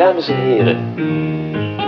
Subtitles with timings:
[0.00, 0.94] Dames en heren,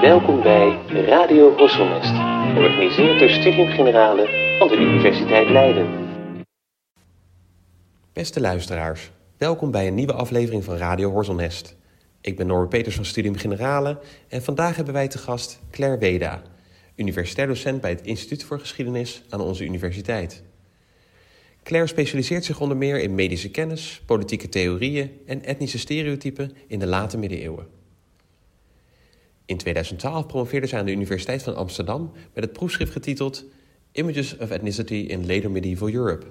[0.00, 2.13] welkom bij Radio Horselnest,
[2.54, 5.86] georganiseerd door Studium Generale van de Universiteit Leiden.
[8.12, 11.77] Beste luisteraars, welkom bij een nieuwe aflevering van Radio Horselnest.
[12.20, 16.42] Ik ben Norbert Peters van Studium Generale en vandaag hebben wij te gast Claire Weda,
[16.96, 20.42] universitair docent bij het Instituut voor Geschiedenis aan onze universiteit.
[21.62, 26.87] Claire specialiseert zich onder meer in medische kennis, politieke theorieën en etnische stereotypen in de
[26.87, 27.80] late middeleeuwen.
[29.45, 33.45] In 2012 promoveerde zij aan de Universiteit van Amsterdam met het proefschrift getiteld
[33.92, 36.27] Images of Ethnicity in Later Medieval Europe.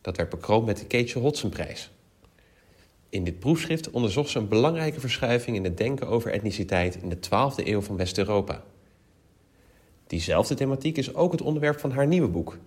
[0.00, 1.90] Dat werd bekroond met de Keetje Hodgson-prijs.
[3.08, 7.16] In dit proefschrift onderzocht ze een belangrijke verschuiving in het denken over etniciteit in de
[7.16, 8.64] 12e eeuw van West-Europa.
[10.06, 12.58] Diezelfde thematiek is ook het onderwerp van haar nieuwe boek,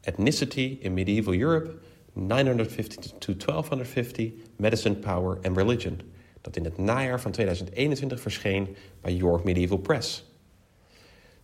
[0.00, 1.74] Ethnicity in Medieval Europe,
[2.12, 6.00] 950 to 1250, Medicine, Power and Religion,
[6.42, 10.24] dat in het najaar van 2021 verscheen bij York Medieval Press.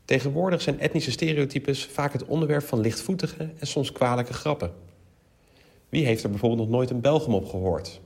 [0.04, 4.72] Tegenwoordig zijn etnische stereotypes vaak het onderwerp van lichtvoetige en soms kwalijke grappen.
[5.88, 8.00] Wie heeft er bijvoorbeeld nog nooit een Belgum op gehoord?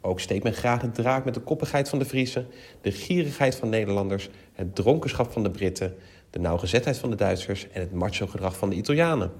[0.00, 2.46] Ook steekt men graag de draak met de koppigheid van de Friesen,
[2.80, 5.94] de gierigheid van Nederlanders, het dronkenschap van de Britten,
[6.30, 9.32] de nauwgezetheid van de Duitsers en het macho-gedrag van de Italianen.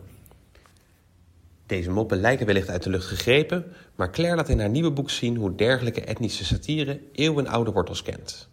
[1.73, 5.11] Deze moppen lijken wellicht uit de lucht gegrepen, maar Claire laat in haar nieuwe boek
[5.11, 8.49] zien hoe dergelijke etnische satire eeuwenoude wortels kent.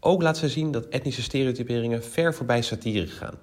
[0.00, 3.38] Ook laat ze zien dat etnische stereotyperingen ver voorbij satire gaan.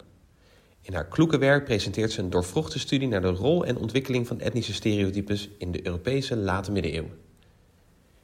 [0.81, 4.39] In haar kloeke werk presenteert ze een doorvrochte studie naar de rol en ontwikkeling van
[4.39, 7.17] etnische stereotypes in de Europese late middeleeuwen.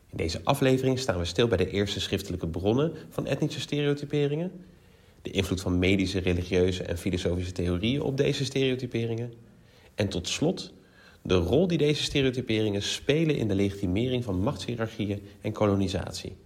[0.10, 4.52] In deze aflevering staan we stil bij de eerste schriftelijke bronnen van etnische stereotyperingen,
[5.22, 9.52] de invloed van medische, religieuze en filosofische theorieën op deze stereotyperingen
[9.96, 10.74] en tot slot
[11.24, 16.38] de rol die deze stereotyperingen spelen in de legitimering van machtshierarchieën en kolonisatie.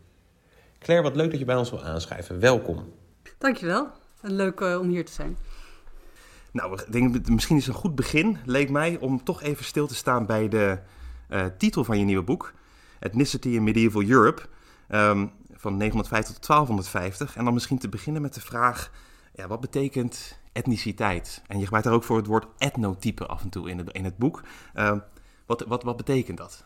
[0.80, 2.40] Claire, wat leuk dat je bij ons wil aanschrijven.
[2.40, 2.94] Welkom.
[3.38, 3.88] Dankjewel.
[4.22, 5.38] Leuk uh, om hier te zijn.
[6.52, 9.88] Nou, ik denk, misschien is het een goed begin, leek mij, om toch even stil
[9.88, 10.80] te staan bij de
[11.30, 12.54] uh, titel van je nieuwe boek.
[13.00, 14.42] Ethnicity in Medieval Europe,
[14.90, 17.36] um, van 950 tot 1250.
[17.36, 18.92] En dan misschien te beginnen met de vraag,
[19.34, 21.42] ja, wat betekent etniciteit?
[21.48, 24.04] En je gebruikt daar ook voor het woord etnotype af en toe in het, in
[24.04, 24.42] het boek.
[24.76, 24.98] Uh,
[25.46, 26.66] wat, wat, wat betekent dat?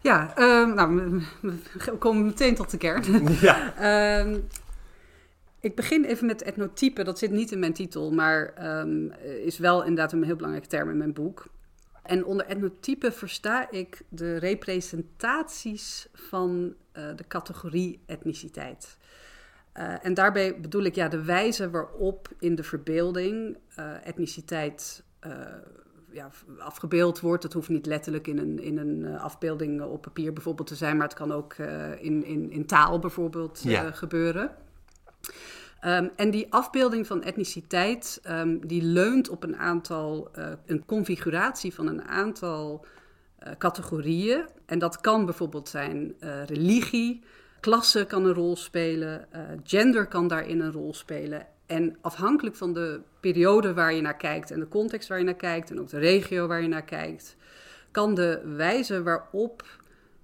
[0.00, 3.04] Ja, uh, nou, we komen meteen tot de kern.
[3.40, 4.24] Ja.
[4.24, 4.36] uh,
[5.60, 7.04] ik begin even met etnotype.
[7.04, 9.12] Dat zit niet in mijn titel, maar um,
[9.44, 11.46] is wel inderdaad een heel belangrijke term in mijn boek.
[12.02, 18.96] En onder etnotype versta ik de representaties van uh, de categorie etniciteit.
[19.78, 25.04] Uh, en daarbij bedoel ik ja, de wijze waarop in de verbeelding uh, etniciteit
[26.10, 27.42] ja, afgebeeld wordt.
[27.42, 31.06] Dat hoeft niet letterlijk in een, in een afbeelding op papier bijvoorbeeld te zijn, maar
[31.06, 31.54] het kan ook
[31.98, 33.90] in, in, in taal bijvoorbeeld ja.
[33.90, 34.50] gebeuren.
[35.84, 40.30] Um, en die afbeelding van etniciteit, um, die leunt op een aantal,
[40.66, 42.86] een configuratie van een aantal
[43.58, 44.48] categorieën.
[44.66, 46.14] En dat kan bijvoorbeeld zijn
[46.46, 47.24] religie,
[47.62, 49.28] klasse kan een rol spelen,
[49.64, 51.46] gender kan daarin een rol spelen.
[51.66, 55.34] En afhankelijk van de periode waar je naar kijkt en de context waar je naar
[55.34, 57.36] kijkt en ook de regio waar je naar kijkt,
[57.90, 59.64] kan de wijze waarop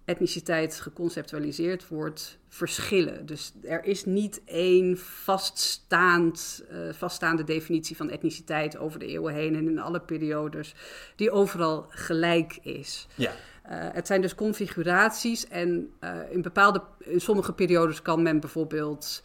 [0.04, 3.26] etniciteit geconceptualiseerd wordt verschillen.
[3.26, 9.56] Dus er is niet één vaststaand, uh, vaststaande definitie van etniciteit over de eeuwen heen
[9.56, 10.74] en in alle periodes
[11.16, 13.06] die overal gelijk is.
[13.14, 13.32] Ja.
[13.70, 19.22] Uh, het zijn dus configuraties en uh, in bepaalde, in sommige periodes kan men bijvoorbeeld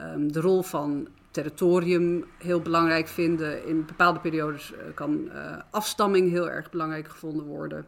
[0.00, 3.66] um, de rol van territorium heel belangrijk vinden.
[3.66, 5.30] In bepaalde periodes kan
[5.70, 7.86] afstamming heel erg belangrijk gevonden worden.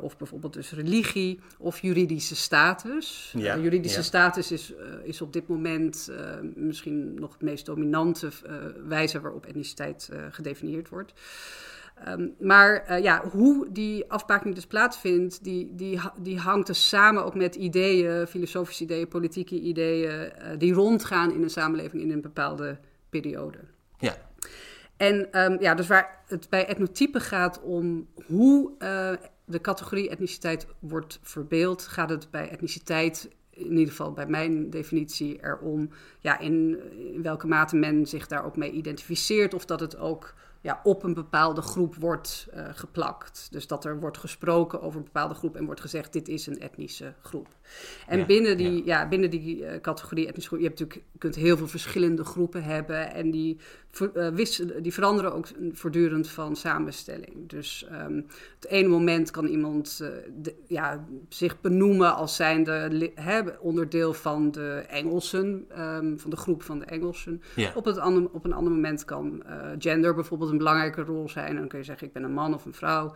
[0.00, 3.34] Of bijvoorbeeld dus religie of juridische status.
[3.36, 4.04] Ja, juridische ja.
[4.04, 6.10] status is, is op dit moment
[6.54, 8.30] misschien nog het meest dominante
[8.88, 11.12] wijze waarop etniciteit gedefinieerd wordt.
[12.08, 17.34] Um, maar ja, hoe die afbakening dus plaatsvindt, die, die, die hangt dus samen ook
[17.34, 22.78] met ideeën, filosofische ideeën, politieke ideeën, die rondgaan in een samenleving in een bepaalde
[23.08, 23.58] periode.
[23.98, 24.16] Ja.
[24.96, 28.72] En um, ja, dus waar het bij etnotypen gaat om hoe
[29.44, 35.38] de categorie etniciteit wordt verbeeld, gaat het bij etniciteit, in ieder geval bij mijn definitie,
[35.42, 35.90] erom
[36.20, 36.78] ja, in,
[37.14, 41.02] in welke mate men zich daar ook mee identificeert of dat het ook ja, op
[41.02, 43.48] een bepaalde groep wordt uh, geplakt.
[43.50, 46.60] Dus dat er wordt gesproken over een bepaalde groep en wordt gezegd: dit is een
[46.60, 47.48] etnische groep.
[48.06, 49.00] En ja, binnen die, ja.
[49.00, 52.24] ja binnen die uh, categorie etnische groep, je, hebt natuurlijk, je kunt heel veel verschillende
[52.24, 53.58] groepen hebben en die
[54.82, 57.48] die veranderen ook voortdurend van samenstelling.
[57.48, 60.02] Dus um, het ene moment kan iemand
[60.66, 63.06] ja, zich benoemen als zijnde
[63.60, 67.42] onderdeel van de Engelsen, um, van de groep van de Engelsen.
[67.74, 69.42] Op, het andere, op een ander moment kan
[69.78, 71.48] gender bijvoorbeeld een belangrijke rol zijn.
[71.48, 73.14] En dan kun je zeggen, ik ben een man of een vrouw.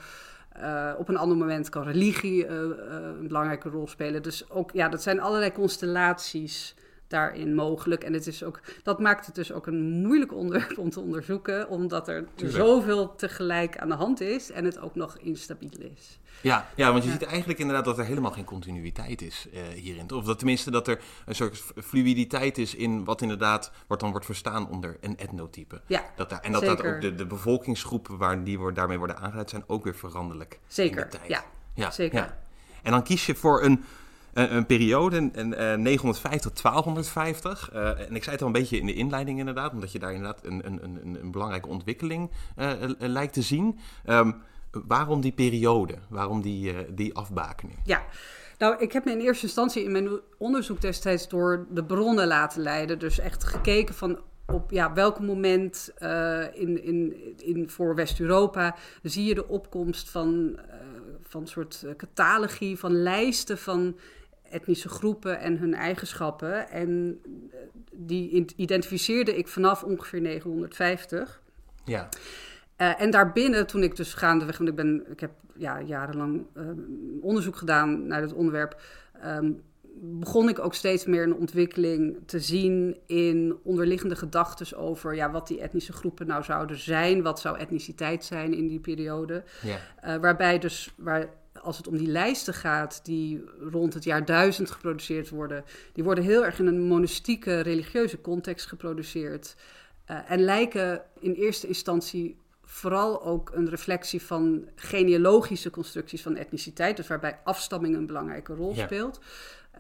[0.59, 4.23] Uh, op een ander moment kan religie een belangrijke rol spelen.
[4.23, 6.75] Dus ook, ja, dat zijn allerlei constellaties
[7.13, 8.05] daarin mogelijk.
[8.05, 11.69] En het is ook, dat maakt het dus ook een moeilijk onderwerp om te onderzoeken,
[11.69, 12.59] omdat er Tuurlijk.
[12.59, 16.21] zoveel tegelijk aan de hand is en het ook nog instabiel is.
[16.41, 20.11] Ja, ja want je ziet eigenlijk inderdaad dat er helemaal geen continuïteit is uh, hierin.
[20.11, 24.27] Of dat tenminste dat er een soort fluiditeit is in wat inderdaad wat dan wordt
[24.27, 25.81] verstaan onder een etnotype.
[25.87, 29.17] Ja, dat daar, en dat, dat ook de, de bevolkingsgroepen waar die wordt, daarmee worden
[29.19, 30.61] aangeduid zijn ook weer veranderlijk.
[30.67, 31.45] Zeker, ja.
[31.75, 31.91] ja.
[31.91, 32.19] Zeker.
[32.19, 32.39] Ja.
[32.83, 33.85] En dan kies je voor een
[34.33, 37.71] een, periode, een 950 tot 1250.
[37.73, 40.13] Uh, en ik zei het al een beetje in de inleiding inderdaad, omdat je daar
[40.13, 43.79] inderdaad een, een, een, belangrijke ontwikkeling uh, lijkt te zien.
[44.07, 44.35] Um,
[44.71, 45.95] waarom die periode?
[46.09, 47.79] Waarom die, uh, die afbakening?
[47.85, 48.05] Ja,
[48.59, 52.63] nou, ik heb me in eerste instantie in mijn onderzoek destijds door de bronnen laten
[52.63, 52.99] leiden.
[52.99, 55.93] Dus echt gekeken van op ja, welk moment
[56.55, 60.63] in, in, in, voor West-Europa zie je de opkomst van, uh,
[61.23, 63.97] van soort catalogie, van lijsten van
[64.53, 66.69] etnische groepen en hun eigenschappen.
[66.71, 67.21] En
[67.53, 67.59] eh,
[67.93, 71.41] die identificeerde ik vanaf ongeveer 950.
[71.85, 72.09] Ja.
[72.79, 76.65] Uh, en daarbinnen, toen ik dus gaandeweg, want ik, ben, ik heb ja, jarenlang uh,
[77.21, 78.81] onderzoek gedaan naar dit onderwerp,
[79.25, 79.63] um,
[79.95, 85.47] begon ik ook steeds meer een ontwikkeling te zien in onderliggende gedachten over ja, wat
[85.47, 89.43] die etnische groepen nou zouden zijn, wat zou etniciteit zijn in die periode.
[89.63, 89.77] Ja.
[90.05, 91.29] Uh, waarbij dus, waar
[91.61, 96.25] als het om die lijsten gaat, die rond het jaar 1000 geproduceerd worden, die worden
[96.25, 99.57] heel erg in een monastieke religieuze context geproduceerd.
[100.11, 106.97] Uh, en lijken in eerste instantie vooral ook een reflectie van genealogische constructies van etniciteit,
[106.97, 108.85] dus waarbij afstamming een belangrijke rol ja.
[108.85, 109.21] speelt.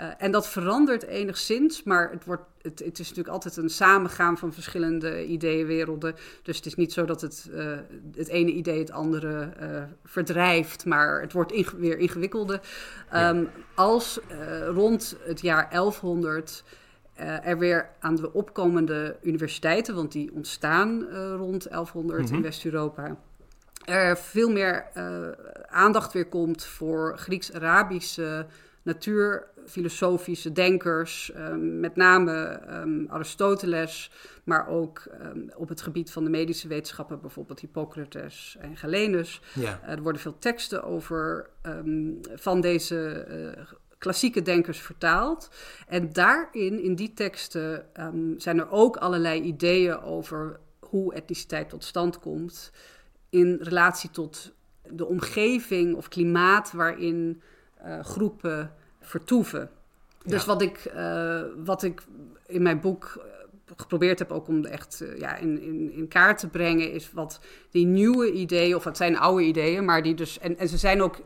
[0.00, 4.38] Uh, en dat verandert enigszins, maar het, wordt, het, het, is natuurlijk altijd een samengaan
[4.38, 6.14] van verschillende ideeënwerelden.
[6.42, 7.76] Dus het is niet zo dat het, uh,
[8.14, 12.60] het ene idee het andere uh, verdrijft, maar het wordt inge weer ingewikkelder.
[13.14, 13.46] Um, ja.
[13.74, 14.20] Als
[14.74, 16.64] rond het jaar 1100
[17.42, 21.02] er weer aan de opkomende universiteiten, want die ontstaan
[21.36, 22.36] rond 1100 mm -hmm.
[22.36, 23.16] in West-Europa
[23.84, 25.28] er veel meer uh,
[25.66, 28.46] aandacht weer komt voor Grieks-Arabische
[28.82, 34.11] natuurfilosofische denkers, um, met name um, Aristoteles,
[34.44, 39.40] maar ook um, op het gebied van de medische wetenschappen, bijvoorbeeld Hippocrates en Galenus.
[39.55, 39.81] Ja.
[39.84, 41.50] Uh, er worden veel teksten over
[42.34, 43.26] van deze
[43.56, 43.64] uh,
[43.99, 45.50] klassieke denkers vertaald.
[45.88, 47.87] En daarin, in die teksten,
[48.37, 52.73] zijn er ook allerlei ideeën over hoe etniciteit tot stand komt
[53.31, 54.52] in relatie tot
[54.90, 57.43] de omgeving of klimaat waarin
[58.02, 59.70] groepen vertoeven.
[60.23, 60.31] Ja.
[60.31, 62.02] Dus wat ik, uh, wat ik
[62.46, 63.20] in mijn boek
[63.76, 67.40] geprobeerd heb ook om echt ja, in, in, in kaart te brengen, is wat
[67.70, 71.02] die nieuwe ideeën, of het zijn oude ideeën, maar die dus, en, en ze zijn
[71.02, 71.23] ook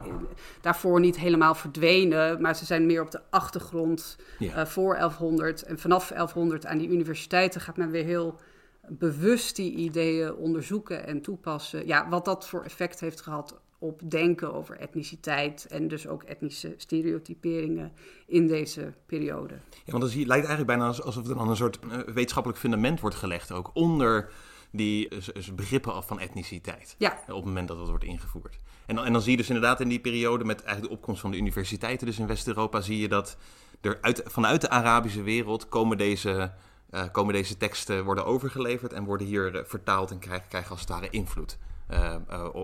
[0.60, 4.66] daarvoor niet helemaal verdwenen, maar ze zijn meer op de achtergrond ja.
[4.66, 5.62] voor 1100.
[5.62, 8.40] En vanaf 1100 aan die universiteiten gaat men weer heel
[8.88, 11.86] bewust die ideeën onderzoeken en toepassen.
[11.86, 16.74] Ja, wat dat voor effect heeft gehad op denken over etniciteit en dus ook etnische
[16.76, 17.92] stereotyperingen
[18.26, 19.54] in deze periode.
[19.54, 23.00] Ja, want dan zie, lijkt eigenlijk bijna alsof er dan een soort uh, wetenschappelijk fundament
[23.00, 24.30] wordt gelegd ook onder
[24.70, 26.94] die uh, begrippen van etniciteit.
[26.98, 27.18] Ja.
[27.28, 28.58] Op het moment dat dat wordt ingevoerd.
[28.86, 31.20] En dan, en dan zie je dus inderdaad in die periode met eigenlijk de opkomst
[31.20, 33.36] van de universiteiten dus in West-Europa zie je dat
[33.80, 36.52] er uit, vanuit de Arabische wereld komen deze
[36.90, 40.80] uh, komen deze teksten worden overgeleverd en worden hier uh, vertaald en krijgen, krijgen als
[40.80, 41.58] het ware invloed.
[41.90, 42.14] Uh,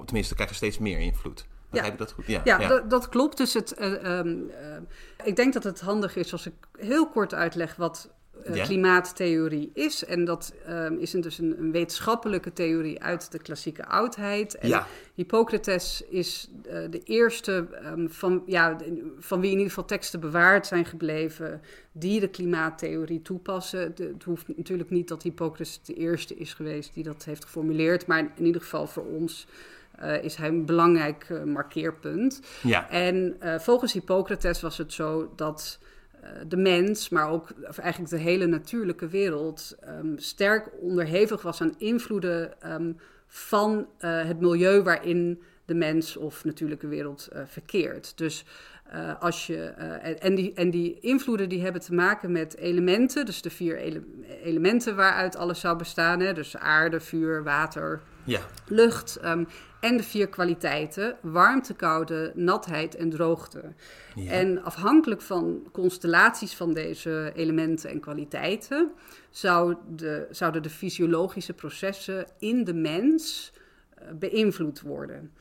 [0.04, 1.46] tenminste, krijgen steeds meer invloed.
[1.70, 1.90] Ja.
[1.90, 2.26] dat goed?
[2.26, 2.80] Ja, ja, ja.
[2.80, 3.36] dat klopt.
[3.36, 4.50] Dus het, um,
[5.24, 8.10] ik denk dat het handig is als ik heel kort uitleg wat
[8.52, 8.64] ja.
[8.64, 10.04] klimaattheorie is.
[10.04, 14.54] En dat um, is een, dus een, een, wetenschappelijke theorie uit de klassieke oudheid.
[14.54, 14.86] En ja.
[15.14, 18.76] Hippocrates is uh, de eerste um, van, ja,
[19.18, 21.60] van wie in ieder geval teksten bewaard zijn gebleven
[21.92, 23.94] die de klimaattheorie toepassen.
[23.94, 28.06] De, het hoeft natuurlijk niet dat Hippocrates de eerste is geweest die dat heeft geformuleerd,
[28.06, 29.46] maar in ieder geval voor ons.
[30.02, 32.40] Uh, is hij een belangrijk uh, markeerpunt.
[32.62, 32.90] Ja.
[32.90, 35.78] En volgens Hippocrates was het zo dat
[36.46, 41.74] de mens, maar ook of eigenlijk de hele natuurlijke wereld, um, sterk onderhevig was aan
[41.78, 48.18] invloeden um, van het milieu waarin de mens of natuurlijke wereld verkeert.
[48.18, 48.44] Dus
[49.18, 49.64] als je,
[50.18, 53.76] en, die, en die invloeden die hebben te maken met elementen, dus de vier
[54.42, 58.40] elementen waaruit alles zou bestaan, hè, dus aarde, vuur, water, ja.
[58.66, 59.18] lucht.
[59.24, 59.46] Um,
[59.80, 63.62] en de vier kwaliteiten: warmte, koude, natheid en droogte.
[64.28, 68.90] En afhankelijk van constellaties van deze elementen en kwaliteiten
[69.30, 73.52] zou de, zouden de fysiologische processen in de mens
[74.02, 75.32] uh, beïnvloed worden.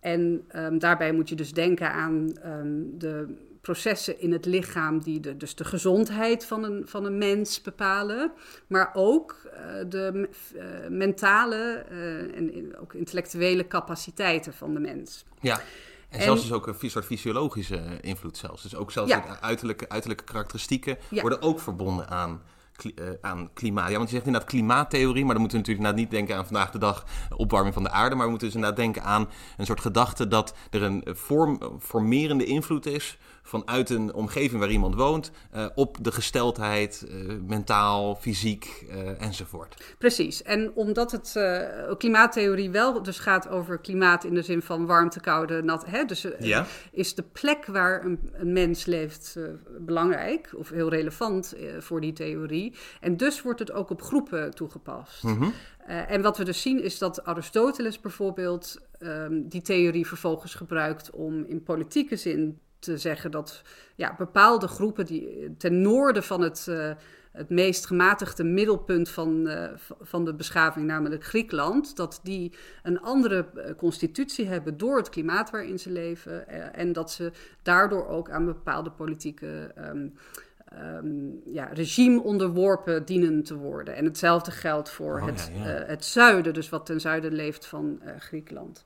[0.00, 3.36] En um, daarbij moet je dus denken aan um, de
[3.70, 8.32] processen in het lichaam die de, dus de gezondheid van een, van een mens bepalen,
[8.66, 9.50] maar ook uh,
[9.88, 15.24] de uh, mentale uh, en ook intellectuele capaciteiten van de mens.
[15.40, 15.60] Ja.
[16.08, 18.62] En, zelfs dus ook een soort fysiologische invloed zelfs.
[18.62, 19.40] Dus ook zelfs ja.
[19.40, 21.20] uiterlijke, uiterlijke karakteristieken ja.
[21.20, 22.42] worden ook verbonden aan
[23.20, 23.90] aan klimaat.
[23.90, 26.70] Ja, want je zegt inderdaad klimaattheorie, maar dan moeten we natuurlijk niet denken aan vandaag
[26.70, 27.04] de dag
[27.36, 30.54] opwarming van de aarde, maar we moeten dus inderdaad denken aan een soort gedachte dat
[30.70, 36.12] er een vorm, formerende invloed is vanuit een omgeving waar iemand woont uh, op de
[36.12, 39.94] gesteldheid, uh, mentaal, fysiek uh, enzovoort.
[39.98, 40.42] Precies.
[40.42, 41.38] En omdat het
[41.98, 46.26] klimaattheorie wel dus gaat over klimaat in de zin van warmte, koude, nat, hè, dus
[46.38, 46.66] ja.
[46.92, 49.36] is de plek waar een, een mens leeft
[49.78, 52.74] belangrijk of heel relevant voor die theorie.
[53.00, 55.22] En dus wordt het ook op groepen toegepast.
[55.22, 55.52] Mm -hmm.
[55.86, 61.44] en wat we dus zien is dat Aristoteles bijvoorbeeld um, die theorie vervolgens gebruikt om
[61.44, 63.62] in politieke zin te zeggen dat
[63.94, 66.90] ja, bepaalde groepen die ten noorden van het, uh,
[67.32, 69.64] het meest gematigde middelpunt van, uh,
[70.00, 75.50] van de beschaving, namelijk Griekenland, dat die een andere uh, constitutie hebben door het klimaat
[75.50, 77.32] waarin ze leven en dat ze
[77.62, 80.14] daardoor ook aan bepaalde politieke um,
[80.96, 83.96] um, ja, regime onderworpen dienen te worden.
[83.96, 85.84] En hetzelfde geldt voor oh, het, ja, ja.
[85.86, 88.84] het zuiden, dus wat ten zuiden leeft van Griekenland.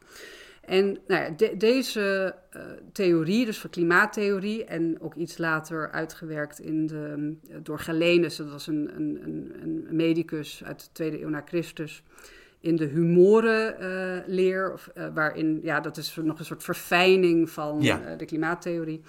[0.66, 6.59] En nou ja, de, deze uh, theorie, dus van klimaattheorie, en ook iets later uitgewerkt
[6.59, 11.42] in de, door Galenus, dat was een, een, een, medicus uit de tweede eeuw na
[11.44, 12.02] Christus,
[12.61, 18.16] in de humorenleer, uh, uh, waarin, ja, dat is nog een soort verfijning van ja.
[18.16, 19.02] de klimaattheorie.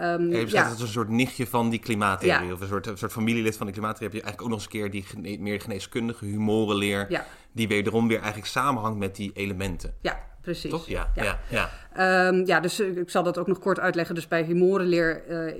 [0.00, 0.68] Um, ja, ja.
[0.68, 2.52] Dat is een soort nichtje van die klimaattheorie, ja.
[2.52, 4.16] of een soort, een soort familielid van de klimaattheorie.
[4.16, 7.26] Heb je eigenlijk ook nog eens een keer die gene meer geneeskundige humorenleer, ja.
[7.52, 9.94] die wederom weer eigenlijk samenhangt met die elementen.
[10.00, 10.70] Ja, precies.
[10.70, 10.88] Toch?
[10.88, 11.22] Ja, ja.
[11.24, 12.28] ja, ja.
[12.28, 14.14] Um, ja dus ik zal dat ook nog kort uitleggen.
[14.14, 15.54] Dus bij humorenleer uh,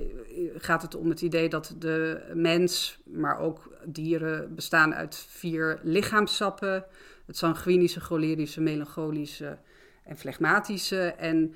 [0.57, 6.85] gaat het om het idee dat de mens, maar ook dieren, bestaan uit vier lichaamssappen.
[7.25, 9.57] Het sanguinische, cholerische, melancholische
[10.03, 11.01] en flegmatische.
[11.17, 11.53] En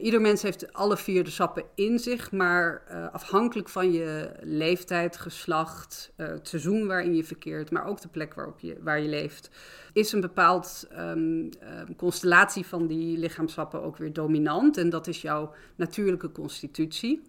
[0.00, 5.16] ieder mens heeft alle vier de sappen in zich, maar uh, afhankelijk van je leeftijd,
[5.16, 9.08] geslacht, uh, het seizoen waarin je verkeert, maar ook de plek waarop je, waar je
[9.08, 9.50] leeft,
[9.92, 11.48] is een bepaald um,
[11.96, 14.76] constellatie van die lichaamsappen ook weer dominant.
[14.76, 17.22] En dat is jouw natuurlijke constitutie.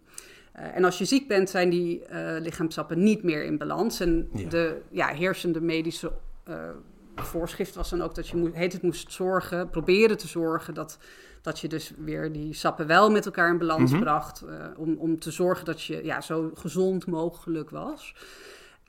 [0.54, 2.02] en als je ziek bent, zijn die
[2.40, 4.00] lichaamsappen niet meer in balans.
[4.00, 4.50] En ja.
[4.50, 6.12] de ja, heersende medische
[7.16, 10.98] voorschrift was dan ook dat je moest, heet het moest zorgen, proberen te zorgen dat,
[11.44, 14.06] dat je dus weer die sappen wel met elkaar in balans mm -hmm.
[14.06, 14.44] bracht.
[14.46, 18.14] Uh, om, om te zorgen dat je ja, zo gezond mogelijk was.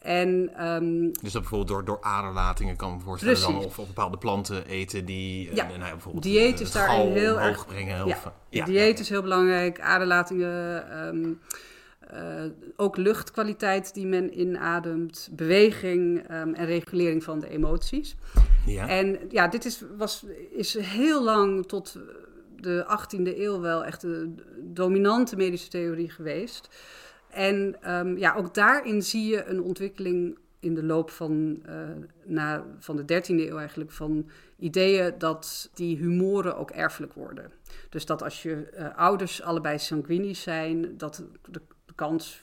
[0.05, 4.19] En, um, dus dat bijvoorbeeld door, door aderlatingen kan me voorstellen dan, of, of bepaalde
[4.19, 5.65] planten eten die ja.
[5.65, 8.07] uh, nou ja, bijvoorbeeld dieet is daarin heel erg brengen.
[8.07, 11.41] Ja, of, ja, dieet is heel belangrijk, aderlatingen, um,
[12.15, 12.45] uh,
[12.77, 18.17] ook luchtkwaliteit die men inademt, beweging um, en regulering van de emoties.
[18.67, 18.89] Ja.
[18.89, 21.99] En ja, dit is, was, is heel lang tot
[22.65, 26.69] de 18e eeuw wel echt de dominante medische theorie geweest.
[27.31, 31.75] En um, ja, ook daarin zie je een ontwikkeling in de loop van, uh,
[32.25, 37.53] na, van de 13e eeuw eigenlijk van ideeën dat die humoren ook erfelijk worden.
[37.89, 42.43] Dus dat als je uh, ouders allebei sanguinisch zijn, dat de, de kans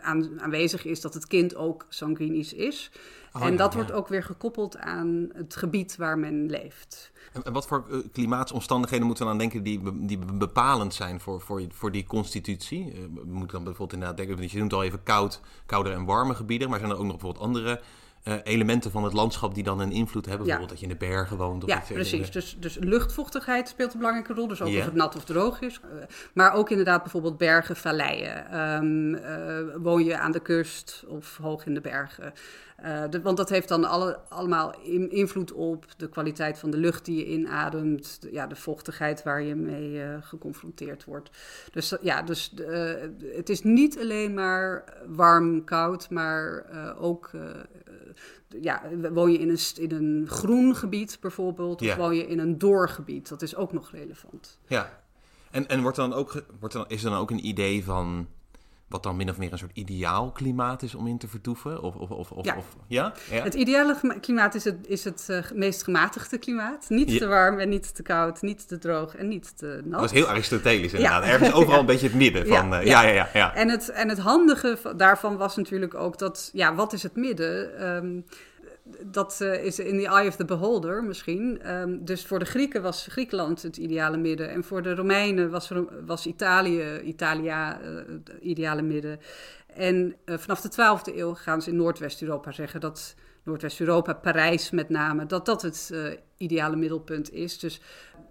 [0.00, 2.90] aan, aanwezig is dat het kind ook sanguinisch is.
[3.32, 3.78] Oh, en ja, dat ja.
[3.78, 7.12] wordt ook weer gekoppeld aan het gebied waar men leeft.
[7.32, 11.62] En, wat voor uh, klimaatsomstandigheden moeten we aan denken die, die bepalend zijn voor, voor,
[11.68, 12.86] voor die constitutie?
[12.86, 16.34] Uh, we moeten dan bijvoorbeeld inderdaad denken, je noemt al even koud, koude en warme
[16.34, 17.80] gebieden, maar zijn er ook nog bijvoorbeeld andere
[18.24, 20.46] uh, elementen van het landschap die dan een invloed hebben.
[20.46, 21.64] Bijvoorbeeld dat je in de bergen woont.
[21.64, 22.30] Of ja, precies.
[22.30, 24.48] Dus, dus luchtvochtigheid speelt een belangrijke rol.
[24.48, 24.80] Dus ook yeah.
[24.80, 25.80] of het nat of droog is.
[25.84, 28.60] Uh, maar ook inderdaad bijvoorbeeld bergen, valleien.
[28.60, 32.32] Um, uh, woon je aan de kust of hoog in de bergen.
[33.10, 37.04] De, want dat heeft dan alle, allemaal in, invloed op de kwaliteit van de lucht
[37.04, 38.22] die je inademt.
[38.22, 41.30] De, ja, de vochtigheid waar je mee geconfronteerd wordt.
[41.72, 42.52] Dus ja, dus
[43.34, 46.66] het is niet alleen maar warm, koud, maar
[46.98, 47.30] ook
[48.60, 48.82] ja,
[49.12, 51.90] woon je in een, in een groen gebied bijvoorbeeld, Ja.
[51.90, 53.28] of woon je in een doorgebied?
[53.28, 54.58] Dat is ook nog relevant.
[54.66, 55.02] Ja.
[55.50, 58.28] En, en wordt dan ook, wordt dan, is er dan ook een idee van
[58.88, 61.82] wat dan min of meer een soort ideaal klimaat is om in te vertoeven?
[61.82, 62.56] Of, of, of, of, Ja.
[62.56, 63.12] of- ja?
[63.30, 63.42] ja?
[63.42, 66.86] Het ideale klimaat is het, is het eh, meest gematigde klimaat.
[66.88, 67.18] Niet Ja.
[67.18, 70.00] te warm en niet te koud, niet te droog en niet te nat.
[70.00, 71.24] Dat is heel Aristotelisch inderdaad.
[71.24, 71.30] Ja.
[71.30, 72.74] Ergens overal een beetje het midden Ja, van...
[72.74, 73.02] eh, ja.
[73.02, 73.54] ja, ja.
[73.54, 77.16] En het, en het handige va- daarvan was natuurlijk ook dat, ja, wat is het
[77.16, 77.78] midden?
[77.78, 78.20] Ehm,
[79.04, 81.62] dat eh, is in the eye of the beholder misschien.
[81.62, 84.50] Ehm, dus voor de Grieken was Griekenland het ideale midden.
[84.50, 85.72] En voor de Romeinen was,
[86.06, 89.20] was Italië, Italia eh, het ideale midden.
[89.66, 94.88] En eh, vanaf de 12e eeuw gaan ze in Noordwest-Europa zeggen dat Noordwest-Europa, Parijs met
[94.88, 95.92] name, dat dat het
[96.36, 97.58] ideale middelpunt is.
[97.58, 97.80] Dus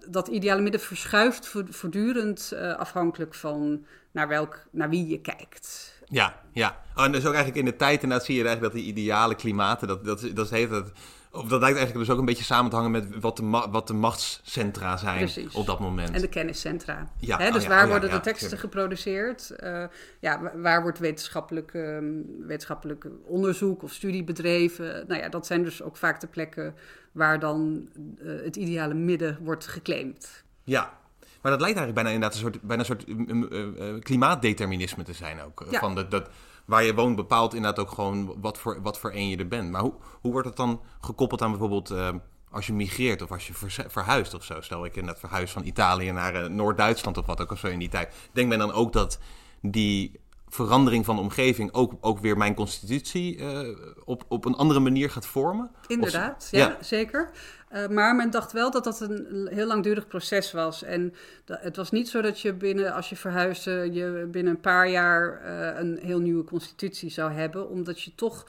[0.08, 5.97] dat ideale midden verschuift vo- voortdurend afhankelijk van naar, welk, naar wie je kijkt.
[6.10, 6.78] Ja, ja.
[6.96, 9.36] Oh, en dus ook eigenlijk in de tijd inderdaad zie je eigenlijk dat die ideale
[9.36, 10.92] klimaten, dat, dat, dat, heeft het,
[11.32, 13.70] of dat lijkt eigenlijk dus ook een beetje samen te hangen met wat de, ma-
[13.70, 15.54] wat de machtscentra zijn Precies.
[15.54, 16.10] op dat moment.
[16.10, 17.08] En de kenniscentra.
[17.20, 18.74] Ja, Hè, oh dus ja, waar oh worden ja, de teksten tuurlijk.
[18.74, 19.50] geproduceerd?
[19.50, 19.84] Eh,
[20.20, 22.06] ja, wa- waar wordt wetenschappelijk, ehm,
[22.40, 25.04] wetenschappelijk onderzoek of studie bedreven?
[25.08, 26.76] Nou ja, dat zijn dus ook vaak de plekken
[27.12, 30.44] waar dan eh, het ideale midden wordt geclaimd.
[30.64, 30.98] Ja,
[31.42, 34.02] maar dat lijkt eigenlijk bijna inderdaad een soort, bijna een soort um, um, uh, uh,
[34.02, 35.66] klimaatdeterminisme te zijn ook.
[35.70, 35.80] Ja.
[35.80, 36.30] Van dat, dat,
[36.68, 39.72] waar je woont bepaalt inderdaad ook gewoon wat voor, wat voor een je er bent.
[39.72, 42.10] Maar hoe, hoe wordt het dan gekoppeld aan bijvoorbeeld eh,
[42.52, 43.54] als je migreert of als je
[43.88, 44.62] verhuist of zo?
[44.62, 47.80] Stel ik inderdaad verhuis van Italië naar eh, Noord-Duitsland of wat ook of zo in
[47.80, 48.16] die tijd.
[48.32, 49.20] Denkt men dan ook dat
[49.62, 50.20] die
[50.66, 53.68] verandering van de omgeving ook, ook weer mijn constitutie eh,
[54.06, 55.72] op, op een andere manier gaat vormen?
[55.88, 56.78] Inderdaad, Of- ja, ja.
[56.82, 57.30] zeker.
[57.70, 60.84] Eh, maar men dacht wel dat dat een heel langdurig proces was.
[60.84, 61.14] En
[61.46, 64.90] da- het was niet zo dat je binnen, als je verhuisde, je binnen een paar
[64.90, 67.70] jaar eh, een heel nieuwe constitutie zou hebben.
[67.70, 68.46] Omdat je toch,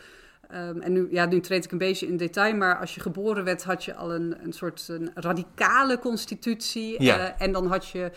[0.49, 3.45] ehm, en nu, ja, nu treed ik een beetje in detail, maar als je geboren
[3.45, 7.03] werd, had je al een, een soort een radicale constitutie.
[7.03, 7.39] Ja.
[7.39, 8.11] En dan had je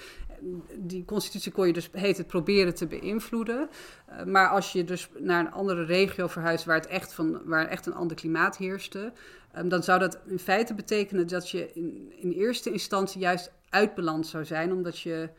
[0.78, 3.70] die constitutie kon je dus, heet het, proberen te beïnvloeden.
[4.10, 7.68] Uh, maar als je dus naar een andere regio verhuist waar, het echt, van, waar
[7.68, 9.14] echt een ander klimaat heerste,
[9.58, 14.28] um, dan zou dat in feite betekenen dat je in, in eerste instantie juist uitbeland
[14.28, 15.30] zou zijn, omdat je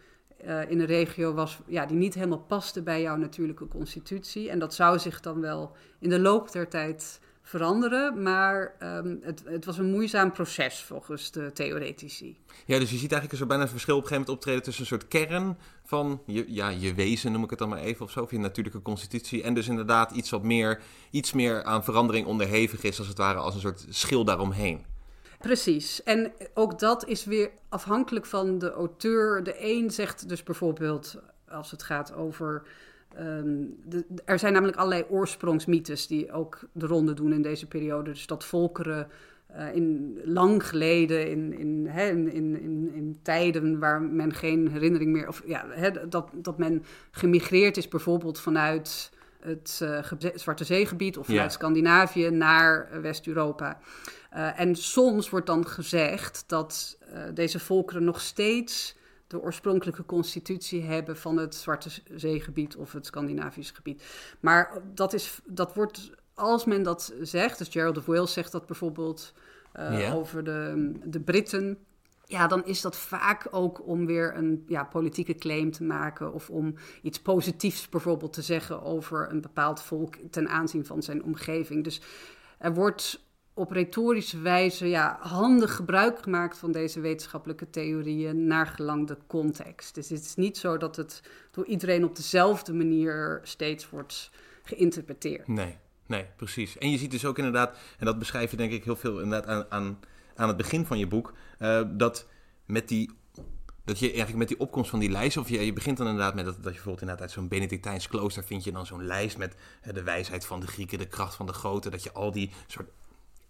[0.47, 4.51] uh, in een regio was ja, die niet helemaal paste bij jouw natuurlijke constitutie.
[4.51, 9.43] En dat zou zich dan wel in de loop der tijd veranderen, maar um, het,
[9.45, 12.37] het, was een moeizaam proces volgens de theoretici.
[12.67, 14.83] Ja, dus je ziet eigenlijk zo bijna een verschil op een gegeven moment optreden tussen
[14.83, 18.11] een soort kern van je, ja, je wezen, noem ik het dan maar even, of
[18.11, 22.27] zo, of je natuurlijke constitutie, en dus inderdaad iets wat meer, iets meer aan verandering
[22.27, 24.85] onderhevig is, als het ware als een soort schil daaromheen.
[25.39, 26.03] Precies.
[26.03, 29.43] En ook dat is weer afhankelijk van de auteur.
[29.43, 31.17] De een zegt dus bijvoorbeeld,
[31.49, 32.63] als het gaat over
[33.21, 38.11] Um, de, er zijn namelijk allerlei oorsprongsmythes die ook de ronde doen in deze periode.
[38.11, 39.09] Dus dat volkeren
[39.57, 45.13] uh, in, lang geleden, in, in, hè, in, in, in, tijden waar men geen herinnering
[45.13, 45.29] meer...
[45.29, 49.99] of ja, hè, dat, dat men gemigreerd is bijvoorbeeld vanuit het uh,
[50.35, 51.19] Zwarte Zeegebied...
[51.19, 51.57] of vanuit ja.
[51.57, 53.79] Scandinavië naar West-Europa.
[54.35, 56.99] Uh, en soms wordt dan gezegd dat
[57.35, 58.97] deze volkeren nog steeds
[59.33, 64.03] de oorspronkelijke constitutie hebben van het Zwarte Zeegebied of het Scandinavisch gebied.
[64.41, 68.67] Maar dat, is, dat wordt, als men dat zegt, dus Gerald of Wales zegt dat
[68.67, 69.33] bijvoorbeeld
[69.77, 70.15] uh, yeah.
[70.15, 71.79] over de, de Britten.
[72.25, 76.51] Ja, dan is dat vaak ook om weer een ja, politieke claim te maken of
[76.51, 81.85] om iets positiefs bijvoorbeeld te zeggen over een bepaald volk ten aanzien van zijn omgeving.
[81.85, 82.01] Dus
[82.59, 89.07] er wordt op retorische wijze ja, handig gebruik gemaakt van deze wetenschappelijke theorieën naar gelang
[89.07, 89.95] de context.
[89.95, 94.31] Dus het is niet zo dat het door iedereen op dezelfde manier steeds wordt
[94.63, 95.49] geïnterpreteerd.
[95.49, 96.79] Nee, nee, precies.
[96.79, 99.49] En je ziet dus ook inderdaad, en dat beschrijf je denk ik heel veel inderdaad
[99.49, 99.99] aan, aan,
[100.35, 102.27] aan het begin van je boek, uh, dat
[102.67, 103.11] met die
[103.85, 106.35] dat je eigenlijk met die opkomst van die lijst, of je, je begint dan inderdaad
[106.35, 109.39] met dat, dat je bijvoorbeeld inderdaad uit zo'n Benedictijns klooster vind je dan zo'n lijst
[109.39, 112.33] met uh, de wijsheid van de Grieken, de kracht van de goten, dat je al
[112.33, 112.91] die soort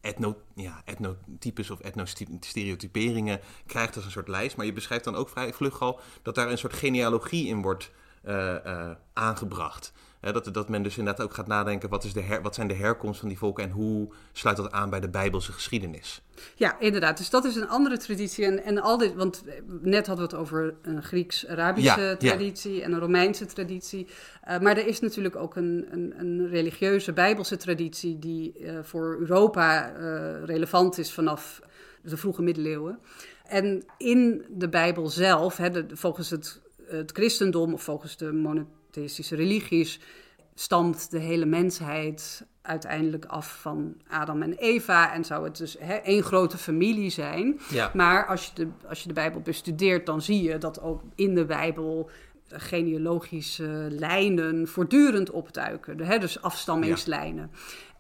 [0.03, 4.57] etno, ja, etnotypes of etnostereotyperingen krijgt als een soort lijst.
[4.57, 7.91] Maar je beschrijft dan ook vrij vlug al dat daar een soort genealogie in wordt
[8.25, 9.93] uh, uh, aangebracht.
[10.31, 12.75] Dat, dat men dus inderdaad ook gaat nadenken, wat, is de her, wat zijn de
[12.75, 16.23] herkomst van die volken en hoe sluit dat aan bij de Bijbelse geschiedenis?
[16.55, 17.17] Ja, inderdaad.
[17.17, 18.45] Dus dat is een andere traditie.
[18.45, 19.45] En, en al dit, want
[19.81, 22.83] net hadden we het over een Grieks-Arabische ja, traditie ja.
[22.83, 24.07] en een Romeinse traditie.
[24.49, 29.17] Uh, maar er is natuurlijk ook een, een, een religieuze Bijbelse traditie die uh, voor
[29.21, 31.61] Europa uh, relevant is vanaf
[32.03, 32.99] de vroege middeleeuwen.
[33.45, 38.33] En in de Bijbel zelf, hè, de, volgens het, het christendom of volgens de
[38.93, 40.01] monotheïstische religies,
[40.55, 45.95] stamt de hele mensheid uiteindelijk af van Adam en Eva en zou het dus hè,
[45.95, 47.61] één grote familie zijn.
[47.71, 47.91] Ja.
[47.95, 51.35] Maar als je, de, als je de Bijbel bestudeert, dan zie je dat ook in
[51.35, 52.11] de Bijbel
[52.49, 56.01] genealogische lijnen voortdurend opduiken.
[56.01, 57.51] Hè, dus afstammingslijnen.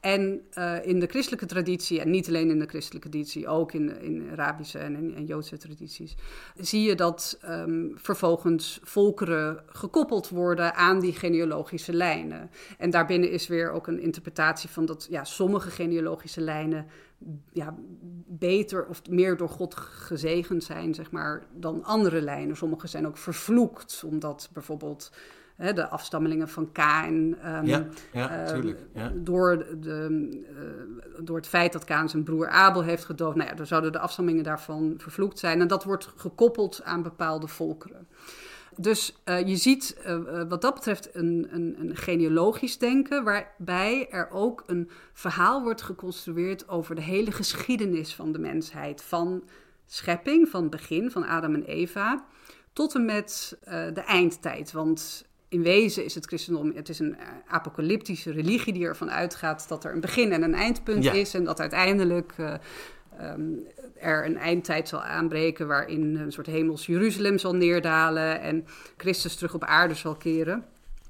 [0.02, 4.00] En uh, in de christelijke traditie, en niet alleen in de christelijke traditie, ook in,
[4.00, 6.16] in Arabische en, in, Joodse tradities,
[6.56, 12.50] zie je dat um, vervolgens volkeren gekoppeld worden aan die genealogische lijnen.
[12.78, 16.86] En daarbinnen is weer ook een interpretatie van dat ja, sommige genealogische lijnen
[17.52, 17.74] ja,
[18.26, 22.56] beter of meer door God gezegend zijn, zeg maar, dan andere lijnen.
[22.56, 25.10] Sommige zijn ook vervloekt, omdat bijvoorbeeld
[25.56, 27.38] hè, de afstammelingen van Kain.
[27.46, 28.78] Um, ja, ja, tuurlijk.
[28.94, 29.12] Ja.
[29.14, 33.34] Door, de, uh, door het feit dat Kaan zijn broer Abel heeft gedood.
[33.34, 35.60] Nou ja, dan zouden de afstammelingen daarvan vervloekt zijn.
[35.60, 38.06] En dat wordt gekoppeld aan bepaalde volkeren.
[38.76, 44.30] Dus uh, je ziet uh, wat dat betreft een, een, een, genealogisch denken, waarbij er
[44.30, 49.02] ook een verhaal wordt geconstrueerd over de hele geschiedenis van de mensheid.
[49.02, 49.42] Van
[49.86, 52.24] schepping, van het begin, van Adam en Eva,
[52.72, 54.72] tot en met uh, de eindtijd.
[54.72, 59.84] Want in wezen is het christendom, het is een apocalyptische religie die ervan uitgaat dat
[59.84, 61.12] er een begin en een eindpunt Ja.
[61.12, 61.34] is.
[61.34, 62.54] En dat uiteindelijk uh,
[63.20, 69.34] um, er een eindtijd zal aanbreken waarin een soort hemels Jeruzalem zal neerdalen en Christus
[69.34, 70.64] terug op aarde zal keren.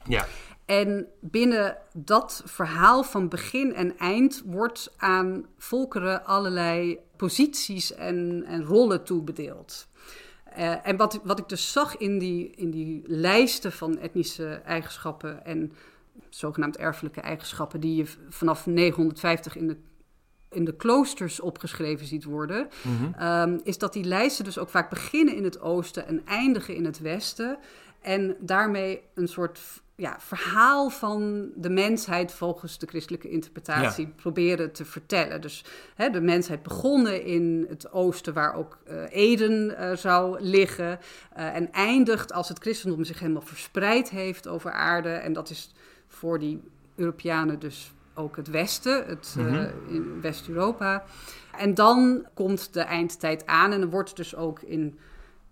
[0.04, 0.26] Ja.
[0.64, 8.64] En binnen dat verhaal van begin en eind wordt aan volkeren allerlei posities en, en
[8.64, 9.88] rollen toebedeeld.
[10.58, 15.44] Uh, en wat, wat ik dus zag in die, in die lijsten van etnische eigenschappen
[15.44, 15.72] en
[16.28, 19.76] zogenaamd erfelijke eigenschappen, die je vanaf 950 in de,
[20.50, 23.22] in de kloosters opgeschreven ziet worden, Mhm.
[23.28, 26.84] um, is dat die lijsten dus ook vaak beginnen in het oosten en eindigen in
[26.84, 27.58] het westen.
[28.02, 29.60] En daarmee een soort
[29.96, 34.12] ja, verhaal van de mensheid volgens de christelijke interpretatie Ja.
[34.16, 35.40] proberen te vertellen.
[35.40, 40.98] Dus hè, de mensheid begonnen in het oosten, waar ook eh, Eden eh, zou liggen,
[41.32, 45.08] eh, en eindigt als het christendom zich helemaal verspreid heeft over aarde.
[45.08, 45.72] En dat is
[46.08, 46.60] voor die
[46.96, 49.68] Europeanen dus ook het Westen, het, Mhm.
[49.88, 51.04] in West-Europa.
[51.58, 54.98] En dan komt de eindtijd aan en er wordt dus ook in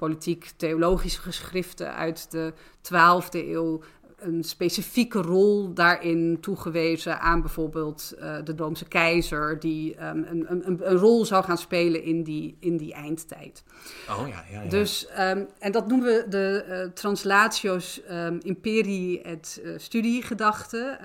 [0.01, 3.81] politiek-theologische geschriften uit de 12e eeuw
[4.21, 10.81] een specifieke rol daarin toegewezen aan bijvoorbeeld uh, de Roomse keizer, die um, een, een,
[10.91, 13.63] een, rol zou gaan spelen in die, in die eindtijd.
[14.11, 14.69] Oh ja, ja, ja.
[14.69, 20.99] Dus, um, en dat noemen we de uh, translatio's um, imperii et uh, studiegedachte.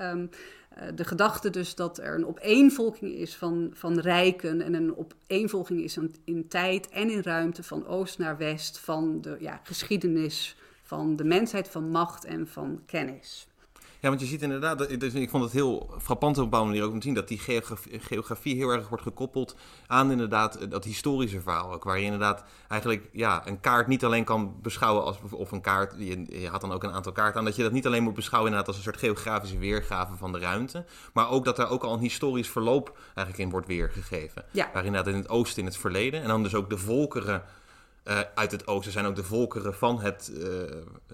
[0.78, 5.82] Uh, de gedachte dus dat er een opeenvolging is van, van rijken en een opeenvolging
[5.82, 10.58] is in, in tijd en in ruimte van oost naar west van de ja, geschiedenis
[10.84, 13.48] van de mensheid, van macht en van kennis.
[14.06, 16.84] Ja, want je ziet inderdaad, dus ik vond het heel frappant op een bepaalde manier
[16.84, 19.56] ook om te zien dat die geografie, geografie heel erg wordt gekoppeld
[19.88, 21.84] aan inderdaad dat historische verhaal ook.
[21.84, 25.94] Waar je inderdaad eigenlijk ja, een kaart niet alleen kan beschouwen als, of een kaart,
[25.98, 28.14] je, je had dan ook een aantal kaarten aan, dat je dat niet alleen moet
[28.14, 31.84] beschouwen inderdaad als een soort geografische weergave van de ruimte, maar ook dat er ook
[31.84, 34.46] al een historisch verloop eigenlijk in wordt weergegeven.
[34.52, 34.70] Ja.
[34.74, 37.44] Waar inderdaad in het oosten in het verleden en dan dus ook de volkeren
[38.06, 40.48] uh, uit het oosten zijn ook de volkeren van het, uh,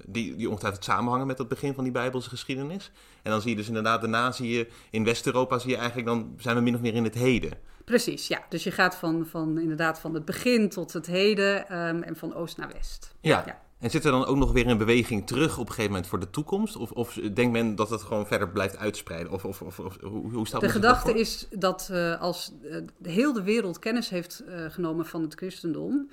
[0.06, 2.92] die, die ongetwijfeld samenhangen met het begin van die Bijbelse geschiedenis.
[3.24, 6.34] En dan zie je dus inderdaad, daarna zie je in West-Europa, zie je eigenlijk, dan
[6.38, 7.52] zijn we min of meer in het heden.
[7.86, 8.42] Precies, ja.
[8.50, 12.34] Dus je gaat van, van inderdaad van het begin tot het heden um, en van
[12.34, 13.16] oost naar west.
[13.22, 13.44] Ja.
[13.46, 13.62] ja.
[13.80, 16.20] En zit er dan ook nog weer een beweging terug op een gegeven moment voor
[16.20, 16.76] de toekomst?
[16.76, 19.32] Of, of denkt men dat het gewoon verder blijft uitspreiden?
[19.32, 23.34] Of, of, of, of hoe, hoe staat De gedachte is dat uh, als uh, heel
[23.34, 26.10] de wereld kennis heeft uh, genomen van het christendom,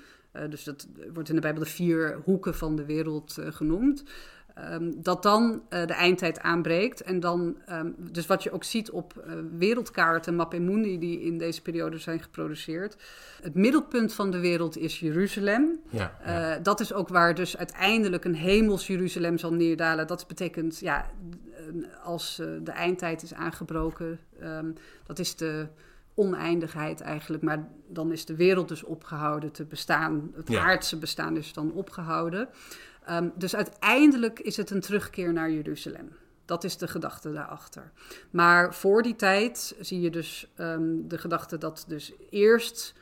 [0.49, 4.05] dus dat wordt in de Bijbel de vier hoeken van de wereld uh, genoemd.
[4.73, 7.03] Um, dat dan uh, de eindtijd aanbreekt.
[7.03, 9.25] En dan, um, dus wat je ook ziet op
[9.59, 12.97] wereldkaarten, mappemundi die in deze periode zijn geproduceerd.
[13.43, 15.81] Het middelpunt van de wereld is Jeruzalem.
[15.91, 16.59] Ja, ja.
[16.59, 20.07] dat is ook waar dus uiteindelijk een hemels Jeruzalem zal neerdalen.
[20.07, 21.11] Dat betekent, ja,
[22.03, 24.75] als de eindtijd is aangebroken, um,
[25.07, 25.67] dat is de
[26.19, 27.43] oneindigheid eigenlijk.
[27.43, 30.31] Maar dan is de wereld dus opgehouden te bestaan.
[30.35, 30.65] Het Ja.
[30.65, 32.49] aardse bestaan is dan opgehouden.
[33.11, 36.09] Um, dus uiteindelijk is het een terugkeer naar Jeruzalem.
[36.45, 37.91] Dat is de gedachte daarachter.
[38.31, 42.95] Maar voor die tijd zie je dus um, de gedachte dat dus eerst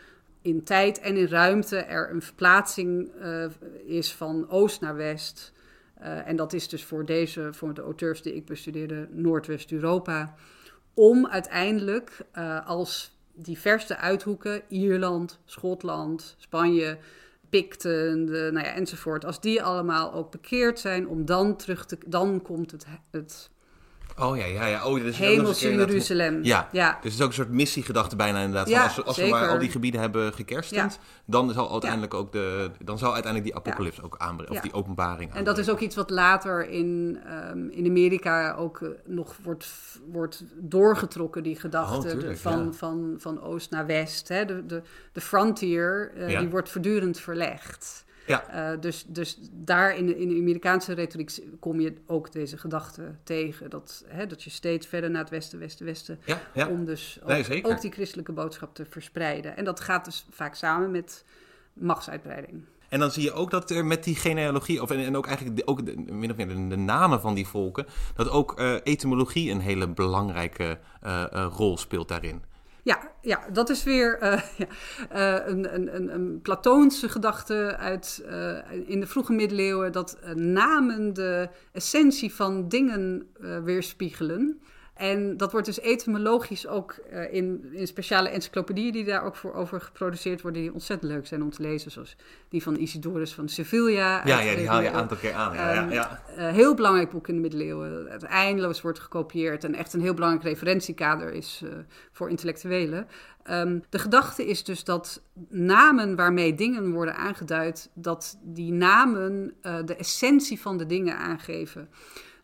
[0.42, 3.44] in tijd en in ruimte er een verplaatsing uh,
[3.84, 5.52] is van oost naar west.
[6.00, 10.34] Uh, en dat is dus voor deze, voor de auteurs die ik bestudeerde, Noordwest-Europa
[10.96, 16.98] om uiteindelijk uh, als die verste uithoeken, Ierland, Schotland, Spanje,
[17.48, 21.98] Picten, de, nou ja, enzovoort, als die allemaal ook bekeerd zijn, om dan terug te,
[22.06, 23.50] dan komt het, het
[24.18, 24.86] Oh ja, ja, ja.
[24.86, 26.44] Oh, dus Hemelse Jeruzalem.
[26.44, 26.68] Ja.
[26.72, 28.68] ja, dus het is ook een soort missiegedachte bijna inderdaad.
[28.68, 32.70] Ja, als, als we maar al die gebieden hebben gekerstend, dan zal uiteindelijk ook de,
[32.84, 35.96] dan zal uiteindelijk die apocalyps ook aanbrengen, of die openbaring En dat is ook iets
[35.96, 39.68] wat later in, um, in Amerika ook uh, nog wordt,
[40.10, 44.28] wordt doorgetrokken, die gedachte oh, van, van, van oost naar west.
[44.28, 44.44] Hè?
[44.44, 48.04] De, de, de frontier, uh, die wordt voortdurend verlegd.
[48.26, 48.72] Ja.
[48.72, 53.14] Uh, dus, dus daar in de, in de Amerikaanse retoriek kom je ook deze gedachte
[53.24, 53.70] tegen.
[53.70, 56.18] Dat, hè, dat je steeds verder naar het westen, westen, westen.
[56.24, 56.68] Ja, ja.
[56.68, 59.56] Om dus ook, ook, die christelijke boodschap te verspreiden.
[59.56, 61.24] En dat gaat dus vaak samen met
[61.72, 62.62] machtsuitbreiding.
[62.88, 65.66] En dan zie je ook dat er met die genealogie, of, en, ook eigenlijk de,
[65.66, 69.60] ook de, min of meer de, namen van die volken, dat ook uh, etymologie een
[69.60, 72.42] hele belangrijke uh, rol speelt daarin.
[72.86, 74.66] Ja, ja, dat is weer uh, ja,
[75.40, 81.48] uh, een, een, een, Platoonse gedachte uit uh, in de vroege middeleeuwen dat namen de
[81.72, 83.28] essentie van dingen
[83.64, 84.60] weerspiegelen.
[84.96, 89.54] En dat wordt dus etymologisch ook uh, in, in speciale encyclopedieën die daar ook voor
[89.54, 92.16] over geproduceerd worden, die ontzettend leuk zijn om te lezen, zoals
[92.48, 94.22] die van Isidorus van Sevilla.
[94.24, 95.54] Ja, ja die haal je een aantal keer aan.
[95.54, 96.22] Ja, ja, ja.
[96.38, 98.06] Uh, heel belangrijk boek in de middeleeuwen.
[98.10, 101.70] Het eindeloos wordt gekopieerd en echt een heel belangrijk referentiekader is uh,
[102.12, 103.06] voor intellectuelen.
[103.50, 109.54] Um, de gedachte is dus dat namen waarmee dingen worden aangeduid, dat die namen
[109.84, 111.88] de essentie van de dingen aangeven.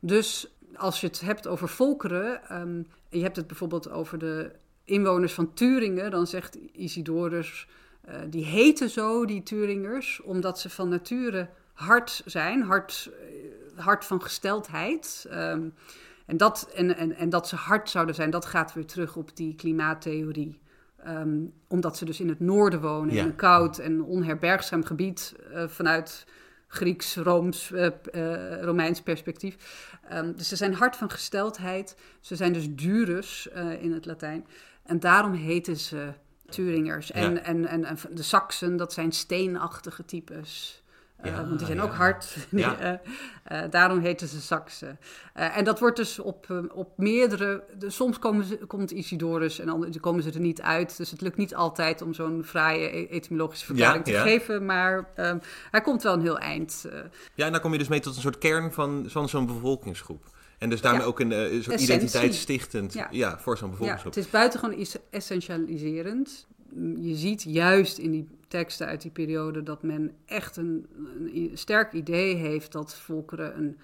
[0.01, 4.53] Dus als je het hebt over volkeren, um, je hebt het bijvoorbeeld over de
[4.85, 7.69] inwoners van Turingen, dan zegt Isidorus,
[8.09, 13.11] uh, die heten zo, die Turingers, omdat ze van nature hard zijn, hard,
[13.75, 15.27] uh, hard van gesteldheid.
[15.33, 15.75] Um,
[16.27, 19.37] en, dat, en, en, en dat ze hard zouden zijn, dat gaat weer terug op
[19.37, 20.61] die klimaattheorie.
[21.07, 25.69] Um, omdat ze dus in het noorden wonen, in een koud en onherbergzaam gebied, uh,
[25.69, 26.27] vanuit
[26.75, 29.57] Grieks, Rooms, uh, uh, Romeins perspectief.
[30.13, 31.97] Um, dus ze zijn hard van gesteldheid.
[32.21, 34.47] Ze zijn dus durus uh, in het Latijn.
[34.83, 36.13] En daarom heten ze
[36.49, 37.11] Turingers.
[37.11, 37.41] En, ja.
[37.41, 40.82] en, en, en, de Saksen, dat zijn steenachtige types.
[41.23, 41.85] Ja, uh, want die zijn ja.
[41.85, 42.37] ook hard.
[42.51, 42.81] Ja.
[42.81, 44.99] uh, uh, daarom heten ze Saksen.
[45.33, 47.65] en dat wordt dus op, op meerdere...
[47.79, 50.97] De, soms komen ze, komt Isidorus en dan komen ze er niet uit.
[50.97, 54.65] Dus het lukt niet altijd om zo'n fraaie e-, etymologische verklaring te geven.
[54.65, 56.87] Maar um, hij komt wel een heel eind.
[57.35, 60.25] ja, en dan kom je dus mee tot een soort kern van, van zo'n bevolkingsgroep.
[60.59, 63.39] En dus daarmee ook een soort identiteitsstichtend ja.
[63.39, 64.15] voor zo'n bevolkingsgroep.
[64.15, 66.47] het is buitengewoon essentialiserend.
[67.01, 70.87] Je ziet juist in die teksten uit die periode dat men echt een,
[71.35, 73.79] een sterk idee heeft dat volkeren een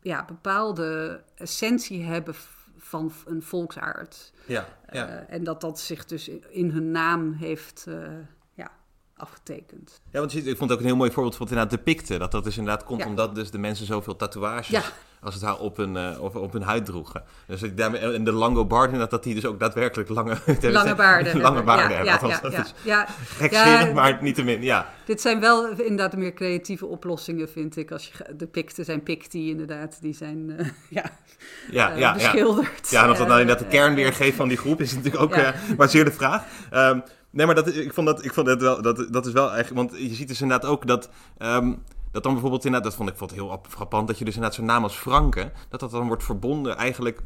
[0.00, 2.34] ja, bepaalde essentie hebben
[2.76, 4.32] van een volksaard.
[4.46, 5.08] Ja, ja.
[5.08, 8.08] Uh, en dat dat zich dus in hun naam heeft uh,
[9.22, 10.00] afgetekend.
[10.10, 12.18] Ja, want ik vond het ook een heel mooi voorbeeld van inderdaad de Picten.
[12.18, 13.06] Dat dat dus inderdaad komt ja.
[13.06, 14.68] omdat dus de mensen zoveel tatoeages...
[14.68, 14.82] Ja
[15.22, 17.22] als het haar op hun, uh, op, op hun huid droegen.
[17.46, 21.62] Dus daarmee, en de Langobarden, dat, dat die dus ook daadwerkelijk lange, lange baarden lange
[21.62, 22.28] baarden ja, hebben.
[22.28, 23.06] Ja, ja, ja, ja.
[23.24, 24.92] Gekscherend, maar niet te min, ja.
[25.04, 27.90] Dit zijn wel inderdaad meer creatieve oplossingen, vind ik.
[27.90, 30.66] Als je, de picten zijn picti inderdaad, die zijn uh,
[30.98, 31.04] ja,
[31.70, 32.90] ja, uh, ja, beschilderd.
[32.90, 35.36] Ja, en of dat nou inderdaad de kern weergeeft van die groep, is natuurlijk ook
[35.76, 36.44] maar zeer de vraag.
[36.72, 39.50] Um, nee, maar dat, ik vond dat, ik vond dat wel, dat, dat is wel
[39.52, 41.10] eigenlijk, want je ziet dus inderdaad ook dat...
[41.38, 44.58] Um, dat dan bijvoorbeeld inderdaad, dat vond ik vond heel frappant, dat je dus inderdaad
[44.58, 47.22] zo'n naam als Franke, dat dat dan wordt verbonden eigenlijk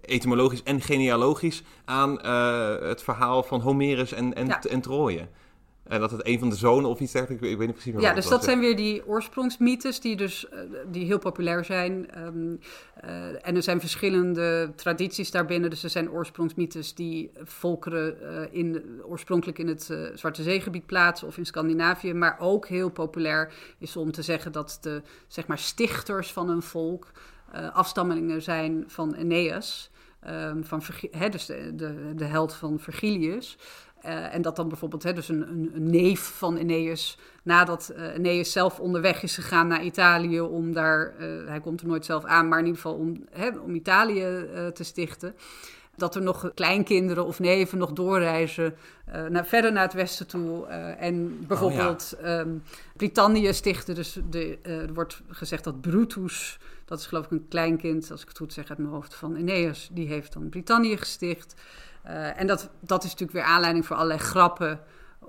[0.00, 4.62] etymologisch en genealogisch aan uh, het verhaal van Homerus en, en, ja.
[4.62, 5.28] en Troje.
[5.90, 7.94] En dat het een van de zonen of iets dergelijks, ik, ik weet niet precies
[7.94, 12.08] meer Ja, dus dat zijn weer die oorsprongsmythes die dus uh, die heel populair zijn.
[12.18, 12.60] Um,
[13.04, 15.70] uh, en er zijn verschillende tradities daarbinnen.
[15.70, 19.82] Dus er zijn oorsprongsmythes die volkeren uh, in, oorspronkelijk in het
[20.14, 22.14] Zwarte Zeegebied plaatsen of in Scandinavië.
[22.14, 26.62] Maar ook heel populair is om te zeggen dat de zeg maar, stichters van een
[26.62, 27.12] volk
[27.72, 29.90] afstammelingen zijn van Aeneas.
[30.28, 33.58] Um, van, hè, dus de, de, de held van Virgilius.
[34.04, 38.08] Uh, en dat dan bijvoorbeeld hè, dus een, een, een, neef van Aeneas, nadat uh,
[38.08, 42.24] Aeneas zelf onderweg is gegaan naar Italië om daar, uh, hij komt er nooit zelf
[42.24, 45.34] aan, maar in ieder geval om, hè, om Italië te stichten.
[45.96, 48.74] Dat er nog kleinkinderen of neven nog doorreizen
[49.28, 50.66] naar, verder naar het westen toe.
[50.98, 52.38] en bijvoorbeeld oh, ja.
[52.38, 52.62] um,
[52.96, 53.94] Britannië stichten.
[53.94, 58.28] Dus de, er wordt gezegd dat Brutus, dat is geloof ik een kleinkind, als ik
[58.28, 61.54] het goed zeg uit mijn hoofd, van Aeneas, die heeft dan Britannië gesticht.
[62.06, 64.80] Uh, en dat, dat is natuurlijk weer aanleiding voor allerlei grappen.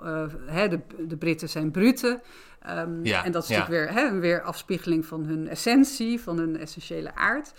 [0.04, 2.22] Uh, hè, de, de Britten zijn bruten.
[2.70, 3.60] Um, ja, en dat is ja.
[3.60, 7.54] natuurlijk weer, hè, weer afspiegeling van hun essentie, van hun essentiële aard.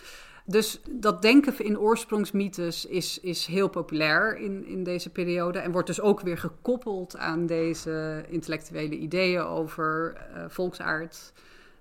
[0.45, 5.59] Dus dat denken in oorsprongsmythes is, is heel populair in, in deze periode.
[5.59, 11.33] En wordt dus ook weer gekoppeld aan deze intellectuele ideeën over uh, volksaard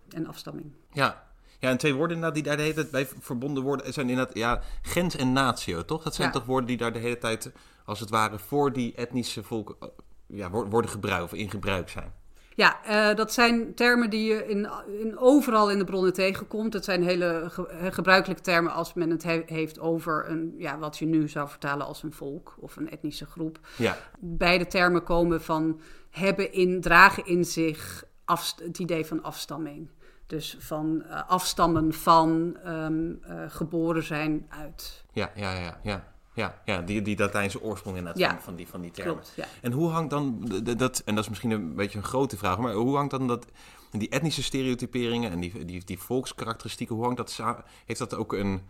[0.09, 0.71] en afstamming.
[0.91, 1.23] Ja,
[1.61, 4.35] Ja, en twee woorden inderdaad die daar de hele tijd bij verbonden worden zijn inderdaad
[4.37, 6.03] ja, gens en natio, toch?
[6.03, 6.33] Dat zijn Ja.
[6.33, 7.51] toch woorden die daar de hele tijd,
[7.85, 9.87] als het ware, voor die etnische volken eh,
[10.27, 12.13] ja, wo- worden gebruikt of in gebruik zijn.
[12.55, 14.69] Ja, eh, dat zijn termen die je in,
[15.01, 16.73] in overal in de bronnen tegenkomt.
[16.73, 20.77] Het zijn hele ge- eh, gebruikelijke termen als men het he- heeft over een, ja,
[20.77, 23.59] wat je nu zou vertalen als een volk of een etnische groep.
[23.77, 29.89] Ja, Beide termen komen van hebben in, dragen in zich afst- het idee van afstamming.
[30.31, 35.03] Dus van eh, afstammen van, ehm, eh, geboren zijn uit.
[35.13, 36.09] ja, ja, ja, ja.
[36.33, 38.29] Ja, ja die, die Latijnse oorsprong inderdaad Ja.
[38.29, 39.13] van, van, die, van die termen.
[39.13, 39.45] Klopt, ja.
[39.61, 42.73] En hoe hangt dan dat, en dat is misschien een beetje een grote vraag, maar
[42.73, 43.45] hoe hangt dan dat,
[43.91, 47.63] die etnische stereotyperingen en die, die, die volkskarakteristieken, hoe hangt dat samen?
[47.85, 48.61] Heeft dat ook een,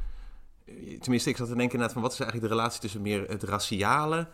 [1.00, 3.44] tenminste ik zat te denken inderdaad van wat is eigenlijk de relatie tussen meer het
[3.44, 4.28] raciale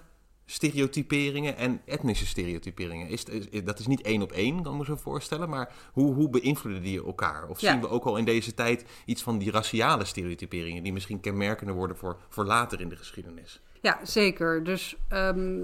[0.49, 3.07] stereotyperingen en etnische stereotyperingen?
[3.07, 6.13] Is, is, dat is niet één op één, kan ik me zo voorstellen, maar hoe,
[6.13, 7.47] hoe beïnvloeden die elkaar?
[7.47, 7.71] Of Ja.
[7.71, 11.75] zien we ook al in deze tijd iets van die raciale stereotyperingen die misschien kenmerkender
[11.75, 13.61] worden voor, voor later in de geschiedenis?
[13.81, 14.63] Ja, zeker.
[14.63, 15.59] Dus ehm,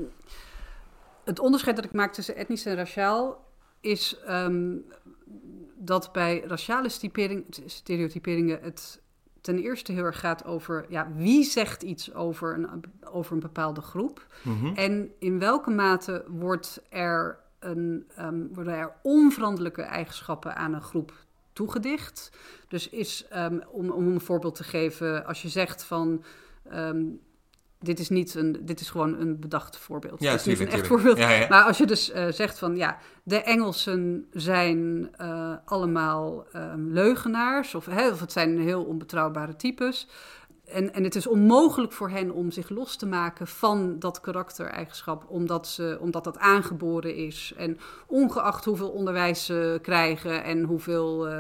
[1.24, 3.46] het onderscheid dat ik maak tussen etnisch en raciaal
[3.82, 4.76] is ehm,
[5.78, 6.90] dat bij raciale
[7.66, 9.02] stereotyperingen het
[9.44, 13.82] ten eerste heel erg gaat over ja, wie zegt iets over een, over een bepaalde
[13.82, 14.66] groep Mhm.
[14.76, 21.14] en in welke mate wordt er een, ehm, worden er onveranderlijke eigenschappen aan een groep
[21.54, 22.32] toegedicht.
[22.68, 26.24] Dus is, ehm, om, om een voorbeeld te geven, als je zegt van.
[26.70, 27.04] ehm,
[27.84, 30.22] dit is niet een, dit is gewoon een bedacht voorbeeld.
[30.22, 31.18] Ja, het is niet een echt voorbeeld.
[31.18, 31.48] Ja, ja.
[31.50, 37.76] Maar als je dus eh, zegt van ja, de Engelsen zijn eh, allemaal ehm, leugenaars,
[37.76, 40.08] of, hè, of het zijn heel onbetrouwbare types.
[40.64, 45.24] En, en het is onmogelijk voor hen om zich los te maken van dat karaktereigenschap,
[45.28, 47.54] omdat, ze, omdat dat aangeboren is.
[47.58, 51.34] En ongeacht hoeveel onderwijs ze krijgen en hoeveel uh,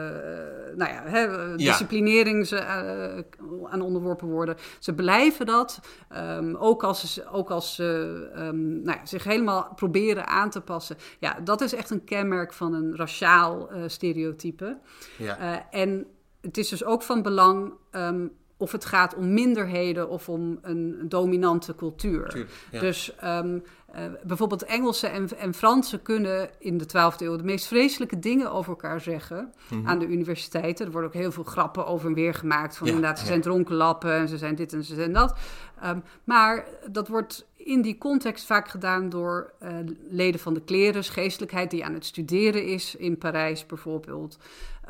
[0.76, 5.80] nou ja, hè, disciplinering ze uh, aan onderworpen worden, ze blijven dat.
[6.18, 10.62] Um, ook als ze, ook als ze um, nou ja, zich helemaal proberen aan te
[10.62, 10.98] passen.
[11.20, 14.80] Ja, dat is echt een kenmerk van een raciaal uh, stereotype.
[15.18, 15.70] Ja.
[15.72, 16.06] En
[16.42, 17.74] het is dus ook van belang.
[17.92, 18.32] Um,
[18.63, 22.30] of het gaat om minderheden of om een dominante cultuur.
[22.30, 22.80] Tuurlijk, ja.
[22.80, 23.63] Dus um,
[23.95, 28.52] uh, bijvoorbeeld Engelsen en, en Fransen kunnen in de 12e eeuw de meest vreselijke dingen
[28.52, 29.88] over elkaar zeggen Mhm.
[29.88, 30.86] aan de universiteiten.
[30.86, 32.78] Er worden ook heel veel grappen over en weer gemaakt.
[32.78, 33.30] Van Ja, inderdaad, ze ja.
[33.30, 35.38] zijn dronkenlappen en ze zijn dit en ze zijn dat.
[35.86, 39.69] Um, maar dat wordt in die context vaak gedaan door uh,
[40.10, 44.38] leden van de klerus, geestelijkheid die aan het studeren is in Parijs bijvoorbeeld.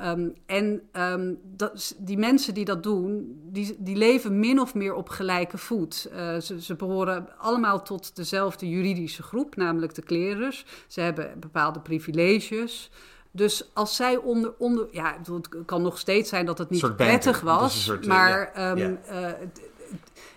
[0.02, 4.94] Um, en um, dat, die mensen die dat doen, die, die leven min of meer
[4.94, 6.08] op gelijke voet.
[6.12, 10.66] Uh, ze, ze, behoren allemaal tot dezelfde juridische groep, namelijk de klerus.
[10.88, 12.90] Ze hebben bepaalde privileges.
[13.32, 17.42] Dus als zij onder, onder ja, het kan nog steeds zijn dat het niet prettig
[17.42, 18.80] was, soort, maar um.
[18.80, 19.62] Uh, het,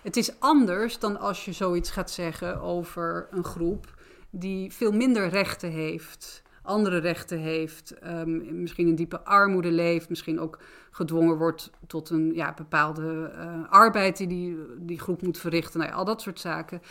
[0.01, 3.95] het is anders dan als je zoiets gaat zeggen over een groep
[4.29, 10.39] die veel minder rechten heeft andere rechten heeft, um, misschien in diepe armoede leeft, misschien
[10.39, 10.59] ook
[10.91, 15.91] gedwongen wordt tot een ja, bepaalde uh, arbeid die, die die groep moet verrichten, nou
[15.91, 16.81] ja, al dat soort zaken.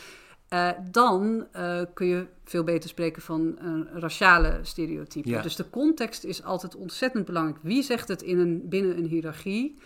[0.53, 5.29] Uh, dan uh, kun je veel beter spreken van een raciale stereotype.
[5.29, 5.43] Ja.
[5.43, 7.59] Dus de context is altijd ontzettend belangrijk.
[7.63, 9.79] Wie zegt het in een, binnen een hiërarchie?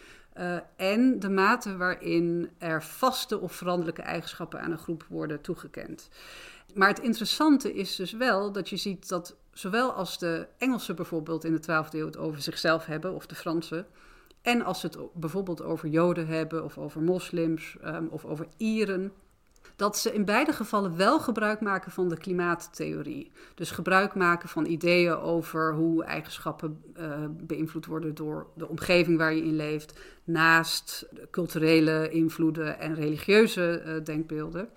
[0.77, 6.09] En de mate waarin er vaste of veranderlijke eigenschappen aan een groep worden toegekend.
[6.75, 11.45] Maar het interessante is dus wel dat je ziet dat zowel als de Engelsen bijvoorbeeld
[11.45, 13.87] in de 12e eeuw het over zichzelf hebben, of de Fransen,
[14.43, 19.13] en als ze het bijvoorbeeld over Joden hebben, of over moslims, um, of over Ieren,
[19.77, 23.33] dat ze in beide gevallen wel gebruik maken van de klimaattheorie.
[23.55, 29.35] Dus gebruik maken van ideeën over hoe eigenschappen uh, beïnvloed worden door de omgeving waar
[29.35, 34.69] je in leeft, naast culturele invloeden en religieuze uh, denkbeelden.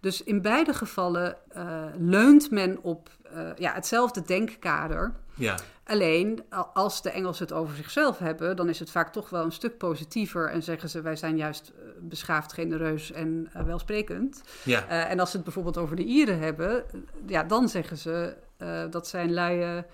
[0.00, 5.12] Dus in beide gevallen uh, leunt men op uh, ja, hetzelfde denkkader.
[5.34, 5.58] Ja.
[5.84, 9.52] Alleen als de Engelsen het over zichzelf hebben, dan is het vaak toch wel een
[9.52, 14.42] stuk positiever en zeggen ze wij zijn juist uh, beschaafd, genereus en uh, welsprekend.
[14.64, 14.84] Ja.
[14.88, 16.84] Uh, en als ze het bijvoorbeeld over de Ieren hebben,
[17.26, 19.84] ja, dan zeggen ze uh, dat zijn luie.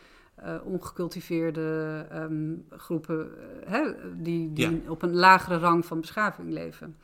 [0.65, 3.31] Ongecultiveerde um, groepen
[3.65, 3.83] hè,
[4.15, 4.91] die, die ja.
[4.91, 6.97] op een lagere rang van beschaving leven.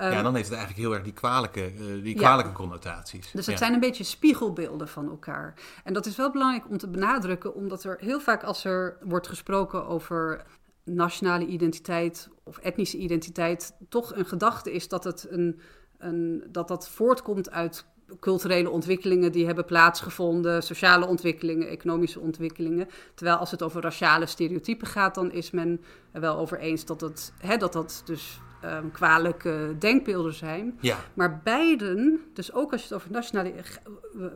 [0.00, 2.56] Um, ja, dan heeft het eigenlijk heel erg die kwalijke, uh, die kwalijke ja.
[2.56, 3.30] connotaties.
[3.30, 3.56] Dus het ja.
[3.56, 5.54] zijn een beetje spiegelbeelden van elkaar.
[5.84, 9.28] En dat is wel belangrijk om te benadrukken, omdat er heel vaak als er wordt
[9.28, 10.44] gesproken over
[10.84, 15.60] nationale identiteit of etnische identiteit, toch een gedachte is dat het een,
[15.98, 17.84] een, dat dat voortkomt uit
[18.20, 22.88] culturele ontwikkelingen die hebben plaatsgevonden, sociale ontwikkelingen, economische ontwikkelingen.
[23.14, 25.80] Terwijl als het over raciale stereotypen gaat, dan is men
[26.12, 30.78] er wel over eens dat het, hè, dat, dat dus um, kwalijke denkbeelden zijn.
[30.80, 30.96] Ja.
[31.14, 33.52] Maar beiden, dus ook als je het over nationale,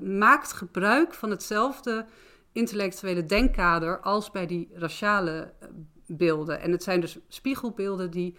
[0.00, 2.06] maakt gebruik van hetzelfde
[2.52, 5.68] intellectuele denkkader als bij die raciale eh,
[6.06, 6.60] beelden.
[6.60, 8.36] En het zijn dus spiegelbeelden die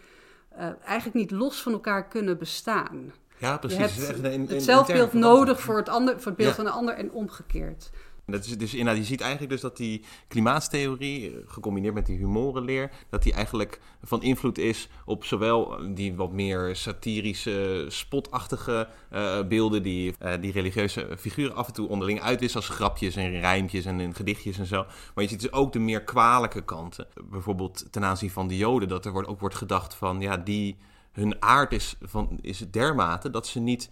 [0.57, 3.13] uh, eigenlijk niet los van elkaar kunnen bestaan.
[3.37, 3.95] Ja, precies.
[3.95, 6.55] Je Het hebt zelfbeeld nodig voor het, ander, voor het beeld Ja.
[6.55, 7.89] van de ander en omgekeerd.
[8.31, 12.17] Dat is dus inderdaad, je ziet eigenlijk dus dat die klimaattheorie, eh, gecombineerd met die
[12.17, 19.47] humorenleer, dat die eigenlijk van invloed is op zowel die wat meer satirische, spotachtige eh,
[19.47, 23.85] beelden die eh, die religieuze figuren af en toe onderling uitwisselen als grapjes en rijmpjes
[23.85, 24.85] en, gedichtjes en zo.
[25.15, 27.07] Maar je ziet dus ook de meer kwalijke kanten.
[27.23, 30.77] Bijvoorbeeld ten aanzien van de Joden, dat er wordt, ook wordt gedacht van, ja, die,
[31.11, 33.89] hun aard is, van, is dermate dat ze niet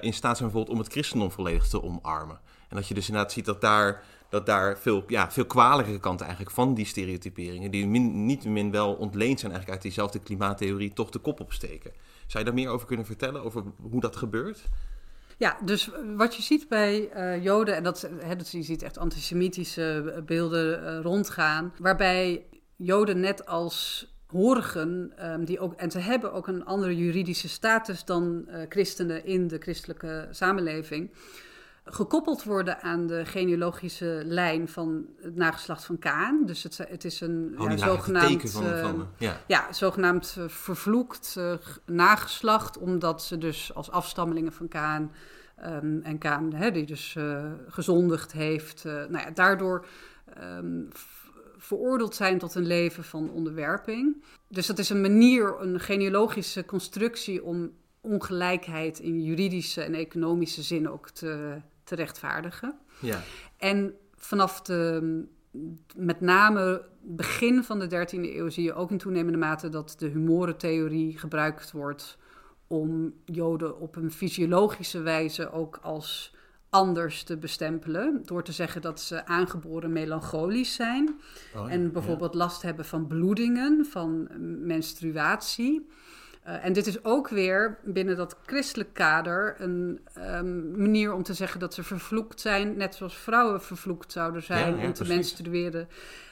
[0.00, 2.40] in staat zijn bijvoorbeeld om het christendom volledig te omarmen.
[2.72, 6.26] En dat je dus inderdaad ziet dat daar, dat daar veel, ja, veel kwalijke kanten
[6.26, 10.92] eigenlijk van die stereotyperingen, die min, niet min wel ontleend zijn eigenlijk uit diezelfde klimaattheorie,
[10.92, 11.92] toch de kop opsteken.
[12.26, 14.68] Zou je daar meer over kunnen vertellen, over hoe dat gebeurt?
[15.38, 18.98] Ja, dus wat je ziet bij eh, Joden, en dat, hè, dat je ziet echt
[18.98, 22.46] antisemitische beelden eh, rondgaan, waarbij
[22.76, 28.04] Joden net als horigen, ehm, die ook, en ze hebben ook een andere juridische status
[28.04, 31.10] dan eh, christenen in de christelijke samenleving,
[31.84, 36.46] gekoppeld worden aan de genealogische lijn van het nageslacht van Kaan.
[36.46, 38.28] Dus het, het is een Oh, ja, zogenaamd...
[38.28, 39.40] teken van, ehm, van ja.
[39.46, 41.54] ja, zogenaamd eh, vervloekt eh,
[41.86, 45.12] nageslacht, omdat ze dus als afstammelingen van Kaan
[45.56, 49.86] ehm, en Kaan, hè, die dus eh, gezondigd heeft, nou ja, daardoor
[50.90, 51.20] v-
[51.56, 54.22] veroordeeld zijn tot een leven van onderwerping.
[54.48, 57.70] Dus dat is een manier, een genealogische constructie om
[58.00, 61.60] ongelijkheid in juridische en economische zin ook te,
[61.92, 62.74] te rechtvaardigen.
[63.00, 63.22] ja.
[63.56, 65.24] En vanaf de,
[65.96, 70.06] met name begin van de 13e eeuw zie je ook in toenemende mate dat de
[70.06, 72.18] humorentheorie gebruikt wordt
[72.66, 76.34] om Joden op een fysiologische wijze ook als
[76.68, 78.22] anders te bestempelen.
[78.24, 81.20] Door te zeggen dat ze aangeboren melancholisch zijn.
[81.54, 81.68] Oh, ja.
[81.68, 84.28] En bijvoorbeeld last hebben van bloedingen, van
[84.66, 85.88] menstruatie.
[86.42, 91.34] Eh, en dit is ook weer binnen dat christelijk kader een ehm, manier om te
[91.34, 95.04] zeggen dat ze vervloekt zijn, net zoals vrouwen vervloekt zouden zijn Ja, ja, om te
[95.06, 95.88] menstrueren.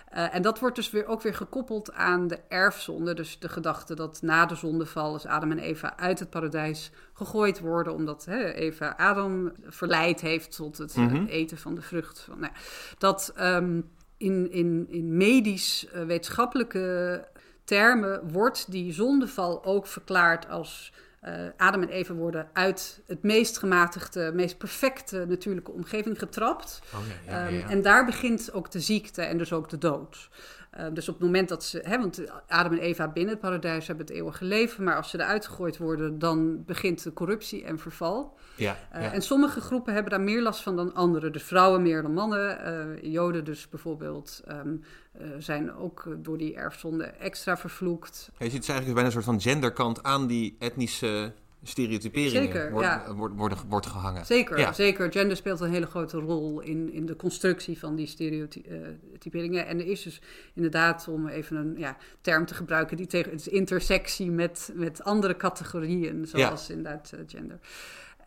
[0.09, 3.15] Eh, en dat wordt dus weer ook weer gekoppeld aan de erfzonde.
[3.15, 7.61] Dus de gedachte dat na de zondeval is Adam en Eva uit het paradijs gegooid
[7.61, 7.95] worden.
[7.95, 11.25] Omdat hè, Eva Adam verleid heeft tot het Mhm.
[11.25, 12.21] eten van de vrucht.
[12.21, 12.53] Van, nou,
[12.99, 13.81] dat ehm,
[14.17, 17.29] in, in, in medisch eh, wetenschappelijke
[17.71, 23.59] termen wordt die zondeval ook verklaard als eh, Adam en Eva worden uit het meest
[23.59, 26.81] gematigde, meest perfecte natuurlijke omgeving getrapt.
[26.95, 27.69] Oh, ja, ja, ja, Ehm, ja.
[27.69, 30.29] en daar begint ook de ziekte en dus ook de dood.
[30.71, 33.87] Ehm, dus op het moment dat ze, hè, want Adam en Eva binnen het paradijs
[33.87, 37.79] hebben het eeuwige leven, maar als ze eruit gegooid worden, dan begint de corruptie en
[37.79, 38.39] verval.
[38.57, 39.13] ja, Eh, ja.
[39.13, 41.31] En sommige groepen hebben daar meer last van dan andere.
[41.31, 42.65] Dus vrouwen meer dan mannen.
[42.65, 44.77] Eh, Joden dus bijvoorbeeld ehm,
[45.13, 48.31] eh, zijn ook door die erfzonde extra vervloekt.
[48.39, 51.33] Je ziet dus eigenlijk bijna een soort van genderkant aan die etnische
[51.63, 53.15] stereotyperingen Zeker, wordt, ja.
[53.15, 54.27] wordt, worden, wordt gehangen.
[54.27, 54.73] Zeker, Ja.
[54.73, 55.13] zeker.
[55.13, 59.67] Gender speelt een hele grote rol in, in de constructie van die stereotyperingen.
[59.67, 60.21] En er is dus
[60.55, 65.05] inderdaad, om even een ja, term te gebruiken, die tegen het is intersectie met, met
[65.05, 67.59] andere categorieën, zoals inderdaad eh, gender.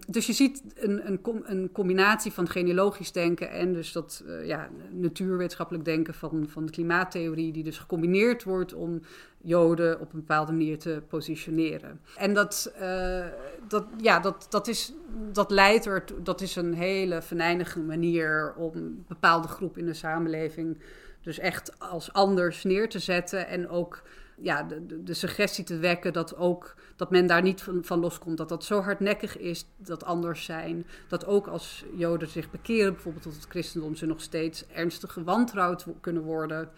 [0.07, 4.69] Dus je ziet een, een, een combinatie van genealogisch denken en dus dat eh, ja,
[4.91, 9.01] natuurwetenschappelijk denken van, van de klimaattheorie, die dus gecombineerd wordt om
[9.41, 11.99] Joden op een bepaalde manier te positioneren.
[12.17, 13.25] En dat, eh,
[13.67, 14.93] dat, ja, dat, dat, is,
[15.31, 19.93] dat leidt er, dat is een hele venijnige manier om een bepaalde groep in de
[19.93, 20.77] samenleving
[21.21, 24.01] dus echt als anders neer te zetten en ook
[24.41, 28.37] ja, de, de, suggestie te wekken dat ook dat men daar niet van, van loskomt.
[28.37, 30.85] Dat dat zo hardnekkig is, dat anders zijn.
[31.07, 35.85] Dat ook als Joden zich bekeren, bijvoorbeeld tot het christendom, ze nog steeds ernstig gewantrouwd
[36.01, 36.69] kunnen worden.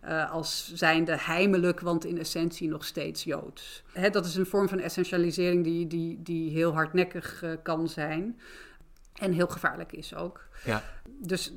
[0.00, 3.82] eh, als zijnde heimelijk, want in essentie nog steeds Joods.
[3.92, 8.38] Hè, dat is een vorm van essentialisering die, die, die heel hardnekkig eh, kan zijn.
[9.14, 10.40] En heel gevaarlijk is ook.
[10.64, 10.82] Ja.
[11.18, 11.52] Dus,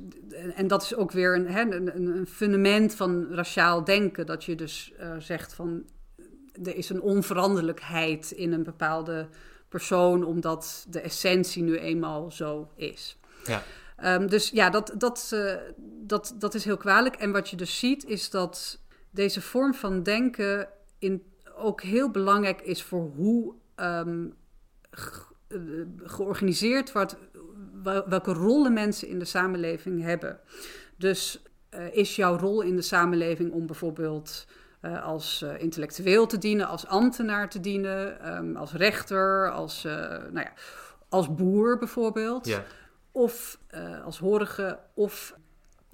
[0.54, 4.26] en dat is ook weer een, hè, een, een fundament van raciaal denken.
[4.26, 5.84] Dat je dus eh, zegt van
[6.64, 9.28] er is een onveranderlijkheid in een bepaalde
[9.68, 13.18] persoon, omdat de essentie nu eenmaal zo is.
[13.44, 13.62] Ja.
[13.96, 15.54] Ehm, dus ja, dat, dat, eh,
[16.02, 17.14] dat, dat is heel kwalijk.
[17.16, 18.80] En wat je dus ziet, is dat
[19.10, 21.22] deze vorm van denken in,
[21.56, 24.26] ook heel belangrijk is voor hoe ehm,
[24.90, 25.58] ge- eh,
[26.02, 27.16] georganiseerd wordt,
[27.82, 30.40] welke rollen mensen in de samenleving hebben.
[30.96, 31.42] Dus
[31.74, 34.46] uh, is jouw rol in de samenleving om bijvoorbeeld
[34.82, 40.40] uh, als uh, intellectueel te dienen, als ambtenaar te dienen, um, als rechter, als, nou
[40.40, 40.52] ja,
[41.08, 42.46] als boer bijvoorbeeld.
[42.46, 42.64] Ja.
[43.12, 43.58] Of
[44.04, 45.34] als horige, of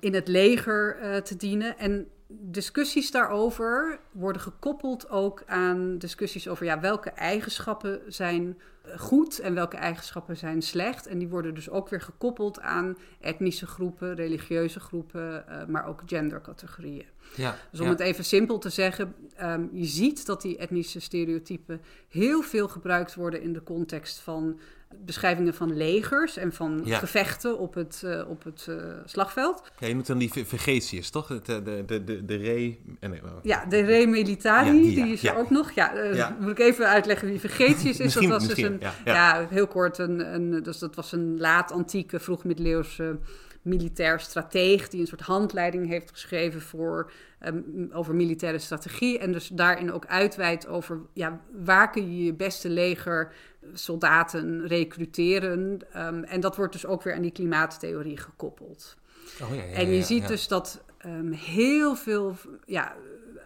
[0.01, 1.79] in het leger te dienen.
[1.79, 8.59] En discussies daarover worden gekoppeld ook aan discussies over ja, welke eigenschappen zijn
[8.97, 11.07] goed en welke eigenschappen zijn slecht.
[11.07, 16.03] En die worden dus ook weer gekoppeld aan etnische groepen, religieuze groepen, uh, maar ook
[16.07, 17.07] gendercategorieën.
[17.35, 21.81] Ja, dus om het even simpel te zeggen, um, je ziet dat die etnische stereotypen
[22.09, 24.61] heel veel gebruikt worden in de context van
[25.05, 29.63] beschrijvingen van legers en van gevechten op het, uh, op het uh, slagveld.
[29.79, 31.27] Ja, je noemt dan die Vegetius, toch?
[31.27, 32.77] De, de, de, de, de re...
[33.01, 35.73] Nee, ja, de re militari, die, die, is er ook nog.
[35.73, 38.15] Ja, uh, moet ik even uitleggen wie Vegetius is.
[38.15, 43.19] dat was dus een, ja, heel kort, een, een, dus dat was een laat-antieke, vroeg-middeleeuwse
[43.65, 47.13] militair strateeg die een soort handleiding heeft geschreven voor,
[47.47, 49.19] um, over militaire strategie.
[49.19, 53.33] En dus daarin ook uitweidt over ja, waar kun je je beste leger
[53.73, 55.81] soldaten recruteren.
[55.97, 58.97] Um, en dat wordt dus ook weer aan die klimaattheorie gekoppeld.
[59.43, 62.95] Oh, ja, ja, en je ziet dus dat um, heel veel ja,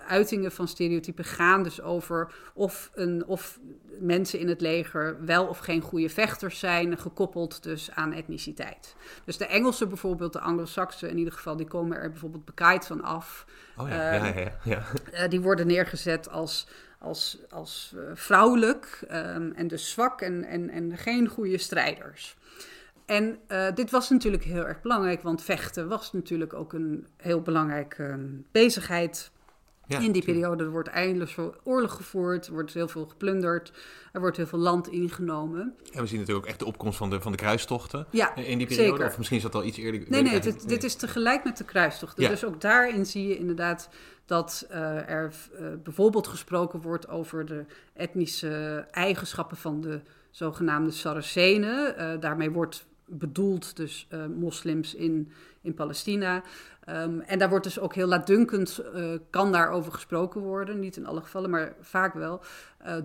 [0.08, 3.60] uitingen van stereotypen gaan dus over of, een, of
[3.98, 8.96] mensen in het leger wel of geen goede vechters zijn, gekoppeld dus aan etniciteit.
[9.24, 13.02] Dus de Engelsen bijvoorbeeld, de Anglo-Saxen in ieder geval, die komen er bijvoorbeeld bekaaid van
[13.02, 13.46] af.
[13.76, 14.52] Oh ja, ja, ja.
[14.64, 14.82] ja.
[15.12, 16.66] Uh, die worden neergezet als
[16.98, 22.36] als, als uh, vrouwelijk um, en dus zwak en, en, en geen goede strijders.
[23.06, 27.42] En uh, dit was natuurlijk heel erg belangrijk, want vechten was natuurlijk ook een heel
[27.42, 29.30] belangrijke um, bezigheid.
[29.88, 33.72] Ja, in die periode er wordt eindeloos oorlog gevoerd, er wordt heel veel geplunderd,
[34.12, 35.74] er wordt heel veel land ingenomen.
[35.92, 38.58] En we zien natuurlijk ook echt de opkomst van de, van de kruistochten ja, in
[38.58, 38.90] die periode.
[38.90, 39.06] Zeker.
[39.06, 40.04] Of misschien is dat al iets eerder.
[40.08, 42.22] Nee, nee, dit, dit, is tegelijk met de kruistochten.
[42.22, 42.28] Ja.
[42.28, 43.88] Dus ook daarin zie je inderdaad
[44.26, 51.94] dat uh, er uh, bijvoorbeeld gesproken wordt over de etnische eigenschappen van de zogenaamde Saracenen.
[51.98, 56.42] Uh, daarmee wordt bedoeld dus moslims in, in Palestina.
[56.88, 58.82] Um, en daar wordt dus ook heel laatdunkend,
[59.30, 60.78] kan daarover gesproken worden.
[60.78, 62.40] Niet in alle gevallen, maar vaak wel.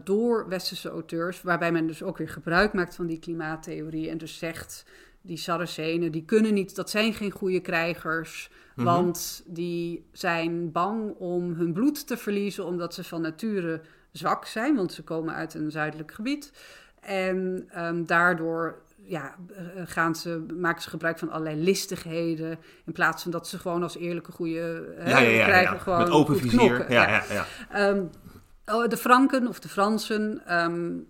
[0.04, 4.10] door westerse auteurs, waarbij men dus ook weer gebruik maakt van die klimaattheorie.
[4.10, 4.86] En dus zegt,
[5.22, 8.50] die Saracenen, die kunnen niet, dat zijn geen goede krijgers...
[8.76, 8.86] Mhm.
[8.86, 13.82] Want die zijn bang om hun bloed te verliezen, omdat ze van nature
[14.12, 16.52] zwak zijn, want ze komen uit een zuidelijk gebied.
[17.00, 22.60] En um, daardoor ja, eh, gaan ze, maken ze gebruik van allerlei listigheden.
[22.86, 25.80] In plaats van dat ze gewoon als eerlijke goede ja, ja, ja, krijgen.
[25.80, 26.92] Gewoon Met open vizier.
[26.92, 27.24] Ja, ja,
[27.70, 27.90] ja.
[27.90, 28.10] Um,
[28.90, 31.08] de Franken of de Fransen um,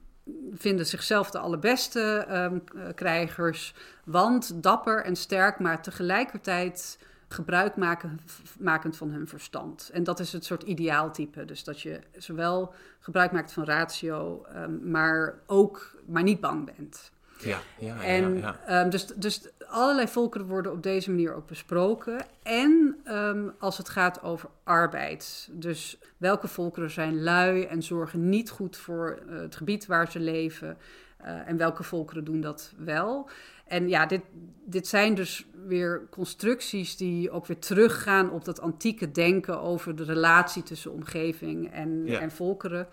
[0.53, 2.63] vinden zichzelf de allerbeste um,
[2.95, 3.75] krijgers.
[4.05, 8.19] Want dapper en sterk, maar tegelijkertijd gebruik maken,
[8.59, 9.89] makend van hun verstand.
[9.93, 11.45] En dat is het soort ideaaltype.
[11.45, 17.11] Dus dat je zowel gebruik maakt van ratio, um, maar ook maar niet bang bent.
[17.43, 18.83] Ja, ja, en, ja, ja.
[18.83, 22.25] Um, dus, dus allerlei volkeren worden op deze manier ook besproken.
[22.43, 25.49] En um, als het gaat over arbeid.
[25.51, 30.19] Dus welke volkeren zijn lui en zorgen niet goed voor uh, het gebied waar ze
[30.19, 30.77] leven.
[31.21, 33.29] Uh, en welke volkeren doen dat wel.
[33.67, 34.21] En ja, dit,
[34.65, 40.03] dit zijn dus weer constructies die ook weer teruggaan op dat antieke denken over de
[40.03, 42.87] relatie tussen omgeving en, en volkeren.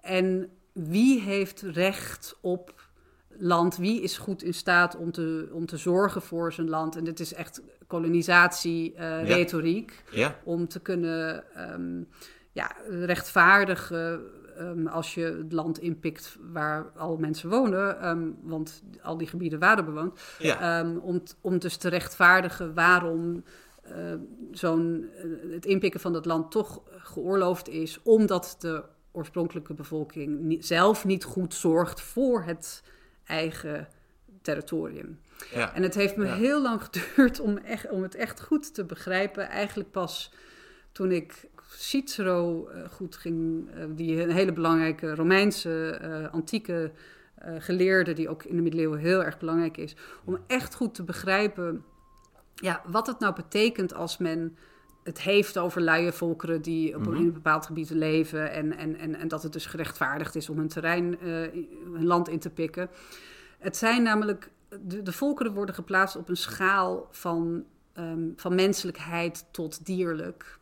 [0.00, 2.87] En wie heeft recht op
[3.38, 3.76] land?
[3.76, 6.96] Wie is goed in staat om te, om te zorgen voor zijn land?
[6.96, 10.04] En dit is echt kolonisatie-retoriek.
[10.10, 10.38] Uh, ja.
[10.44, 12.08] Om te kunnen um,
[12.52, 14.20] ja, rechtvaardigen
[14.60, 19.58] um, als je het land inpikt waar al mensen wonen, um, want al die gebieden
[19.58, 20.84] waren bewoond, ja.
[21.02, 23.44] om, om dus te rechtvaardigen waarom
[23.90, 24.14] uh,
[24.52, 28.82] zo'n, uh, het inpikken van dat land toch geoorloofd is, omdat de
[29.12, 32.82] oorspronkelijke bevolking zelf niet goed zorgt voor het
[33.28, 33.88] eigen
[34.42, 35.20] territorium.
[35.52, 35.74] Ja.
[35.74, 36.34] En het heeft me ja.
[36.34, 39.48] heel lang geduurd om, echt, om het echt goed te begrijpen.
[39.48, 40.32] Eigenlijk pas
[40.92, 46.92] toen ik Cicero uh, goed ging, uh, die een hele belangrijke Romeinse uh, antieke
[47.58, 51.84] geleerde, die ook in de middeleeuwen heel erg belangrijk is, om echt goed te begrijpen
[52.60, 54.56] ja, wat het nou betekent als men
[55.08, 57.16] het heeft over luie volkeren die op mm -hmm.
[57.16, 60.68] een bepaald gebied leven en, en, en, en dat het dus gerechtvaardigd is om hun
[60.68, 61.16] terrein,
[61.92, 62.90] hun land in te pikken.
[63.58, 64.50] Het zijn namelijk,
[64.82, 67.64] de, de volkeren worden geplaatst op een schaal van,
[67.98, 70.58] um, van menselijkheid tot dierlijk.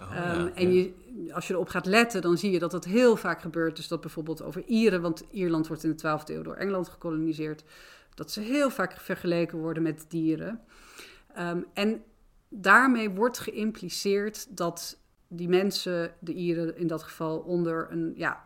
[0.00, 0.92] Oh, um, en Je,
[1.32, 3.76] als je erop gaat letten, dan zie je dat dat heel vaak gebeurt.
[3.76, 7.64] Dus dat bijvoorbeeld over Ieren, want Ierland wordt in de 12e eeuw door Engeland gekoloniseerd.
[8.14, 10.60] dat ze heel vaak vergeleken worden met dieren.
[11.34, 12.02] Ehm, en
[12.48, 18.42] daarmee wordt geïmpliceerd dat die mensen, de Ieren in dat geval, onder een, ja,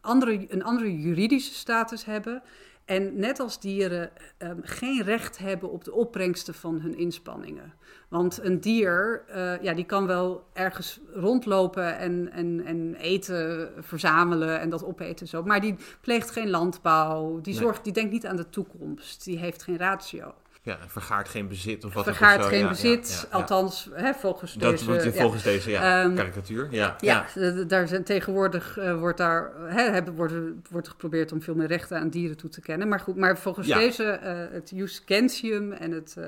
[0.00, 2.42] andere, een andere juridische status hebben.
[2.84, 7.72] En net als dieren um, geen recht hebben op de opbrengsten van hun inspanningen.
[8.08, 14.60] Want een dier, uh, ja, die kan wel ergens rondlopen en, en, en eten verzamelen
[14.60, 15.42] en dat opeten zo.
[15.42, 19.62] Maar die pleegt geen landbouw, die, zorgt, die denkt niet aan de toekomst, die heeft
[19.62, 20.34] geen ratio.
[20.62, 25.12] Ja, vergaart geen bezit of wat Vergaart geen bezit, althans hè, volgens dat, deze...
[25.12, 26.96] Volgens deze ja, um, karikatuur, ja.
[27.00, 27.26] Ja,
[27.66, 30.34] daar zijn, tegenwoordig uh, wordt daar hè, hebben, wordt,
[30.70, 32.88] wordt geprobeerd om veel meer rechten aan dieren toe te kennen.
[32.88, 36.24] Maar goed, maar volgens deze, uh, het jus gentium en het, uh,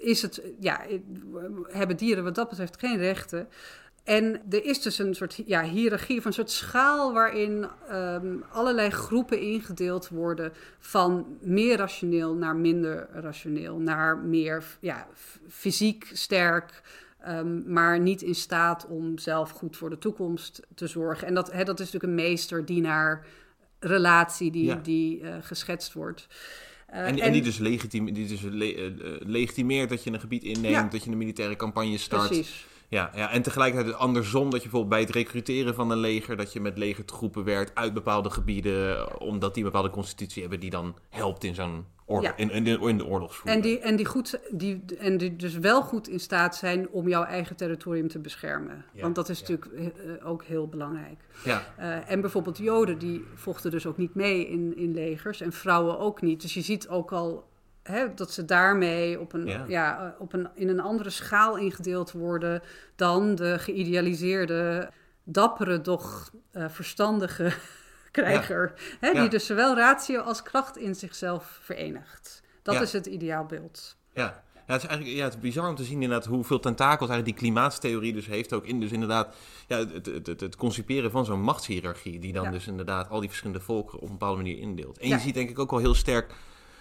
[0.00, 0.80] is het, ja,
[1.70, 3.48] hebben dieren wat dat betreft geen rechten.
[4.04, 8.90] En er is dus een soort ja, hiërarchie, of een soort schaal waarin um, allerlei
[8.90, 15.06] groepen ingedeeld worden van meer rationeel naar minder rationeel, naar meer ja,
[15.48, 16.82] fysiek sterk,
[17.28, 21.26] um, maar niet in staat om zelf goed voor de toekomst te zorgen.
[21.26, 23.26] En dat, hè, dat is natuurlijk een meester-dienaar
[23.78, 26.26] relatie die, die uh, geschetst wordt.
[26.90, 28.90] Uh, en, en, en, die dus, legitime, die dus le uh,
[29.20, 30.88] legitimeert dat je een gebied inneemt, ja.
[30.88, 32.26] dat je een militaire campagne start.
[32.26, 32.66] Precies.
[32.92, 36.52] Ja, ja, en tegelijkertijd andersom dat je bijvoorbeeld bij het recruteren van een leger, dat
[36.52, 40.96] je met legertroepen werkt uit bepaalde gebieden, omdat die een bepaalde constitutie hebben die dan
[41.08, 42.36] helpt in zo'n ja.
[42.36, 43.64] in, in, de, in de oorlogsvoering.
[43.64, 47.08] En die, en, die goed, die, en die dus wel goed in staat zijn om
[47.08, 48.84] jouw eigen territorium te beschermen.
[48.92, 49.48] Ja, Want dat is ja.
[49.48, 51.20] natuurlijk uh, ook heel belangrijk.
[51.44, 51.74] Ja.
[51.78, 55.98] Uh, en bijvoorbeeld Joden, die vochten dus ook niet mee in, in legers en vrouwen
[55.98, 56.42] ook niet.
[56.42, 57.50] Dus je ziet ook al
[57.82, 59.64] Hè, dat ze daarmee op een, ja.
[59.68, 60.14] ja.
[60.18, 62.62] op een, in een andere schaal ingedeeld worden
[62.96, 64.90] dan de geïdealiseerde,
[65.24, 67.52] dappere, doch uh, verstandige
[68.10, 68.72] krijger.
[69.00, 69.12] Ja.
[69.12, 72.42] Die dus zowel ratio als kracht in zichzelf verenigt.
[72.62, 73.96] Dat is het ideaalbeeld.
[74.14, 74.42] Ja.
[74.66, 77.24] Ja, het is eigenlijk ja, het is bizar om te zien inderdaad hoeveel tentakels eigenlijk
[77.24, 78.52] die klimaatstheorie dus heeft.
[78.52, 79.34] Ook in dus inderdaad
[79.68, 82.18] ja, het, het, het, het conciperen van zo'n machtshierarchie.
[82.18, 84.98] Die dan dus inderdaad al die verschillende volkeren op een bepaalde manier indeelt.
[84.98, 86.34] En je ziet denk ik ook wel heel sterk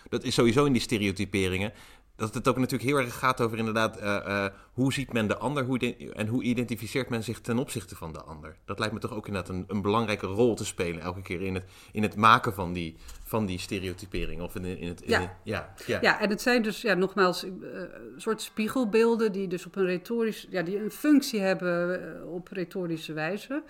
[0.10, 1.74] dat is sowieso in die stereotyperingen.
[2.16, 5.38] Dat het ook natuurlijk heel erg gaat over inderdaad uh, uh, hoe ziet men de
[5.38, 8.56] ander hoe en hoe identificeert men zich ten opzichte van de ander.
[8.66, 11.54] Dat lijkt me toch ook inderdaad een, een belangrijke rol te spelen elke keer in
[11.54, 14.42] het, in het maken van die, van die stereotypering.
[14.42, 15.20] Of in, in het, in ja.
[15.20, 16.00] Het, ja, ja.
[16.02, 17.52] ja, en het zijn dus ja, nogmaals uh,
[18.18, 23.64] soort spiegelbeelden die dus op een retorisch, ja, die een functie hebben op retorische wijze.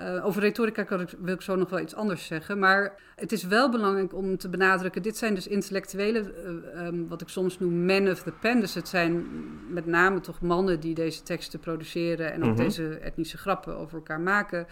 [0.00, 2.58] Uh, over retorica kan ik, wil ik zo nog wel iets anders zeggen.
[2.58, 6.32] Maar het is wel belangrijk om te benadrukken: dit zijn dus intellectuele,
[6.74, 8.60] uh, um, wat ik soms noem men of the pen.
[8.60, 9.26] Dus het zijn
[9.72, 12.64] met name toch mannen die deze teksten produceren en ook mm -hmm.
[12.64, 14.66] deze etnische grappen over elkaar maken.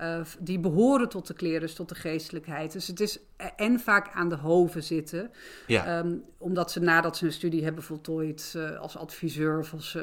[0.00, 2.72] Uh, die behoren tot de klerus, tot de geestelijkheid.
[2.72, 3.18] Dus het is
[3.56, 5.30] en vaak aan de hoven zitten.
[5.66, 5.98] Ja.
[5.98, 9.98] Um, omdat ze nadat ze een studie hebben voltooid als adviseur of als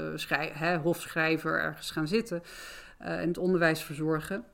[0.54, 2.44] hè, hofschrijver ergens gaan zitten
[2.98, 4.46] en het onderwijs verzorgen.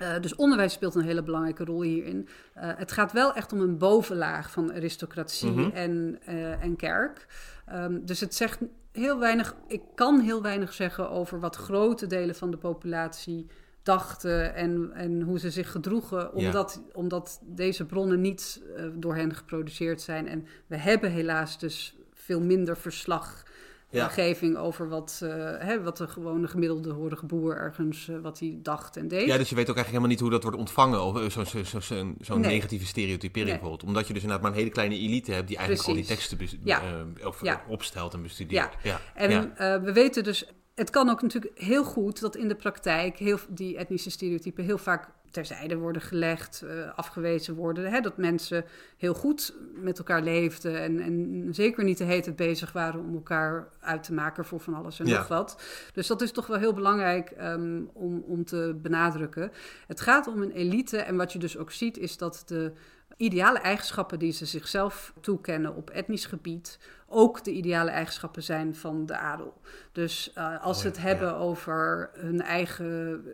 [0.00, 2.28] Uh, dus onderwijs speelt een hele belangrijke rol hierin.
[2.56, 5.70] Uh, het gaat wel echt om een bovenlaag van aristocratie mm -hmm.
[5.70, 7.26] en, uh, en kerk.
[7.72, 8.58] Um, dus het zegt
[8.92, 9.54] heel weinig.
[9.66, 13.46] Ik kan heel weinig zeggen over wat grote delen van de populatie
[13.82, 16.98] dachten en, en hoe ze zich gedroegen, omdat, ja.
[16.98, 18.62] omdat deze bronnen niet
[18.94, 20.28] door hen geproduceerd zijn.
[20.28, 23.42] En we hebben helaas dus veel minder verslag
[23.92, 24.04] ja.
[24.04, 28.58] omgeving over wat, uh, hè, wat de gewone gemiddelde horige boer ergens uh, wat hij
[28.62, 29.26] dacht en deed.
[29.26, 31.64] Ja, dus je weet ook eigenlijk helemaal niet hoe dat wordt ontvangen, of zo'n zo,
[31.64, 32.50] zo, zo, zo nee.
[32.50, 33.58] negatieve stereotypering nee.
[33.58, 33.88] bijvoorbeeld.
[33.88, 36.10] Omdat je dus inderdaad maar een hele kleine elite hebt die eigenlijk Precies.
[36.10, 36.82] al die teksten ja.
[37.20, 37.64] uh, of, ja.
[37.68, 38.76] opstelt en bestudeert.
[38.82, 39.52] Ja, en
[39.84, 43.76] we weten dus, het kan ook natuurlijk heel goed dat in de praktijk heel, die
[43.76, 47.90] etnische stereotypen heel vaak terzijde worden gelegd, uh, afgewezen worden.
[47.90, 48.00] Hè?
[48.00, 48.64] Dat mensen
[48.96, 53.14] heel goed met elkaar leefden en, en zeker niet de hele tijd bezig waren om
[53.14, 55.18] elkaar uit te maken voor van alles en ja.
[55.18, 55.62] nog wat.
[55.92, 59.52] Dus dat is toch wel heel belangrijk um, om, om te benadrukken.
[59.86, 62.72] Het gaat om een elite en wat je dus ook ziet is dat de
[63.16, 66.78] ideale eigenschappen die ze zichzelf toekennen op etnisch gebied
[67.12, 69.60] ook de ideale eigenschappen zijn van de adel.
[69.92, 71.34] Dus uh, als oh, ze het ja, hebben ja.
[71.34, 73.24] over hun eigen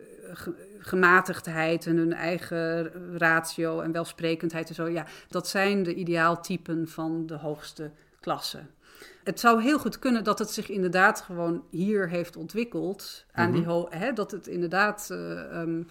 [0.79, 7.25] gematigdheid en hun eigen ratio en welsprekendheid en zo, ja, dat zijn de ideaaltypen van
[7.25, 8.59] de hoogste klasse.
[9.23, 13.25] Het zou heel goed kunnen dat het zich inderdaad gewoon hier heeft ontwikkeld.
[13.31, 13.87] Aan mm -hmm.
[13.89, 15.87] die hè, dat het inderdaad uh, um,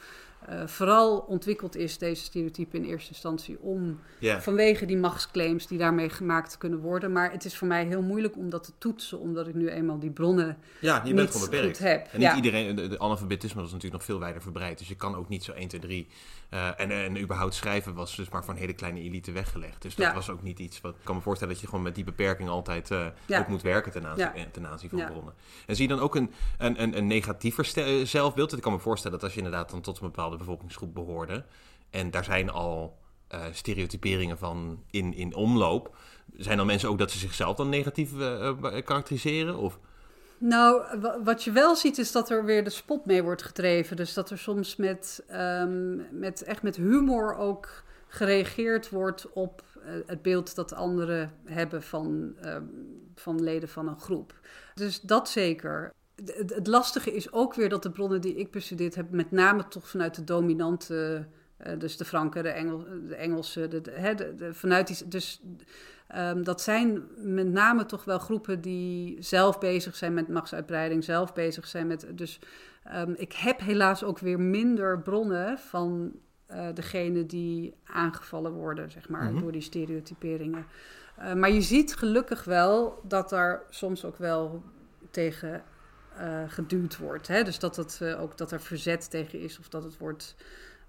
[0.50, 6.08] uh, vooral ontwikkeld is, deze stereotype in eerste instantie, om vanwege die machtsclaims die daarmee
[6.08, 7.12] gemaakt kunnen worden.
[7.12, 9.98] Maar het is voor mij heel moeilijk om dat te toetsen, omdat ik nu eenmaal
[9.98, 11.76] die bronnen Ja, je niet bent gewoon beperkt.
[11.76, 12.00] goed heb.
[12.12, 12.36] En niet Ja.
[12.36, 14.78] iedereen, de, de analfabetisme is natuurlijk nog veel wijder verbreid.
[14.78, 16.06] Dus je kan ook niet zo 1, 2, 3.
[16.48, 19.82] Eh, en, en überhaupt schrijven was dus maar voor een hele kleine elite weggelegd.
[19.82, 20.14] Dus dat Ja.
[20.14, 20.94] was ook niet iets wat...
[20.94, 23.38] Ik kan me voorstellen dat je gewoon met die beperking altijd eh, Ja.
[23.40, 24.34] ook moet werken ten aanzien, Ja.
[24.34, 25.34] eh, ten aanzien van bronnen.
[25.66, 27.64] En zie je dan ook een, een, een, een negatiever
[28.06, 28.52] zelfbeeld?
[28.56, 31.44] Ik kan me voorstellen dat als je inderdaad dan tot een bepaalde bevolkingsgroep behoorde...
[31.90, 32.98] en daar zijn al
[33.52, 35.96] stereotyperingen van in, in omloop...
[36.36, 38.10] zijn dan mensen ook dat ze zichzelf dan negatief
[38.84, 39.56] karakteriseren?
[39.56, 39.78] Of...
[40.38, 43.96] Nou, wa- wat je wel ziet is dat er weer de spot mee wordt gedreven.
[43.96, 49.92] Dus dat er soms met, ehm, met echt met humor ook gereageerd wordt op eh,
[50.06, 52.64] het beeld dat anderen hebben van, ehm,
[53.14, 54.34] van leden van een groep.
[54.74, 55.92] Dus dat zeker.
[56.24, 59.88] Het, lastige is ook weer dat de bronnen die ik bestudeerd heb, met name toch
[59.88, 61.26] vanuit de dominante,
[61.56, 63.82] eh, dus de Franken, de, de Engelsen,
[64.52, 65.42] vanuit die, dus
[66.08, 71.32] Ehm, dat zijn met name toch wel groepen die zelf bezig zijn met machtsuitbreiding, zelf
[71.32, 72.06] bezig zijn met.
[72.14, 72.38] Dus
[72.84, 76.12] ehm, ik heb helaas ook weer minder bronnen van
[76.46, 79.40] eh degene die aangevallen worden, zeg maar, Mhm.
[79.40, 80.66] door die stereotyperingen.
[81.16, 84.62] Eh, maar je ziet gelukkig wel dat daar soms ook wel
[85.10, 85.62] tegen
[86.16, 87.28] eh, geduwd wordt.
[87.28, 87.42] Hè?
[87.42, 90.34] Dus dat, het, ook, dat er verzet tegen is of dat het wordt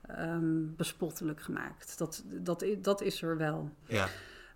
[0.07, 1.97] ehm, bespottelijk gemaakt.
[1.97, 3.69] Dat, dat, dat is er wel.
[3.85, 4.07] Ja.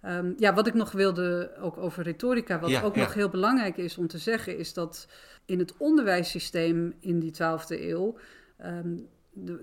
[0.03, 3.01] Ehm, ja, wat ik nog wilde, ook over retorica, wat Ja, ook ja.
[3.01, 5.07] nog heel belangrijk is om te zeggen, is dat
[5.45, 8.17] in het onderwijssysteem in die 12e eeuw.
[8.57, 8.97] ehm,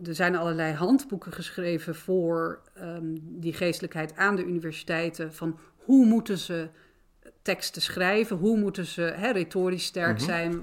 [0.05, 5.33] er zijn allerlei handboeken geschreven voor ehm, die geestelijkheid aan de universiteiten.
[5.35, 6.69] Van hoe moeten ze
[7.43, 8.37] teksten schrijven?
[8.37, 10.25] Hoe moeten ze hè, retorisch sterk Mhm.
[10.25, 10.63] zijn?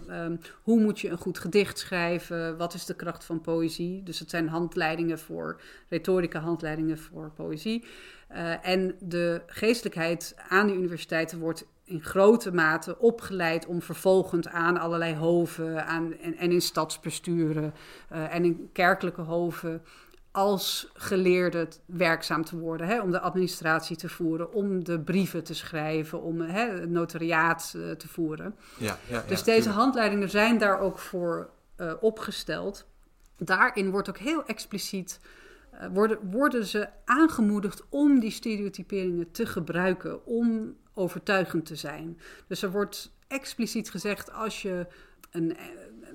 [0.61, 2.57] Hoe moet je een goed gedicht schrijven?
[2.57, 4.03] Wat is de kracht van poëzie?
[4.03, 7.85] Dus het zijn handleidingen voor retorica, handleidingen voor poëzie.
[8.27, 14.77] Eh, en de geestelijkheid aan de universiteiten wordt in grote mate opgeleid om vervolgend aan
[14.77, 17.73] allerlei hoven aan, en, en in stadsbesturen
[18.09, 19.81] eh, en in kerkelijke hoven
[20.31, 22.87] als geleerde werkzaam te worden.
[22.87, 27.73] Hè, om de administratie te voeren, om de brieven te schrijven, om hè, het notariaat
[27.75, 28.55] eh, te voeren.
[28.77, 29.75] Ja, ja, Dus ja, deze tuurlijk.
[29.75, 31.49] handleidingen zijn daar ook voor
[31.99, 32.85] opgesteld.
[33.37, 35.19] Daarin wordt ook heel expliciet.
[35.77, 42.19] Eh, worden, worden ze aangemoedigd om die stereotyperingen te gebruiken, om overtuigend te zijn.
[42.47, 44.87] Dus er wordt expliciet gezegd: als je
[45.31, 45.57] een,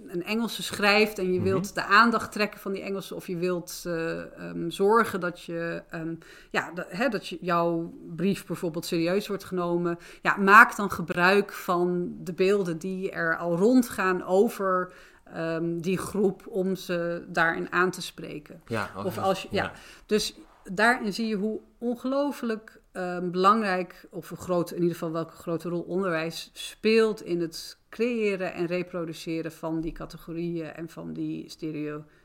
[0.09, 1.49] een Engelse schrijft en je Mhm.
[1.49, 5.83] wilt de aandacht trekken van die Engelsen, of je wilt eh, ehm, zorgen dat, je,
[5.91, 6.15] ehm,
[6.51, 11.53] ja, dat, hè, dat je, jouw brief bijvoorbeeld serieus wordt genomen, ja, maak dan gebruik
[11.53, 14.93] van de beelden die er al rondgaan over
[15.33, 18.63] ehm, die groep om ze daarin aan te spreken.
[18.67, 19.73] Ja, Of als je, ja.
[20.07, 25.35] Dus daarin zie je hoe ongelooflijk ehm, belangrijk, of een grote, in ieder geval welke
[25.35, 31.51] grote rol onderwijs speelt in het creëren en reproduceren van die categorieën en van die
[31.51, 32.21] stereotypen.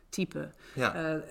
[0.73, 0.93] Ja.
[0.93, 1.21] Eh,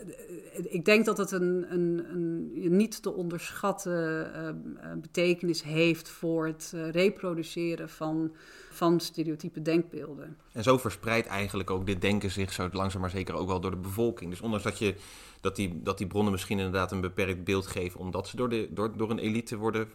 [0.69, 4.55] ik denk dat het een, een, een niet te onderschatten eh, eh,
[4.97, 8.35] betekenis heeft voor het eh, reproduceren van,
[8.71, 10.37] van stereotype denkbeelden.
[10.53, 13.71] En zo verspreidt eigenlijk ook dit denken zich zo langzaam maar zeker ook wel door
[13.71, 14.31] de bevolking.
[14.31, 14.95] Dus ondanks dat, je,
[15.41, 18.69] dat, die, dat die bronnen misschien inderdaad een beperkt beeld geven, omdat ze door, de,
[18.71, 19.89] door, door een elite worden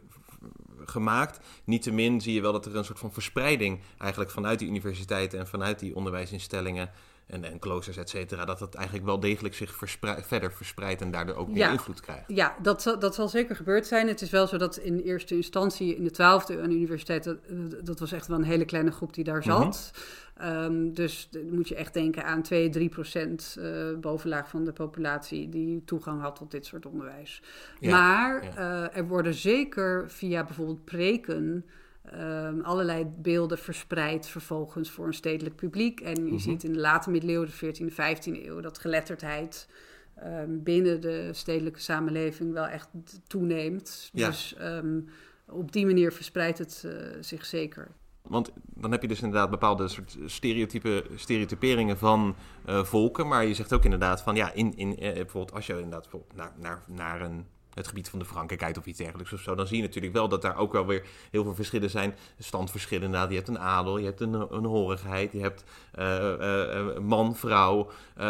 [0.86, 1.40] gemaakt.
[1.64, 5.48] Niettemin zie je wel dat er een soort van verspreiding eigenlijk vanuit die universiteiten en
[5.48, 6.92] vanuit die onderwijsinstellingen
[7.26, 9.76] en, en kloosters, et cetera, dat het eigenlijk wel degelijk zich
[10.22, 11.72] verder verspreidt en daardoor ook meer Ja.
[11.72, 12.24] invloed krijgt.
[12.28, 14.08] Ja, dat zal, dat zal zeker gebeurd zijn.
[14.08, 17.38] Het is wel zo dat in eerste instantie in de twaalfde aan de universiteit, dat,
[17.84, 19.92] dat was echt wel een hele kleine groep die daar zat.
[20.38, 23.70] Ehm, dus dan moet je echt denken aan 2, 3 procent eh,
[24.00, 27.42] bovenlaag van de populatie die toegang had tot dit soort onderwijs.
[27.80, 28.56] Ja, maar ja.
[28.92, 31.66] eh, er worden zeker via bijvoorbeeld preken
[32.04, 36.00] ehm, allerlei beelden verspreid vervolgens voor een stedelijk publiek.
[36.00, 36.38] En je Mhm.
[36.38, 39.68] ziet in de late middeleeuwen, de 14e, 15e eeuw, dat geletterdheid
[40.16, 42.90] ehm, binnen de stedelijke samenleving wel echt
[43.28, 44.10] toeneemt.
[44.14, 44.28] Ja.
[44.28, 45.00] Dus ehm,
[45.48, 47.88] op die manier verspreidt het eh, zich zeker.
[48.22, 52.36] Want dan heb je dus inderdaad bepaalde soort stereotype, stereotyperingen van
[52.66, 53.28] eh, volken.
[53.28, 56.36] Maar je zegt ook inderdaad van ja, in, in, eh, bijvoorbeeld als je inderdaad bijvoorbeeld
[56.36, 59.68] naar, naar, naar een, het gebied van de kijkt of iets dergelijks of zo, dan
[59.68, 62.16] zie je natuurlijk wel dat daar ook wel weer heel veel verschillen zijn.
[62.40, 63.30] Standverschillen inderdaad.
[63.30, 67.36] Je hebt een adel, je hebt een, een horigheid, je hebt eh, eh, eh, man,
[67.36, 67.92] vrouw.
[68.16, 68.30] Eh,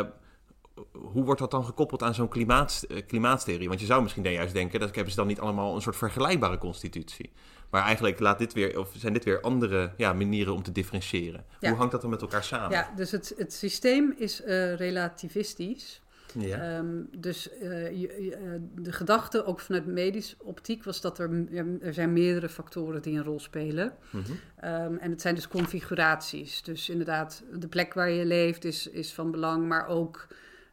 [0.91, 3.67] hoe wordt dat dan gekoppeld aan zo'n klimaat, eh, klimaattheorie?
[3.67, 5.95] Want je zou misschien dan juist denken, dat hebben ze dan niet allemaal een soort
[5.95, 7.31] vergelijkbare constitutie.
[7.69, 11.45] Maar eigenlijk laat dit weer, of zijn dit weer andere ja, manieren om te differentiëren.
[11.59, 11.69] Ja.
[11.69, 12.71] Hoe hangt dat dan met elkaar samen?
[12.71, 16.01] Ja, dus het, het systeem is eh, relativistisch.
[16.39, 16.77] Ja.
[16.77, 21.45] Ehm, dus uh, je, uh, de gedachte, ook vanuit medische optiek, was dat er,
[21.81, 23.93] er zijn meerdere factoren die een rol spelen.
[24.09, 24.31] Mhm.
[24.31, 26.61] Um, en het zijn dus configuraties.
[26.61, 30.27] Dus inderdaad, de plek waar je leeft is, is van belang, maar ook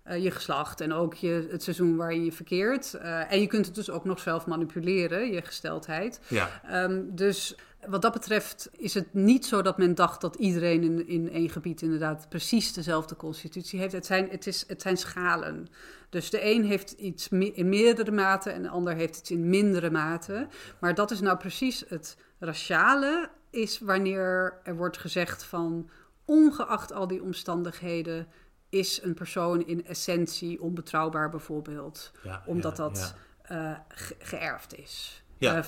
[0.08, 2.94] uh, je geslacht en ook je, het seizoen waar je verkeert.
[3.28, 6.20] en je kunt het dus ook nog zelf manipuleren, je gesteldheid.
[6.28, 6.60] Ja.
[6.84, 7.56] Um, dus
[7.86, 11.50] wat dat betreft is het niet zo dat men dacht dat iedereen in, in één
[11.50, 13.92] gebied inderdaad precies dezelfde constitutie heeft.
[13.92, 15.66] Het zijn, het is, het zijn schalen.
[16.08, 19.90] Dus de een heeft iets in meerdere mate en de ander heeft iets in mindere
[19.90, 20.48] mate.
[20.80, 25.90] Maar dat is nou precies het raciale, is wanneer er wordt gezegd van
[26.24, 28.26] ongeacht al die omstandigheden
[28.68, 32.12] is een persoon in essentie onbetrouwbaar bijvoorbeeld.
[32.22, 33.14] Ja, omdat ja, dat
[33.52, 35.22] uh, ge geërfd is.
[35.38, 35.56] Ja.
[35.56, 35.64] Uh,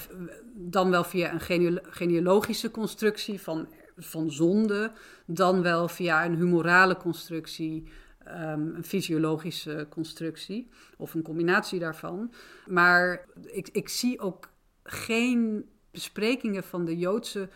[0.55, 4.93] dan wel via een genealo genealogische constructie van, van zonde,
[5.27, 7.89] dan wel via een humorale constructie,
[8.29, 12.33] um, een fysiologische constructie of een combinatie daarvan.
[12.67, 14.49] Maar ik, ik zie ook
[14.83, 17.49] geen besprekingen van de Joodse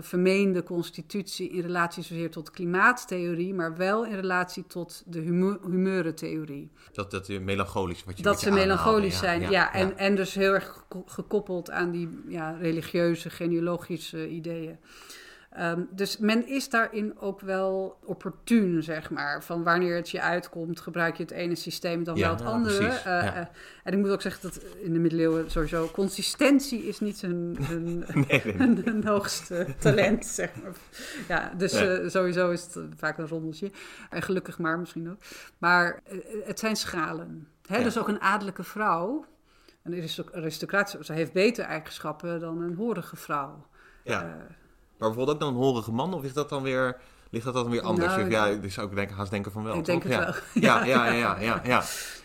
[0.00, 6.70] vermeende constitutie in relatie zozeer tot klimaattheorie, maar wel in relatie tot de humeur, humeurentheorie.
[6.92, 9.72] Dat, dat melancholisch wat je Dat ze melancholisch zijn, ja.
[9.72, 14.78] En, en dus heel erg gekoppeld aan die ja, religieuze, genealogische ideeën.
[15.58, 19.44] Um, dus men is daarin ook wel opportun, zeg maar.
[19.44, 22.46] Van wanneer het je uitkomt, gebruik je het ene systeem dan Ja, wel het ja,
[22.46, 22.82] andere.
[22.86, 23.34] Uh, ja.
[23.40, 23.46] uh,
[23.84, 27.98] en ik moet ook zeggen dat in de middeleeuwen sowieso consistentie is niet hun, hun,
[28.14, 28.54] Nee, nee.
[28.56, 30.72] hun, hun hoogste talent, zeg maar.
[31.28, 31.98] Ja, dus Nee.
[31.98, 33.70] eh, sowieso is het vaak een rommeltje.
[34.10, 35.18] En gelukkig maar misschien ook.
[35.58, 37.48] Maar eh, het zijn schalen.
[37.66, 37.82] Hè?
[37.82, 39.24] Dus ook een adellijke vrouw,
[39.82, 43.66] een aristo- aristocraat, ze heeft betere eigenschappen dan een horige vrouw.
[44.04, 44.36] Ja.
[45.00, 46.96] Maar bijvoorbeeld ook dan een horige man, of is dat dan weer,
[47.30, 48.06] ligt dat dan weer anders?
[48.06, 49.76] Nou, Of ja, dus zou ik denken, haast denken van wel.
[49.76, 50.18] Ik denk het ja.
[50.18, 50.34] wel.
[50.62, 51.82] Ja, ja, ja, ja, ja, ja.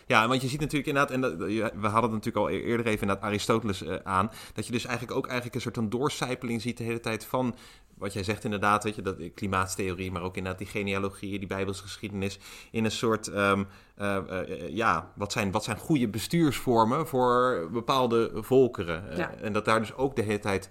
[0.08, 3.02] Ja, want je ziet natuurlijk inderdaad, en dat, we hadden het natuurlijk al eerder even
[3.02, 6.78] inderdaad Aristoteles eh, aan, dat je dus eigenlijk ook eigenlijk een soort van doorcijpeling ziet
[6.78, 7.56] de hele tijd van,
[7.98, 12.40] wat jij zegt inderdaad, weet je, dat klimaatstheorie, maar ook inderdaad die genealogieën, die bijbelsgeschiedenis,
[12.72, 13.64] in een soort, ehm,
[13.96, 19.18] eh, eh, ja, wat zijn, wat zijn goede bestuursvormen voor bepaalde volkeren?
[19.18, 19.34] Ja.
[19.34, 20.70] En dat daar dus ook de hele tijd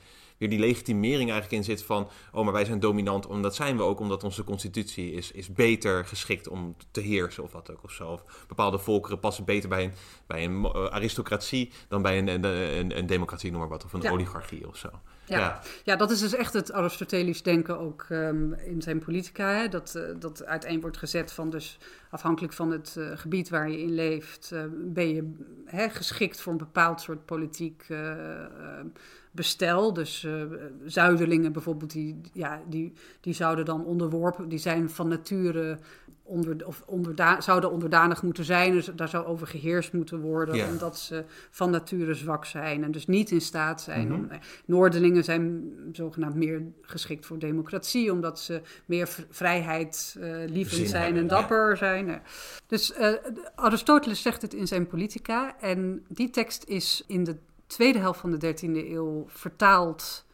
[0.49, 2.09] weer die legitimering eigenlijk in zit van...
[2.33, 4.01] oh, maar wij zijn dominant, omdat zijn we ook...
[4.01, 8.09] omdat onze constitutie is, is beter geschikt om te heersen of wat ook of zo.
[8.09, 9.93] Of bepaalde volkeren passen beter bij een,
[10.27, 11.73] bij een eh, aristocratie...
[11.89, 14.11] dan bij een, een, een, een democratie, noem maar wat, of een Ja.
[14.11, 14.89] oligarchie of zo.
[15.27, 15.39] Ja.
[15.39, 15.61] Ja.
[15.85, 15.97] Ja.
[15.97, 19.49] dat is dus echt het Aristotelisch denken ook ehm, in zijn politica.
[19.49, 19.69] Hè?
[19.69, 21.79] Dat, eh, dat uiteen wordt gezet van dus
[22.11, 24.53] afhankelijk van het eh, gebied waar je in leeft...
[24.75, 25.35] ben je
[25.65, 27.87] hè, geschikt voor een bepaald soort politiek
[29.35, 29.93] bestel.
[29.93, 30.33] Dus eh,
[30.85, 34.49] zuiderlingen bijvoorbeeld, die, ja, die, die zouden dan onderworpen...
[34.49, 35.79] die zijn van nature...
[36.27, 40.69] Onder, of onderda zouden onderdanig moeten zijn, dus daar zou over geheerst moeten worden, Ja.
[40.69, 44.15] omdat ze van nature zwak zijn en dus niet in staat zijn Mhm.
[44.15, 44.29] om
[44.65, 51.03] Noorderlingen zijn zogenaamd meer geschikt voor democratie, omdat ze meer v- vrijheid eh Zin zijn
[51.03, 51.41] hebben, en ja.
[51.41, 52.09] dapper zijn.
[52.09, 52.15] Eh,
[52.67, 53.13] Dus eh,
[53.55, 55.61] Aristoteles zegt het in zijn Politica.
[55.61, 57.37] En die tekst is in de
[57.67, 60.27] tweede helft van de 13e eeuw vertaald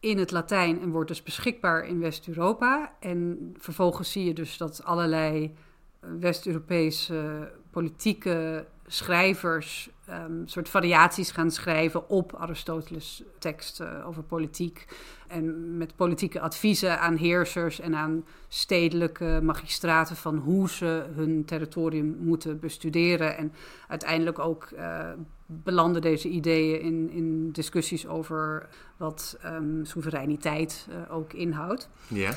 [0.00, 2.96] in het Latijn en wordt dus beschikbaar in West-Europa.
[3.00, 5.54] En vervolgens zie je dus dat allerlei
[6.00, 14.86] eh, West-Europese politieke schrijvers ehm, soort variaties gaan schrijven op Aristoteles' tekst eh, over politiek.
[15.28, 22.16] En met politieke adviezen aan heersers en aan stedelijke magistraten van hoe ze hun territorium
[22.20, 23.36] moeten bestuderen.
[23.36, 23.52] En
[23.88, 25.10] uiteindelijk ook eh,
[25.46, 31.88] belanden deze ideeën in, in discussies over wat ehm, soevereiniteit eh, ook inhoudt.
[32.08, 32.32] Ja,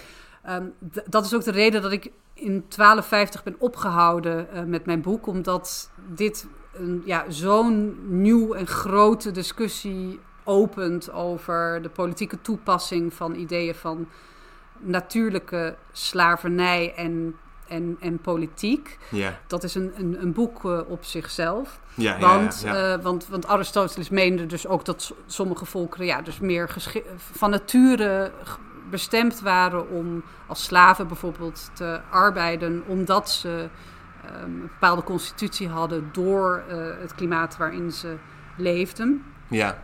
[0.46, 0.66] Ehm,
[1.10, 5.28] dat is ook de reden dat ik in 1250 ben opgehouden eh, met mijn boek,
[5.28, 13.36] omdat dit een, ja, zo'n nieuw en grote discussie opent over de politieke toepassing van
[13.36, 14.08] ideeën van
[14.80, 17.36] natuurlijke slavernij en,
[17.68, 18.98] en, en politiek.
[19.10, 21.80] ja, Dat is een, een, een boek eh, op zichzelf.
[21.94, 22.20] ja.
[22.20, 26.76] Want, ja, eh, want, want Aristoteles meende dus ook dat sommige volkeren ja, dus meer
[27.18, 28.32] van nature
[28.96, 33.70] bestemd waren om als slaven bijvoorbeeld te arbeiden, omdat ze
[34.26, 38.16] ehm, een bepaalde constitutie hadden door eh, het klimaat waarin ze
[38.58, 39.24] leefden.
[39.50, 39.84] ja.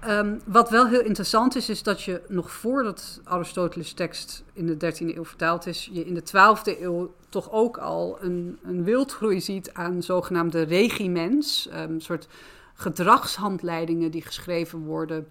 [0.00, 4.76] Ehm, wat wel heel interessant is, is dat je nog voordat Aristoteles' tekst in de
[4.76, 9.40] 13e eeuw vertaald is, je in de 12e eeuw toch ook al een, een wildgroei
[9.40, 12.28] ziet aan zogenaamde regiments, ehm, een soort
[12.74, 15.26] gedragshandleidingen die geschreven worden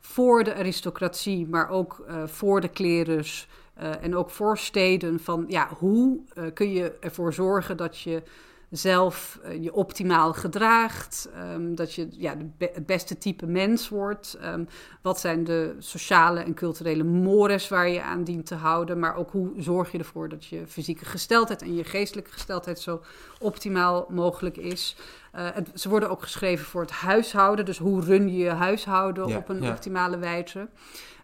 [0.00, 5.20] voor de aristocratie, maar ook eh, voor de klerus eh, en ook voor steden.
[5.20, 8.22] Van ja, hoe eh, kun je ervoor zorgen dat je
[8.70, 14.36] zelf eh, je optimaal gedraagt, ehm, dat je ja, de het beste type mens wordt.
[14.40, 14.64] Ehm,
[15.02, 19.30] wat zijn de sociale en culturele mores waar je aan dient te houden, maar ook
[19.30, 23.02] hoe zorg je ervoor dat je fysieke gesteldheid en je geestelijke gesteldheid zo
[23.38, 24.96] optimaal mogelijk is.
[25.36, 29.48] Uh, ze worden ook geschreven voor het huishouden, dus hoe run je je huishouden op
[29.48, 30.68] een optimale wijze.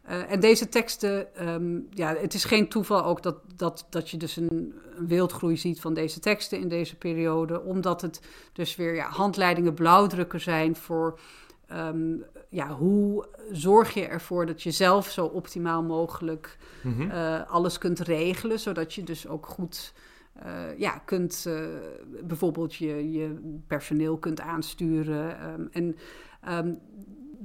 [0.09, 4.17] Uh, en deze teksten, um, ja, het is geen toeval ook dat, dat, dat je
[4.17, 8.21] dus een, een, wildgroei ziet van deze teksten in deze periode, omdat het
[8.53, 11.19] dus weer ja, handleidingen, blauwdrukken zijn voor
[11.73, 17.11] um, ja, hoe zorg je ervoor dat je zelf zo optimaal mogelijk mm -hmm.
[17.11, 19.93] uh, alles kunt regelen, zodat je dus ook goed
[20.45, 21.61] uh, ja, kunt uh,
[22.23, 25.53] bijvoorbeeld je, je personeel kunt aansturen.
[25.53, 25.97] Um, en
[26.67, 26.79] um,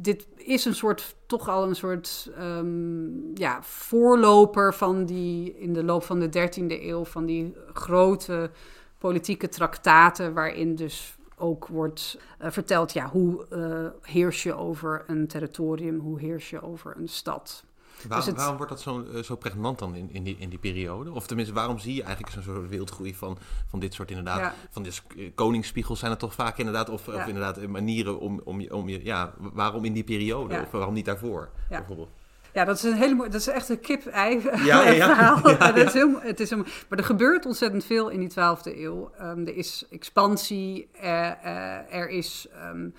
[0.02, 5.84] dit is een soort, toch al een soort um, ja, voorloper van die, in de
[5.84, 8.52] loop van de 13e eeuw, van die grote
[8.98, 15.28] politieke traktaten, waarin dus ook wordt uh, verteld, ja, hoe uh, heers je over een
[15.28, 17.64] territorium, hoe heers je over een stad.
[18.08, 20.60] Waar, dus Waarom wordt dat zo, uh, zo pregnant dan in, in, die, in die
[20.60, 21.12] periode?
[21.12, 23.38] Of tenminste, waarom zie je eigenlijk zo'n soort wildgroei van,
[23.70, 24.40] van dit soort inderdaad...
[24.40, 24.54] Ja.
[24.70, 24.92] Van de
[25.36, 26.90] koningsspiegels zijn er toch vaak inderdaad...
[26.90, 27.14] Of, ja.
[27.14, 29.04] of inderdaad manieren om, om, om je...
[29.04, 30.54] Ja, waarom in die periode?
[30.54, 30.62] Ja.
[30.62, 32.10] Of waarom niet daarvoor, bijvoorbeeld?
[32.54, 35.42] Ja, dat is een hele dat is echt een kip-ei ja, ja.
[35.44, 39.12] Ja, dat is heel, het is maar er gebeurt ontzettend veel in die 12e eeuw.
[39.22, 42.94] Um, er is expansie, uh, er is um,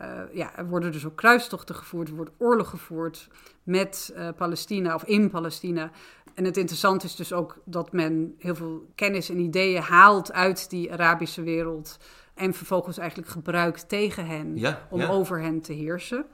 [0.00, 3.28] uh, ja, er worden dus ook kruistochten gevoerd, er wordt oorlog gevoerd
[3.62, 5.90] met uh, Palestina of in Palestina.
[6.34, 10.70] En het interessante is dus ook dat men heel veel kennis en ideeën haalt uit
[10.70, 11.98] die Arabische wereld.
[12.34, 15.08] En vervolgens eigenlijk gebruikt tegen hen ja, om ja.
[15.08, 16.26] over hen te heersen.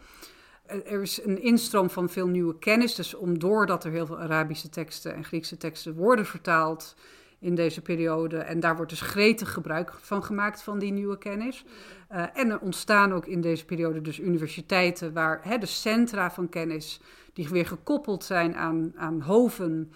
[0.67, 2.95] Er is een instroom van veel nieuwe kennis.
[2.95, 6.95] Dus om doordat er heel veel Arabische teksten en Griekse teksten worden vertaald
[7.45, 8.39] in deze periode.
[8.39, 11.65] En daar wordt dus gretig gebruik van gemaakt van die nieuwe kennis.
[12.13, 16.49] Uh, en er ontstaan ook in deze periode dus universiteiten waar hè, de centra van
[16.49, 17.01] kennis,
[17.33, 19.93] die weer gekoppeld zijn aan, aan hoven,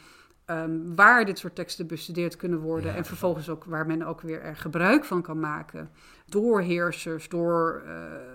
[0.47, 2.91] um, waar dit soort teksten bestudeerd kunnen worden.
[2.91, 2.97] Ja.
[2.97, 5.91] En vervolgens ook waar men ook weer er gebruik van kan maken
[6.29, 7.93] door heersers, door uh,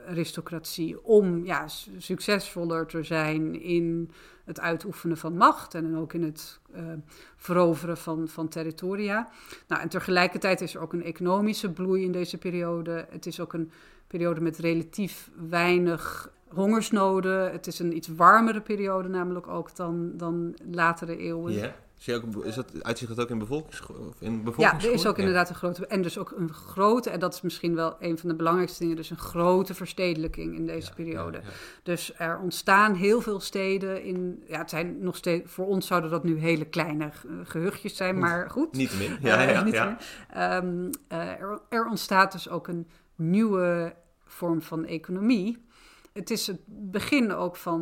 [0.08, 1.68] aristocratie, om ja,
[1.98, 4.12] succesvoller te zijn in
[4.44, 6.82] het uitoefenen van macht en ook in het uh,
[7.36, 9.30] veroveren van, van territoria.
[9.68, 13.06] Nou, en tegelijkertijd is er ook een economische bloei in deze periode.
[13.10, 13.72] Het is ook een
[14.08, 17.52] periode met relatief weinig hongersnoden.
[17.52, 21.74] Het is een iets warmere periode namelijk ook dan, dan latere eeuwen.
[22.04, 23.82] Zie je ook, is dat, uitzicht dat ook in, bevolkings,
[24.20, 25.88] in Ja, er is ook inderdaad een grote...
[25.88, 28.96] En dus ook een grote, en dat is misschien wel een van de belangrijkste dingen...
[28.96, 31.38] dus een grote verstedelijking in deze ja, periode.
[31.38, 31.50] Ja, ja.
[31.84, 34.44] Dus er ontstaan heel veel steden in...
[34.48, 35.52] Ja, het zijn nog steeds...
[35.52, 37.12] Voor ons zouden dat nu hele kleine
[37.44, 38.72] gehuchtjes zijn, maar goed.
[38.72, 39.18] Niet te min.
[39.22, 40.58] Ja, ja, ja.
[40.58, 43.96] Um, uh, er, er ontstaat dus ook een nieuwe
[44.26, 45.66] vorm van economie
[46.14, 47.82] het is het begin ook van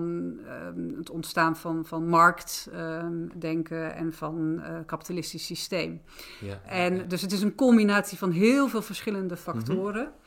[0.68, 6.02] um, het ontstaan van, van marktdenken um, en van uh, kapitalistisch systeem.
[6.40, 7.04] Ja, en ja.
[7.04, 10.04] dus het is een combinatie van heel veel verschillende factoren.
[10.04, 10.20] Mm -hmm.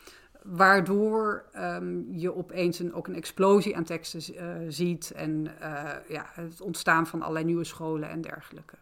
[0.56, 6.26] Waardoor um, je opeens een, ook een explosie aan teksten uh, ziet en uh, ja,
[6.32, 8.74] het ontstaan van allerlei nieuwe scholen en dergelijke.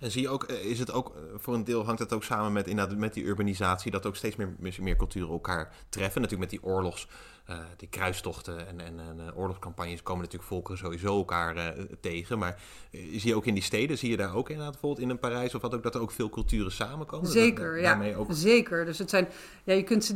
[0.00, 2.66] En zie je ook, is het ook, voor een deel hangt het ook samen met,
[2.66, 6.20] inderdaad, met die urbanisatie, dat ook steeds meer, meer culturen elkaar treffen.
[6.20, 7.08] Natuurlijk met die oorlogs,
[7.50, 12.38] uh, die kruistochten en, en, en uh, oorlogscampagnes komen natuurlijk volkeren sowieso elkaar uh, tegen.
[12.38, 15.18] Maar zie je ook in die steden, zie je daar ook inderdaad bijvoorbeeld in een
[15.18, 17.30] Parijs of wat ook, dat er ook veel culturen samenkomen?
[17.30, 18.14] Zeker, dat, ja.
[18.14, 18.26] Ook...
[18.30, 18.84] Zeker.
[18.84, 19.28] Dus het zijn,
[19.64, 20.14] ja, je kunt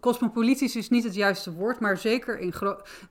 [0.00, 2.54] cosmopolitisch is niet het juiste woord, maar zeker in,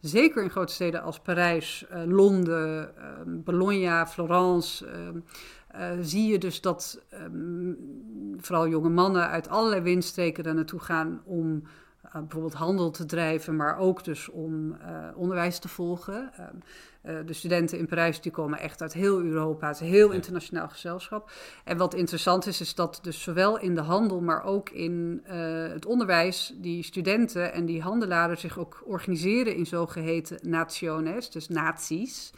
[0.02, 2.94] zeker in grote steden als Parijs, Londen,
[3.26, 4.86] Bologna, Florence.
[5.76, 7.78] Uh, zie je dus dat um,
[8.38, 11.64] vooral jonge mannen uit allerlei windstreken daar naartoe gaan om
[12.12, 14.78] bijvoorbeeld handel te drijven, maar ook dus om uh,
[15.16, 16.32] onderwijs te volgen.
[17.26, 20.70] de studenten in Parijs die komen echt uit heel Europa, het is een heel internationaal
[20.70, 21.32] gezelschap.
[21.64, 25.22] En wat interessant is, is dat dus zowel in de handel, maar ook in
[25.72, 32.32] het onderwijs, die studenten en die handelaren zich ook organiseren in zogeheten nationes, dus naties.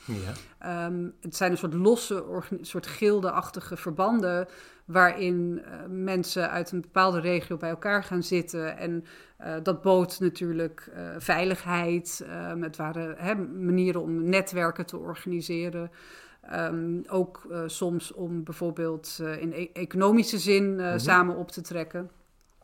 [0.59, 0.85] Ja.
[0.85, 4.47] Um, het zijn een soort losse, een soort gildeachtige verbanden
[4.85, 8.77] waarin mensen uit een bepaalde regio bij elkaar gaan zitten.
[8.77, 9.05] En
[9.41, 12.25] uh, dat bood natuurlijk uh, veiligheid.
[12.51, 15.91] Um, het waren hè, manieren om netwerken te organiseren.
[16.53, 20.99] Um, ook soms om bijvoorbeeld in e economische zin mm -hmm.
[20.99, 22.09] samen op te trekken.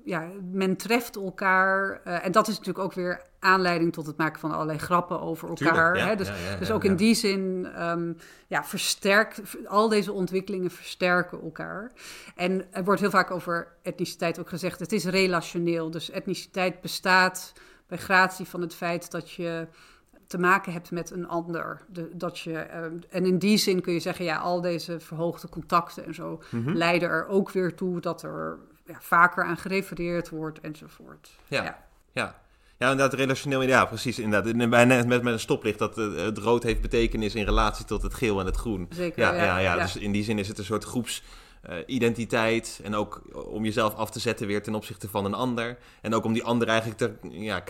[0.06, 2.02] Ja, men treft elkaar.
[2.04, 6.08] en dat is natuurlijk ook weer aanleiding tot het maken van allerlei grappen over elkaar.
[6.08, 6.16] hè?
[6.16, 11.92] Dus, dus ook in die zin um, ja, versterkt, al deze ontwikkelingen versterken elkaar.
[12.36, 15.92] En er wordt heel vaak over etniciteit ook gezegd, het is relationeel.
[15.92, 17.54] Dus etniciteit bestaat
[17.88, 19.68] bij gratie van het feit dat je
[20.28, 21.82] te maken hebt met een ander.
[21.88, 25.50] De, dat je, ehm, en in die zin kun je zeggen, ja, al deze verhoogde
[25.50, 26.72] contacten en zo mhm.
[26.72, 31.30] leiden er ook weer toe dat er ja, vaker aan gerefereerd wordt enzovoort.
[31.48, 31.86] Ja, ja.
[32.12, 32.44] ja.
[32.78, 34.20] Ja, inderdaad, relationeel, ja, precies.
[34.20, 34.56] Inderdaad.
[35.06, 38.40] Met, met een stoplicht dat eh, het rood heeft betekenis in relatie tot het geel
[38.40, 38.88] en het groen.
[38.90, 39.34] Zeker, ja.
[39.34, 41.24] Ja, ja, Dus in die zin is het een soort groeps
[41.70, 42.80] uh, identiteit.
[42.84, 45.78] En ook om jezelf af te zetten weer ten opzichte van een ander.
[46.02, 47.64] En ook om die ander eigenlijk te ja,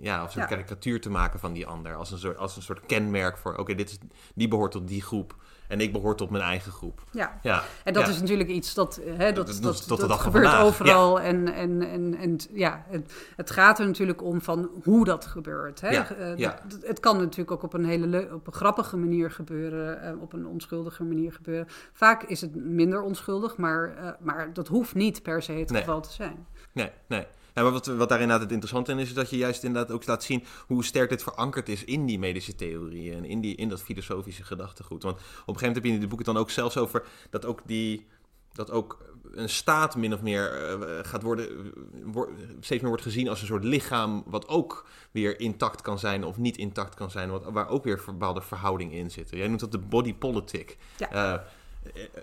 [0.00, 1.94] ja, of een karikatuur te maken van die ander.
[1.94, 3.98] Als een soort, als een soort kenmerk voor, oké, dit is
[4.34, 5.34] die behoort tot die groep.
[5.72, 7.04] En ik behoor tot mijn eigen groep.
[7.10, 7.62] Ja, ja.
[7.84, 11.20] en dat is natuurlijk iets dat, hè, dat, dat, dat, dat gebeurt overal.
[11.20, 15.80] En, en, en, en ja, het, het, gaat er natuurlijk om van hoe dat gebeurt.
[15.80, 15.90] Hè?
[16.38, 16.50] Uh,
[16.82, 20.46] het kan natuurlijk ook op een hele op een grappige manier gebeuren, uh, op een
[20.46, 21.66] onschuldige manier gebeuren.
[21.92, 25.80] Vaak is het minder onschuldig, maar, uh, maar dat hoeft niet per se het nee.
[25.80, 26.46] geval te zijn.
[26.72, 27.26] Nee, nee.
[27.54, 29.90] Ja, maar wat, wat daar inderdaad het interessante in is, is dat je juist inderdaad
[29.90, 33.56] ook laat zien hoe sterk dit verankerd is in die medische theorieën en in, die,
[33.56, 35.02] in dat filosofische gedachtegoed.
[35.02, 37.44] Want op een gegeven moment heb je in de boeken dan ook zelfs over dat
[37.44, 38.06] ook die
[38.52, 38.98] dat ook
[39.32, 41.72] een staat min of meer uh, gaat worden,
[42.60, 46.38] steeds meer wordt gezien als een soort lichaam wat ook weer intact kan zijn of
[46.38, 49.38] niet intact kan zijn, wat, waar ook weer bepaalde verhoudingen in zitten.
[49.38, 50.76] Jij noemt dat de body politic.
[50.96, 51.34] Ja.
[51.34, 51.40] Uh,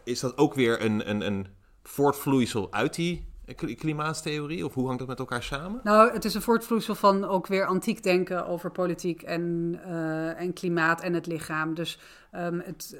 [0.04, 1.48] is dat ook weer een, een, een
[1.84, 3.26] voortvloeisel uit die
[3.56, 4.66] klimaatstheorie?
[4.66, 5.82] Of hoe hangt dat met elkaar samen?
[5.84, 10.54] Nou, het is een voortvloeisel van ook weer antiek denken over politiek en, uh, en
[10.54, 11.74] klimaat en het lichaam.
[11.74, 12.00] Dus
[12.36, 12.98] um, het,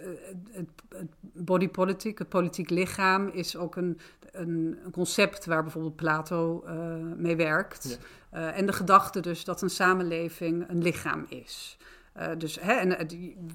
[0.52, 4.00] het, het, body politic, het politiek lichaam, is ook een,
[4.32, 6.74] een, een concept waar bijvoorbeeld Plato uh,
[7.18, 8.00] mee werkt.
[8.32, 8.40] Ja.
[8.40, 11.78] Uh, en de gedachte dus dat een samenleving een lichaam is.
[12.38, 13.08] dus hè, en,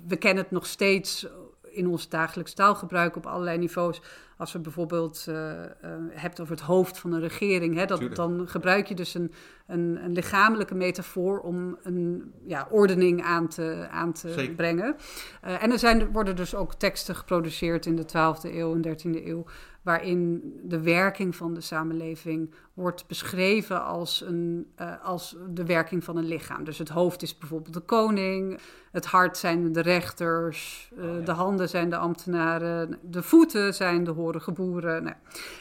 [0.07, 1.27] we kennen het nog steeds
[1.75, 4.01] in ons dagelijks taalgebruik op allerlei niveaus.
[4.37, 5.65] Als we bijvoorbeeld uh, uh,
[6.11, 9.33] hebt over het hoofd van een regering, hè, dat, dan gebruik je dus een,
[9.67, 14.97] een, een, lichamelijke metafoor om een ja, ordening aan te, aan te brengen.
[15.45, 19.27] Uh, en er zijn, worden dus ook teksten geproduceerd in de 12e eeuw en 13e
[19.27, 19.45] eeuw
[19.85, 24.73] waarin de werking van de samenleving wordt beschreven als, een,
[25.03, 26.65] als de werking van een lichaam.
[26.65, 28.59] Dus het hoofd is bijvoorbeeld de koning,
[28.93, 31.25] het hart zijn de rechters, oh, ja.
[31.25, 35.03] de handen zijn de ambtenaren, de voeten zijn de horige boeren.
[35.03, 35.17] Nou,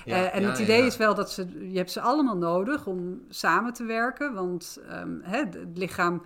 [0.05, 3.21] ja, uh, en het idee is wel dat ze, je hebt ze allemaal nodig om
[3.29, 6.21] samen te werken, want um, hè, het lichaam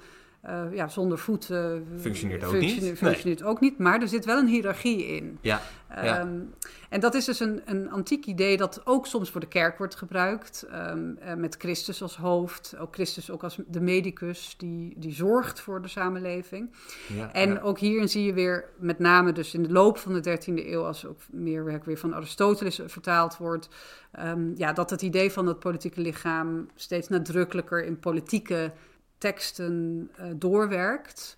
[0.45, 2.97] uh, ja, zonder voeten functioneert ook niet.
[2.97, 5.37] Functioneert ook niet, maar er zit wel een hiërarchie in.
[5.41, 5.61] Ja,
[6.03, 6.21] ja.
[6.21, 6.53] Um,
[6.89, 9.95] en dat is dus een, een antiek idee dat ook soms voor de kerk wordt
[9.95, 15.13] gebruikt, um, uh, met Christus als hoofd, ook Christus ook als de medicus die, die
[15.13, 16.71] zorgt voor de samenleving.
[17.15, 17.59] Ja, en ja.
[17.59, 20.83] ook hierin zie je weer, met name dus in de loop van de 13e eeuw,
[20.83, 23.69] als ook meer werk weer van Aristoteles vertaald wordt,
[24.19, 28.71] um, ja, dat het idee van het politieke lichaam steeds nadrukkelijker in politieke
[29.17, 31.37] teksten uh, doorwerkt.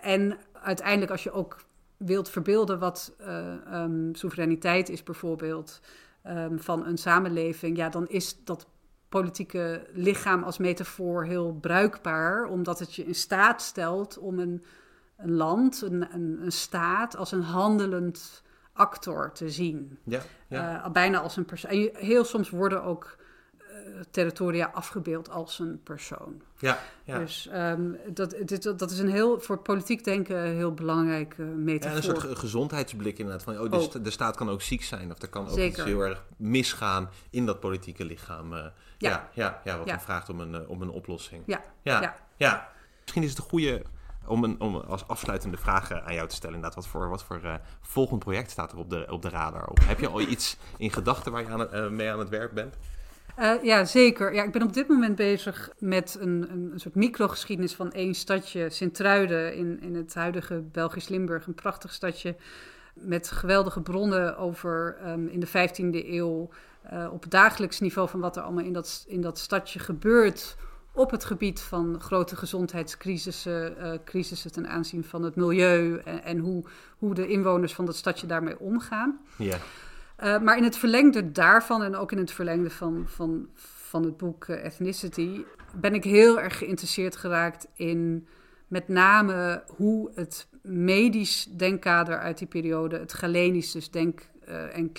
[0.00, 1.56] En uiteindelijk, als je ook
[1.96, 5.80] wilt verbeelden wat uh, um, soevereiniteit is, bijvoorbeeld
[6.26, 8.66] um, van een samenleving, ja, dan is dat
[9.08, 14.64] politieke lichaam als metafoor heel bruikbaar, omdat het je in staat stelt om een,
[15.16, 19.98] een land, een, een, een staat, als een handelend actor te zien.
[20.04, 20.86] Ja, ja.
[20.86, 21.70] Uh, bijna als een persoon.
[21.70, 23.16] En heel soms worden ook
[24.10, 26.42] territoria afgebeeld als een persoon.
[26.58, 27.18] Ja, ja.
[27.18, 32.02] Dus um, dat, dit, dat is een heel, voor politiek denken heel belangrijk uh, metafoor.
[32.02, 33.42] Ja, een soort gezondheidsblik inderdaad.
[33.42, 34.04] Van, oh, de, oh.
[34.04, 35.78] de, staat kan ook ziek zijn of er kan ook Zeker.
[35.78, 38.52] iets heel erg misgaan in dat politieke lichaam.
[38.52, 38.70] Uh, ja.
[38.98, 39.30] ja.
[39.32, 41.42] Ja, ja, wat dan vraagt om een, uh, om een oplossing.
[41.46, 41.62] Ja.
[41.82, 42.16] Ja.
[42.36, 42.68] ja.
[43.02, 43.82] Misschien is het een goede
[44.26, 47.40] om, een, om als afsluitende vraag aan jou te stellen, inderdaad, wat voor, wat voor
[47.44, 49.66] uh, volgend project staat er op de, op de radar?
[49.66, 49.78] Op?
[49.82, 52.76] Heb je al iets in gedachten waar je aan, uh, mee aan het werk bent?
[53.38, 54.34] Uh, ja, zeker.
[54.34, 58.70] Ja, ik ben op dit moment bezig met een, een, soort microgeschiedenis van één stadje,
[58.70, 61.46] Sint-Truiden, in, in het huidige Belgisch Limburg.
[61.46, 62.36] Een prachtig stadje
[62.94, 66.48] met geweldige bronnen over um, in de 15e eeuw
[66.92, 70.56] uh, op dagelijks niveau van wat er allemaal in dat, in dat stadje gebeurt
[70.92, 76.38] op het gebied van grote gezondheidscrisissen, uh, crisissen ten aanzien van het milieu en, en,
[76.38, 76.64] hoe,
[76.98, 79.18] hoe de inwoners van dat stadje daarmee omgaan.
[79.36, 79.56] Ja.
[80.24, 84.16] Uh, maar in het verlengde daarvan en ook in het verlengde van, van, van het
[84.16, 85.44] boek uh, Ethnicity
[85.74, 88.26] ben ik heel erg geïnteresseerd geraakt in
[88.66, 94.92] met name hoe het medisch denkkader uit die periode, het Galenisch dus denk, uh, en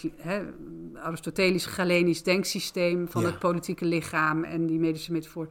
[0.94, 5.48] Aristotelisch-Galenisch denksysteem van het politieke lichaam en die medische metafoor.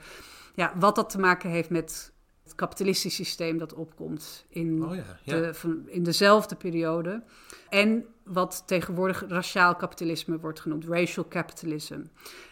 [0.55, 2.13] Ja, wat dat te maken heeft met
[2.43, 7.23] het kapitalistisch systeem dat opkomt in, oh De, van, in dezelfde periode.
[7.69, 12.01] En wat tegenwoordig raciaal kapitalisme wordt genoemd, racial capitalism.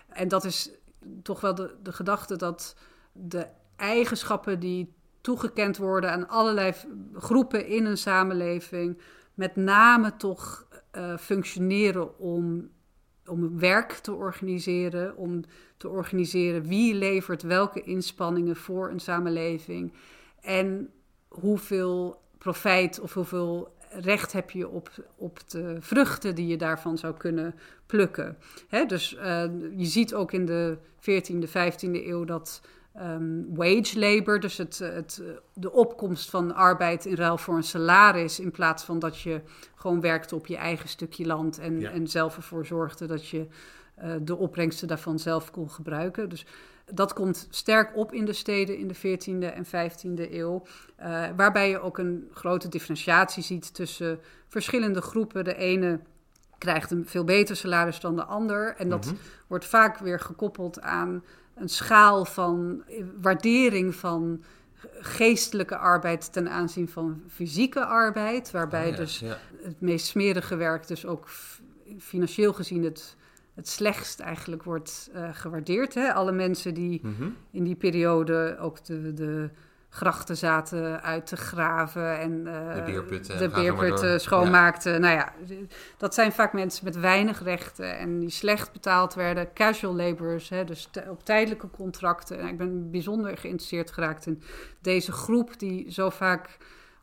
[0.09, 0.71] En dat is
[1.23, 2.77] toch wel de, gedachte dat
[3.13, 3.47] de
[3.77, 6.73] eigenschappen die toegekend worden aan allerlei
[7.15, 8.99] groepen in een samenleving,
[9.35, 12.71] met name toch uh, functioneren om,
[13.27, 15.45] om werk te organiseren, om
[15.77, 19.93] te organiseren wie levert welke inspanningen voor een samenleving
[20.41, 20.91] en
[21.29, 27.15] hoeveel profijt of hoeveel recht heb je op, op de vruchten die je daarvan zou
[27.15, 27.55] kunnen
[27.87, 28.37] plukken.
[28.69, 29.23] Hè, dus uh,
[29.77, 32.61] je ziet ook in de 14e, 15e eeuw dat
[33.01, 35.23] um, wage labor, dus het, het,
[35.55, 39.41] de opkomst van arbeid in ruil voor een salaris, in plaats van dat je
[39.75, 43.47] gewoon werkte op je eigen stukje land en, en zelf ervoor zorgde dat je
[44.03, 46.29] uh, de opbrengsten daarvan zelf kon gebruiken.
[46.29, 46.47] Dus
[46.93, 50.63] dat komt sterk op in de steden in de 14e en 15e eeuw,
[51.01, 55.45] uh, waarbij je ook een grote differentiatie ziet tussen verschillende groepen.
[55.45, 56.01] De ene
[56.59, 58.75] krijgt een veel beter salaris dan de ander.
[58.77, 59.15] En dat mhm.
[59.47, 61.25] wordt vaak weer gekoppeld aan
[61.55, 62.83] een schaal van
[63.21, 64.45] waardering van
[64.99, 68.51] geestelijke arbeid ten aanzien van fysieke arbeid.
[68.51, 69.23] Waarbij oh dus
[69.63, 71.29] het meest smerige werk dus ook
[71.99, 73.17] financieel gezien het
[73.55, 75.95] het slechtst eigenlijk wordt uh, gewaardeerd.
[75.95, 76.13] Hè?
[76.13, 77.29] Alle mensen die mhm.
[77.51, 79.51] in die periode ook de, de
[79.95, 85.01] grachten zaten uit te graven en uh, de beerputten, de beerputten schoonmaakten.
[85.01, 85.33] Nou ja,
[85.97, 89.53] dat zijn vaak mensen met weinig rechten en die slecht betaald werden.
[89.53, 92.39] Casual laborers, hè, dus op tijdelijke contracten.
[92.39, 94.43] En ik ben bijzonder geïnteresseerd geraakt in
[94.81, 96.57] deze groep die zo vaak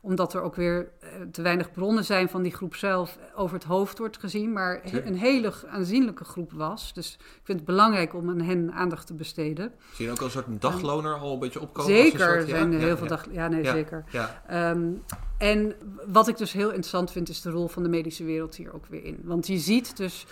[0.04, 3.64] omdat er ook weer eh, te weinig bronnen zijn van die groep zelf over het
[3.64, 6.92] hoofd wordt gezien, maar een hele aanzienlijke groep was.
[6.94, 9.72] Dus ik vind het belangrijk om aan hen aandacht te besteden.
[9.94, 11.94] Zie je ook al een soort dagloner al een beetje opkomen?
[11.96, 13.26] Zeker, er zijn heel veel dag.
[13.30, 14.04] Ja, nee, zeker.
[14.52, 15.02] Um,
[15.38, 15.74] en
[16.06, 18.86] wat ik dus heel interessant vind, is de rol van de medische wereld hier ook
[18.86, 19.20] weer in.
[19.24, 20.26] Want je ziet dus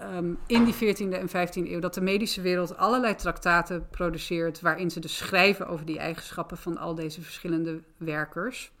[0.00, 4.90] um, in die 14e en 15e eeuw dat de medische wereld allerlei traktaten produceert waarin
[4.90, 8.72] ze dus schrijven over die eigenschappen van al deze verschillende werkers.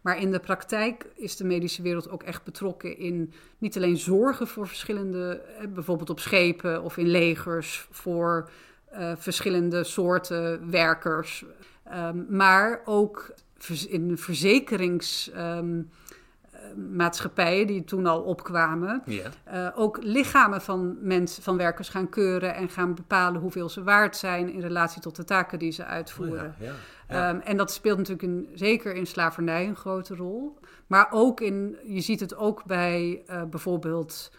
[0.00, 4.46] Maar in de praktijk is de medische wereld ook echt betrokken in niet alleen zorgen
[4.46, 8.50] voor verschillende, eh, bijvoorbeeld op schepen of in legers, voor
[8.94, 11.44] uh, verschillende soorten werkers,
[11.94, 13.34] um, maar ook
[13.88, 15.30] in verzekerings.
[15.36, 15.90] Um,
[16.76, 22.68] maatschappijen die toen al opkwamen, uh, ook lichamen van mensen, van werkers gaan keuren en
[22.68, 26.54] gaan bepalen hoeveel ze waard zijn in relatie tot de taken die ze uitvoeren.
[26.58, 26.74] Oh ja, ja,
[27.12, 30.58] um, en dat speelt natuurlijk in, zeker in slavernij een grote rol.
[30.86, 34.30] Maar ook in, je ziet het ook bij uh, bijvoorbeeld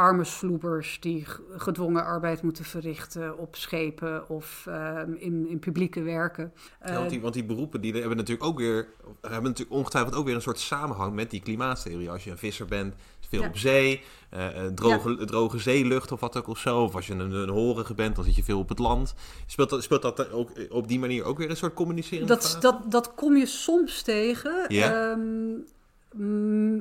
[0.00, 6.52] armensvloebers die gedwongen arbeid moeten verrichten op schepen of ehm, in, in publieke werken.
[6.84, 8.88] Ja, want, die, eh, want die beroepen die hebben natuurlijk ook weer,
[9.20, 12.10] hebben natuurlijk ongetwijfeld ook weer een soort samenhang met die klimaattheorie.
[12.10, 12.94] Als je een visser bent,
[13.30, 14.02] veel op zee,
[14.34, 16.82] uh, droge, droge zeelucht of wat ook of zo.
[16.82, 19.14] Of als je een, een horige bent, dan zit je veel op het land.
[19.46, 22.26] Speelt dat, speelt dat ook op die manier ook weer een soort communiceren?
[22.26, 24.64] Dat, dat, dat kom je soms tegen.
[24.68, 25.10] Ja.
[25.10, 25.60] Ehm,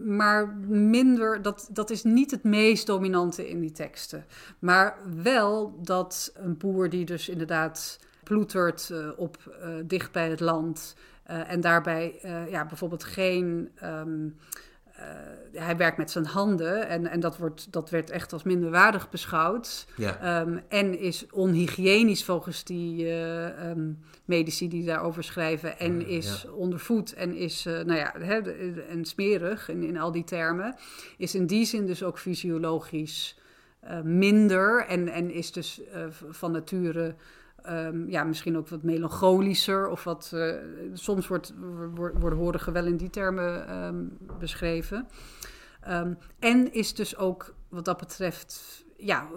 [0.06, 4.26] maar minder, dat, dat is niet het meest dominante in die teksten.
[4.60, 10.40] Maar wel dat een boer die dus inderdaad ploetert uh, op uh, dicht bij het
[10.40, 10.96] land
[11.30, 12.20] uh, en daarbij
[12.50, 14.28] ja, bijvoorbeeld geen ehm,
[15.00, 19.10] uh, hij werkt met zijn handen en, en dat, wordt, dat werd echt als minderwaardig
[19.10, 19.88] beschouwd.
[19.96, 20.42] Ja.
[20.42, 25.80] Um, en is onhygiënisch volgens die uh, um, medici die daarover schrijven.
[25.80, 26.52] En is ja.
[26.52, 28.14] ondervoed en is, uh, nou ja,
[28.90, 30.76] en smerig in, in al die termen.
[31.18, 33.38] Is in die zin dus ook fysiologisch
[34.04, 35.82] minder en, en is dus
[36.30, 37.16] van nature
[37.70, 40.32] Um, ja, misschien ook wat melancholischer of wat.
[40.34, 40.54] Uh,
[40.94, 41.54] soms wordt,
[41.96, 45.08] worden horen wel in die termen um, beschreven.
[45.90, 48.84] Um, en is dus ook wat dat betreft.
[48.98, 49.28] Ja,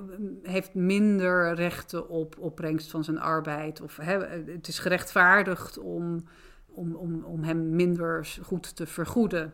[0.42, 3.80] heeft minder rechten op opbrengst van zijn arbeid.
[3.80, 6.24] Of het is gerechtvaardigd om,
[6.66, 9.52] om, om, om hem minder goed te vergoeden.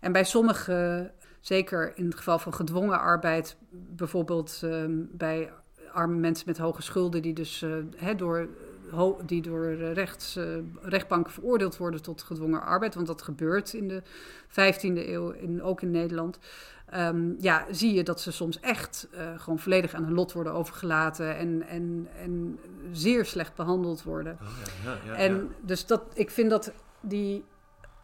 [0.00, 1.10] En bij sommige,
[1.40, 4.62] zeker in het geval van gedwongen arbeid, bijvoorbeeld
[5.10, 5.50] bij
[5.92, 8.48] arme mensen met hoge schulden, die dus uh, door,
[8.90, 10.44] ho, die door rechts, uh,
[10.82, 12.94] rechtbanken veroordeeld worden tot gedwongen arbeid.
[12.94, 14.02] Want dat gebeurt in de
[14.48, 16.38] 15e eeuw, in, ook in Nederland.
[16.94, 20.52] Um, ja, zie je dat ze soms echt uh, gewoon volledig aan hun lot worden
[20.52, 22.58] overgelaten en, en, en
[22.92, 24.38] zeer slecht behandeld worden.
[24.42, 24.48] Oh,
[24.84, 27.44] ja, ja, ja, en dus dat, ik vind dat die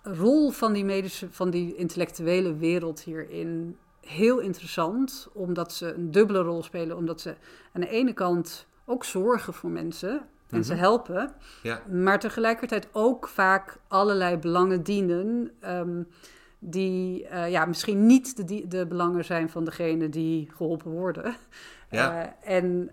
[0.03, 6.39] rol van die medische, van die intellectuele wereld hierin heel interessant, omdat ze een dubbele
[6.43, 6.97] rol spelen.
[6.97, 7.35] Omdat ze
[7.73, 10.81] aan de ene kant ook zorgen voor mensen en ze Mhm.
[10.83, 11.83] helpen, Ja.
[11.91, 15.51] maar tegelijkertijd ook vaak allerlei belangen dienen.
[15.61, 16.03] ehm,
[16.71, 21.37] die eh, ja, misschien niet de, die- de belangen zijn van degene die geholpen worden.
[21.91, 22.33] Ja.
[22.43, 22.91] Eh, en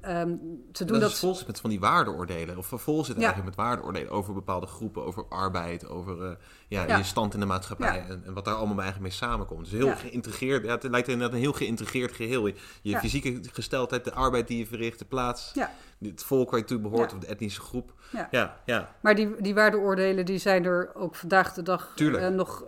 [0.72, 1.12] ze doen dat, dat.
[1.12, 2.58] is vol zit met van die waardeoordelen.
[2.58, 3.22] Of vol zit Ja.
[3.22, 6.32] eigenlijk met waardeoordelen over bepaalde groepen, over arbeid, over eh,
[6.68, 6.98] ja, Ja.
[6.98, 7.96] je stand in de maatschappij.
[7.96, 8.06] Ja.
[8.08, 9.64] En, en wat daar allemaal eigenlijk mee samenkomt.
[9.70, 10.66] Dus heel geïntegreerd.
[10.66, 12.48] Ja, het lijkt inderdaad een heel geïntegreerd geheel.
[12.48, 15.54] Je, je fysieke gesteldheid, de arbeid die je verricht, de plaats,
[16.00, 17.94] het volk waar je toe behoort of de etnische groep.
[18.32, 18.58] Ja.
[18.66, 18.96] Ja.
[19.02, 21.94] Maar die, die waardeoordelen die zijn er ook vandaag de dag
[22.32, 22.64] nog.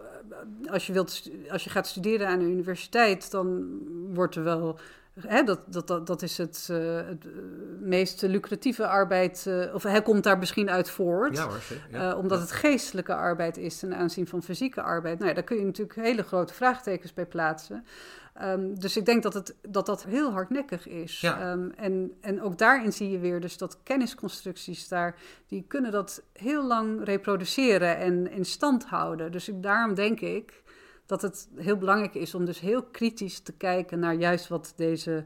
[0.70, 3.78] Als, je wilt, als je gaat studeren aan de universiteit, dan
[4.14, 4.80] wordt er wel.
[5.28, 7.32] Hè, dat, dat, dat, dat is het, eh, het eh,
[7.80, 9.46] meest lucratieve arbeid.
[9.48, 11.38] eh, of hij komt daar misschien uit voort.
[11.38, 11.88] Ja hoor, zeker.
[11.92, 12.16] Ja.
[12.16, 12.44] Omdat Ja.
[12.44, 15.16] het geestelijke arbeid is ten aanzien van fysieke arbeid.
[15.18, 17.86] Nou ja, daar kun je natuurlijk hele grote vraagtekens bij plaatsen.
[18.34, 21.22] Ehm, dus ik denk dat, het, dat dat heel hardnekkig is.
[21.22, 21.40] Ja.
[21.40, 25.16] Ehm, en, en ook daarin zie je weer dus dat kennisconstructies daar...
[25.48, 29.32] die kunnen dat heel lang reproduceren en in stand houden.
[29.32, 30.64] Dus ik, daarom denk ik
[31.06, 34.00] dat het heel belangrijk is om dus heel kritisch te kijken...
[34.00, 35.26] naar juist wat deze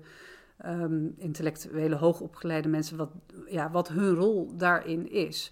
[0.58, 2.98] ehm, intellectuele hoogopgeleide mensen...
[2.98, 3.12] Wat,
[3.46, 5.52] ja, wat hun rol daarin is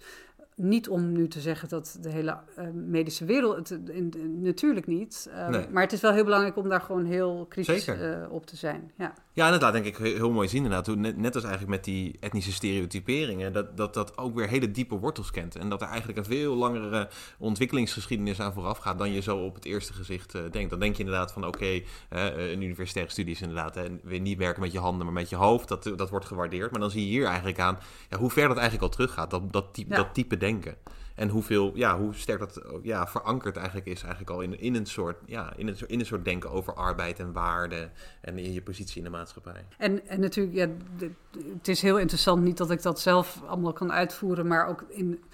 [0.58, 4.86] niet om nu te zeggen dat de hele eh, medische wereld, het, in, in- natuurlijk
[4.86, 5.28] niet.
[5.32, 5.66] Eh, Nee.
[5.70, 8.90] Maar het is wel heel belangrijk om daar gewoon heel kritisch eh, op te zijn.
[8.98, 9.14] Ja.
[9.32, 10.96] Ja, inderdaad, denk ik heel, heel mooi zien inderdaad.
[10.96, 14.98] Net, net als eigenlijk met die etnische stereotyperingen, dat, dat dat ook weer hele diepe
[14.98, 15.56] wortels kent.
[15.56, 17.08] En dat er eigenlijk een veel langere
[17.38, 20.70] ontwikkelingsgeschiedenis aan vooraf gaat dan je zo op het eerste gezicht eh, denkt.
[20.70, 24.62] Dan denk je inderdaad van oké, een universitaire studie is inderdaad hè, weer niet werken
[24.62, 25.68] met je handen, maar met je hoofd.
[25.68, 26.70] Dat, dat wordt gewaardeerd.
[26.70, 27.78] Maar dan zie je hier eigenlijk aan
[28.10, 29.96] ja, hoe ver dat eigenlijk al teruggaat, dat, dat, type, Ja.
[29.96, 30.76] dat type denken.
[31.14, 34.86] En hoeveel, ja, hoe sterk dat ja, verankerd eigenlijk is eigenlijk al in, in, een
[34.86, 37.90] soort, ja, in, een, in een soort denken over arbeid en waarde
[38.20, 39.64] en in je positie in de maatschappij.
[39.78, 40.68] En, en natuurlijk, ja,
[41.52, 45.24] het is heel interessant, niet dat ik dat zelf allemaal kan uitvoeren, maar ook in,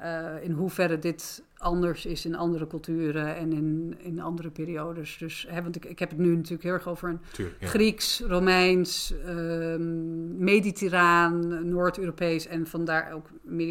[0.00, 5.16] eh, in hoeverre dit anders is in andere culturen en in, in andere periodes.
[5.18, 7.66] Dus, hè, want ik, ik heb het nu natuurlijk heel erg over een ja.
[7.66, 13.30] Grieks, Romeins, ehm, Mediterraan, Noord-Europees en vandaar ook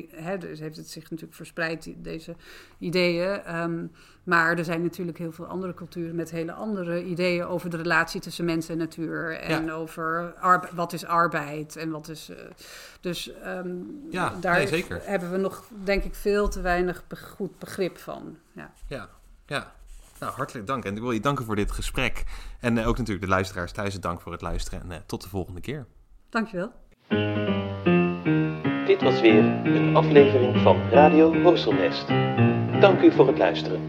[0.09, 2.35] hè, dus heeft het zich natuurlijk verspreid, deze
[2.79, 3.43] ideeën.
[3.43, 3.85] Ehm,
[4.29, 8.21] maar er zijn natuurlijk heel veel andere culturen met hele andere ideeën over de relatie
[8.21, 9.39] tussen mens en natuur.
[9.39, 9.71] En Ja.
[9.71, 12.29] over arbe- wat is arbeid en wat is.
[12.29, 12.35] eh,
[13.01, 13.69] dus ehm,
[14.09, 14.99] Ja, daar nee, zeker.
[15.03, 18.37] hebben we nog, denk ik, veel te weinig be- goed begrip van.
[18.51, 18.71] Ja.
[18.87, 19.09] Ja,
[19.45, 19.71] ja.
[20.19, 20.85] Nou, hartelijk dank.
[20.85, 22.23] En ik wil je danken voor dit gesprek.
[22.59, 24.81] En eh, ook natuurlijk de luisteraars thuis dank voor het luisteren.
[24.81, 25.85] En eh, tot de volgende keer.
[26.29, 26.71] Dankjewel.
[28.85, 32.07] Dit was weer een aflevering van Radio Horselnest.
[32.81, 33.81] Dank u voor het luisteren.